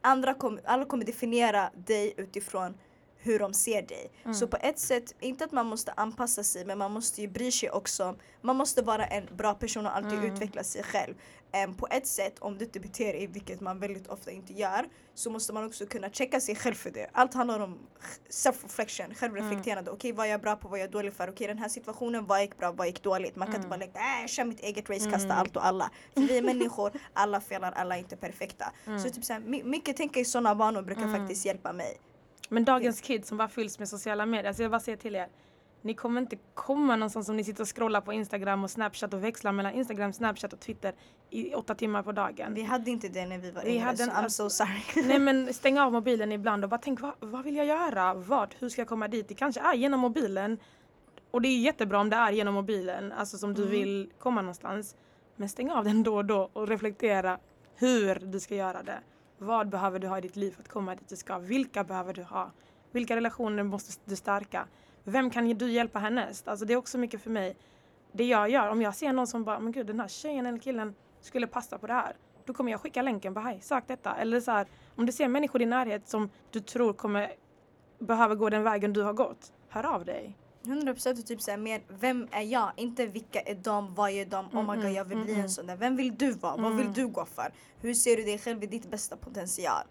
[0.00, 2.74] andra kommer, alla kommer definiera dig utifrån
[3.22, 4.10] hur de ser dig.
[4.24, 4.34] Mm.
[4.34, 7.52] Så på ett sätt, inte att man måste anpassa sig men man måste ju bry
[7.52, 8.16] sig också.
[8.40, 10.32] Man måste vara en bra person och alltid Mm.
[10.32, 11.14] utveckla sig själv.
[11.54, 14.88] Em, på ett sätt, om du inte beter dig, vilket man väldigt ofta inte gör,
[15.14, 17.10] så måste man också kunna checka sig själv för det.
[17.12, 17.78] Allt handlar om
[18.30, 19.90] self-reflection, självreflekterande.
[19.90, 21.28] Okej, vad är jag bra på, vad är jag dålig för?
[21.30, 23.36] Okej, den här situationen, vad gick bra, vad gick dåligt?
[23.36, 23.70] Man kan inte Mm.
[23.78, 25.38] bara lägga, äh, kör mitt eget race, kasta Mm.
[25.38, 25.90] allt och alla.
[26.14, 28.72] För vi är människor, alla felar, alla är inte perfekta.
[28.86, 28.98] Mm.
[29.00, 31.20] Så typ såhär, my- mycket tänka i sådana banor brukar Mm.
[31.20, 31.96] faktiskt hjälpa mig.
[32.48, 35.28] Men dagens kids som bara fylls med sociala medier, alltså jag bara säger till er.
[35.84, 39.24] Ni kommer inte komma någonstans om ni sitter och scrollar på Instagram och Snapchat och
[39.24, 40.94] växlar mellan Instagram, Snapchat och Twitter
[41.30, 42.54] i åtta timmar på dagen.
[42.54, 44.80] Vi hade inte det när vi var Vi yngre, hade så en- I'm so sorry.
[45.08, 48.14] Nej men stäng av mobilen ibland och bara tänk vad, vad vill jag göra?
[48.14, 48.54] Vad?
[48.58, 49.28] Hur ska jag komma dit?
[49.28, 50.58] Det kanske är genom mobilen.
[51.30, 53.72] Och det är jättebra om det är genom mobilen, alltså som du Mm.
[53.72, 54.96] vill komma någonstans.
[55.36, 57.38] Men stäng av den då och då och reflektera
[57.74, 58.98] hur du ska göra det.
[59.42, 61.38] Vad behöver du ha i ditt liv för att komma dit du ska?
[61.38, 62.50] Vilka behöver du ha?
[62.90, 64.66] Vilka relationer måste du stärka?
[65.04, 66.48] Vem kan du hjälpa härnäst?
[66.48, 67.56] Alltså det är också mycket för mig.
[68.12, 70.58] Det jag gör, om jag ser någon som bara, men gud den här tjejen eller
[70.58, 72.16] killen skulle passa på det här.
[72.44, 74.14] Då kommer jag skicka länken, bara hej, sök detta.
[74.14, 74.66] Eller så här,
[74.96, 77.32] om du ser människor i din närhet som du tror kommer
[77.98, 80.36] behöva gå den vägen du har gått, hör av dig.
[80.62, 82.72] 100% och typ såhär mer, vem är jag?
[82.76, 84.46] Inte vilka är de, vad är de?
[84.46, 85.44] Oh my god Mm, jag vill mm, bli mm.
[85.44, 85.76] en sån där.
[85.76, 86.56] Vem vill du vara?
[86.56, 86.92] Vad vill Mm.
[86.92, 87.52] du gå för?
[87.80, 89.84] Hur ser du dig själv i ditt bästa potential?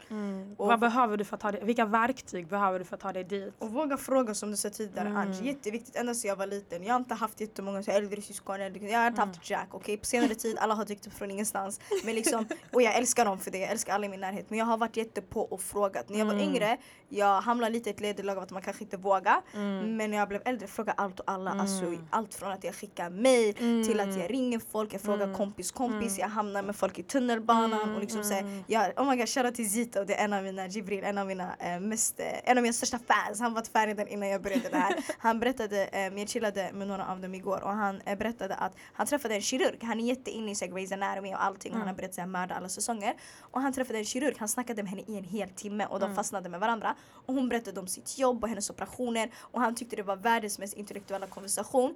[0.58, 3.14] Och- Vad behöver du för att ta dig, vilka verktyg behöver du för att ta
[3.14, 3.54] dig dit?
[3.60, 5.18] Och våga fråga som du sa tidigare Mm.
[5.22, 5.96] Ange, jätteviktigt.
[5.96, 6.84] Ända sedan jag var liten.
[6.84, 8.56] Jag har inte haft jättemånga så äldre syskon.
[8.62, 9.34] äldre- Jag har inte Mm.
[9.36, 9.68] haft Jack.
[9.72, 11.80] Okej på senare tid alla har dykt upp från ingenstans.
[12.06, 13.58] Men liksom, och jag älskar dem för det.
[13.58, 14.50] Jag älskar alla i min närhet.
[14.50, 16.10] Men jag har varit jättepå och frågat.
[16.10, 16.50] När jag var Mm.
[16.50, 16.78] yngre,
[17.10, 19.42] jag hamnade lite i ett nederlag av att man kanske inte vågar.
[19.54, 19.98] Mm.
[19.98, 21.52] Men när jag blev äldre frågade allt och alla.
[21.52, 22.08] Alltså, Mm.
[22.10, 23.54] allt från att jag skickar mail
[23.88, 24.20] till att Mm.
[24.20, 25.38] jag ringer folk, jag frågar Mm.
[25.38, 26.20] kompis kompis, Mm.
[26.20, 28.30] jag hamnar med folk i tunnelbanan Mm, och liksom mm.
[28.30, 31.18] säger jag, oh my god shoutout till Zito, det är en av mina, Jibril, en
[31.18, 33.40] av mina eh, mest, eh, en av mina största fans.
[33.40, 34.96] Han var färdig redan innan jag började det här.
[35.20, 38.74] Han berättade, eh, jag chillade med några av dem igår och han eh, berättade att
[38.94, 39.78] han träffade en kirurg.
[39.84, 41.72] Han är jätteinne i Grey's Anatomy och allting.
[41.72, 41.96] Han har Mm.
[41.96, 43.14] börjat så här, mörda alla säsonger.
[43.42, 46.06] Och han träffade en kirurg, han snackade med henne i en hel timme och de
[46.06, 46.16] Mm.
[46.16, 46.96] fastnade med varandra.
[47.26, 50.51] Och hon berättade om sitt jobb och hennes operationer och han tyckte det var världens
[50.60, 51.96] mest intellektuella konversation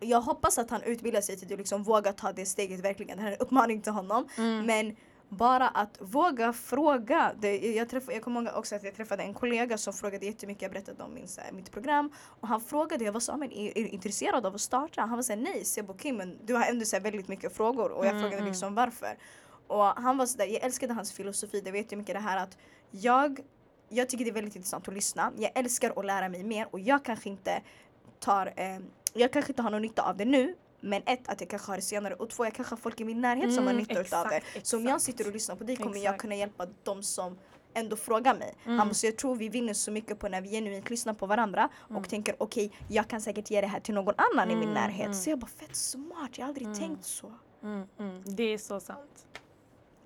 [0.00, 3.16] jag hoppas att han utbildar sig till att liksom våga ta det steget verkligen.
[3.16, 4.28] Det här är en uppmaning till honom.
[4.36, 4.66] Mm.
[4.66, 4.96] Men
[5.28, 7.32] bara att våga fråga.
[7.38, 10.62] Det, jag, träff, jag kommer ihåg också att jag träffade en kollega som frågade jättemycket.
[10.62, 12.12] Jag berättade om min, här, mitt program.
[12.40, 15.00] Och han frågade, jag var så, men är, är du intresserad av att starta?
[15.00, 15.64] Han var såhär, nej.
[15.64, 17.90] Så jag bara, men du har ändå så här, väldigt mycket frågor.
[17.90, 18.48] Och jag Mm, frågade mm.
[18.48, 19.18] liksom varför.
[19.66, 21.60] Och han var sådär, jag älskade hans filosofi.
[21.60, 22.58] Det vet jag mycket det här att
[22.90, 23.40] jag,
[23.88, 25.32] jag tycker det är väldigt intressant att lyssna.
[25.36, 27.62] Jag älskar att lära mig mer och jag kanske inte
[28.20, 28.78] tar, eh,
[29.12, 30.54] jag kanske inte har någon nytta av det nu.
[30.80, 33.04] Men ett, att jag kanske har det senare och två, jag kanske har folk i
[33.04, 34.36] min närhet som har Mm, nytta utav det.
[34.36, 35.04] exakt, Så om jag exakt.
[35.04, 36.20] sitter och lyssnar på dig kommer jag Exakt.
[36.20, 37.38] kunna hjälpa de som
[37.74, 38.54] ändå frågar mig.
[38.64, 38.78] Mm.
[38.78, 41.26] Han bara, så jag tror vi vinner så mycket på när vi genuint lyssnar på
[41.26, 42.02] varandra Mm.
[42.02, 44.74] och tänker okej, jag kan säkert ge det här till någon annan i min Mm,
[44.74, 45.04] närhet.
[45.06, 45.14] mm.
[45.14, 46.78] Så jag bara fett smart, jag har aldrig Mm.
[46.78, 47.32] tänkt så.
[47.62, 48.22] Mm, mm.
[48.26, 49.26] Det är så sant.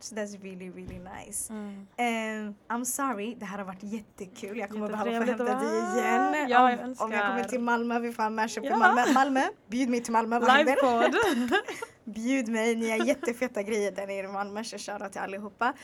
[0.02, 1.50] So that's really really nice.
[1.52, 1.86] Mm.
[1.98, 4.58] Um, I'm sorry, det här har varit jättekul.
[4.58, 6.48] Jag kommer behöva få hämta dig igen.
[6.50, 8.76] Ja, om, om jag kommer till Malmö, vi får ha mashup Ja.
[8.76, 9.12] Malmö.
[9.12, 10.38] Malmö, bjud mig till Malmö.
[10.38, 11.14] Livepodd.
[12.04, 14.64] Bjud mig, ni har jättefeta grejer där nere i Malmö.
[14.64, 15.74] Så shoutout till allihopa.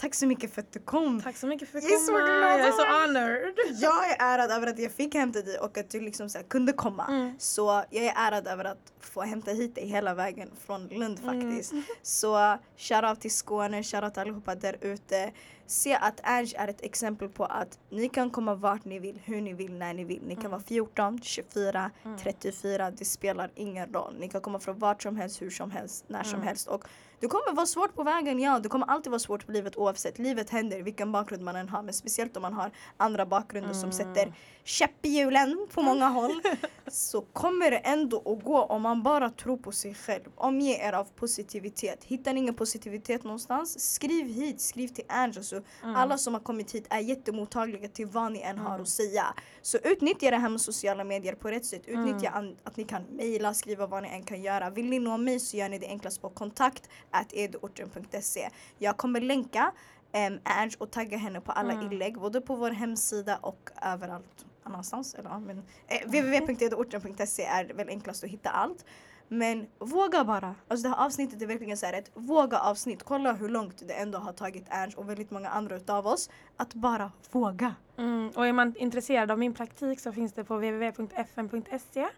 [0.00, 1.20] Tack så mycket för att du kom.
[1.22, 3.54] Tack så mycket för att Jag är så glad Jag är så honored.
[3.80, 6.72] Jag är ärad över att jag fick hämta dig och att du liksom så kunde
[6.72, 7.06] komma.
[7.06, 7.34] Mm.
[7.38, 11.40] Så jag är ärad över att få hämta hit dig hela vägen från Lund Mm.
[11.50, 11.72] faktiskt.
[12.02, 15.32] Så shoutout till Skåne, shoutout till allihopa där ute.
[15.66, 19.40] Se att Ange är ett exempel på att ni kan komma vart ni vill, hur
[19.40, 20.22] ni vill, när ni vill.
[20.22, 20.50] Ni kan Mm.
[20.50, 21.90] vara 14, 24,
[22.22, 24.16] 34, det spelar ingen roll.
[24.18, 26.46] Ni kan komma från vart som helst, hur som helst, när som Mm.
[26.46, 26.68] helst.
[26.68, 26.84] Och
[27.20, 28.58] det kommer vara svårt på vägen, ja.
[28.58, 30.18] Det kommer alltid vara svårt på livet oavsett.
[30.18, 31.82] Livet händer, vilken bakgrund man än har.
[31.82, 33.92] Men speciellt om man har andra bakgrunder som Mm.
[33.92, 34.34] sätter
[34.64, 36.40] käpp i hjulen på många håll.
[36.90, 40.22] Så kommer det ändå att gå om man bara tror på sig själv.
[40.36, 42.04] Omge er av positivitet.
[42.04, 45.42] Hittar ni ingen positivitet någonstans, skriv hit, skriv till Ange.
[45.42, 45.96] Så Mm.
[45.96, 48.82] Alla som har kommit hit är jättemottagliga till vad ni än har Mm.
[48.82, 49.24] att säga.
[49.62, 51.82] Så utnyttja det här med sociala medier på rätt sätt.
[51.86, 52.56] Utnyttja Mm.
[52.64, 54.70] att ni kan mejla, skriva vad ni än kan göra.
[54.70, 56.88] Vill ni nå mig så gör ni det enklast på kontakt
[57.32, 58.50] eduorten.se.
[58.78, 59.72] Jag kommer länka
[60.14, 61.86] um, Ange och tagga henne på alla Mm.
[61.92, 65.14] inlägg, både på vår hemsida och överallt annanstans.
[65.14, 68.84] Eller, ja, men, eh, www.eduorten.se är väl enklast att hitta allt.
[69.30, 70.54] Men våga bara.
[70.68, 73.02] Alltså det här avsnittet är verkligen så här ett våga avsnitt.
[73.02, 76.30] Kolla hur långt det ändå har tagit Ernst och väldigt många andra utav oss.
[76.56, 77.74] Att bara våga.
[77.98, 78.30] Mm.
[78.36, 82.08] Och är man intresserad av min praktik så finns det på www.fn.se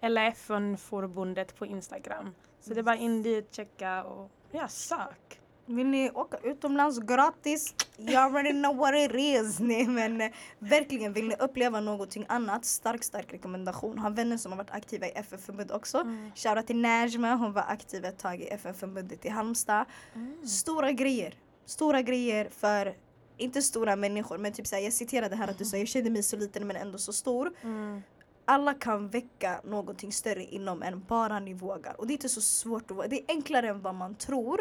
[0.00, 2.34] eller FN-förbundet på Instagram.
[2.66, 5.40] Så det är bara in dit, checka och ja, sök.
[5.66, 7.74] Vill ni åka utomlands gratis?
[7.98, 9.58] You already know what it is.
[9.60, 12.64] Nej men eh, verkligen, vill ni uppleva någonting annat?
[12.64, 13.98] Stark, stark rekommendation.
[13.98, 15.98] Har vänner som har varit aktiva i FN-förbundet också.
[15.98, 16.30] Mm.
[16.34, 19.84] Shoutout till Najma, hon var aktiv ett tag i FN-förbundet i Halmstad.
[20.14, 20.46] Mm.
[20.46, 21.34] Stora grejer.
[21.66, 22.94] Stora grejer för,
[23.36, 26.22] inte stora människor men typ såhär, jag citerade här att du sa jag kände mig
[26.22, 27.52] så liten men ändå så stor.
[27.62, 28.02] Mm.
[28.46, 32.00] Alla kan väcka någonting större inom en bara ni vågar.
[32.00, 33.08] Och det är inte så svårt att våga.
[33.08, 34.60] Det är enklare än vad man tror.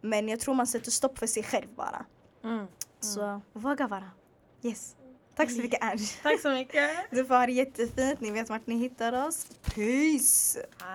[0.00, 2.04] Men jag tror man sätter stopp för sig själv bara.
[2.44, 2.66] Mm.
[3.00, 4.10] Så våga bara.
[4.62, 4.96] Yes.
[5.36, 6.08] Tack så mycket Ange.
[6.22, 6.90] Tack så mycket.
[7.10, 8.20] Du får ha det jättefint.
[8.20, 9.46] Ni vet vart ni hittar oss.
[9.62, 10.58] Peace!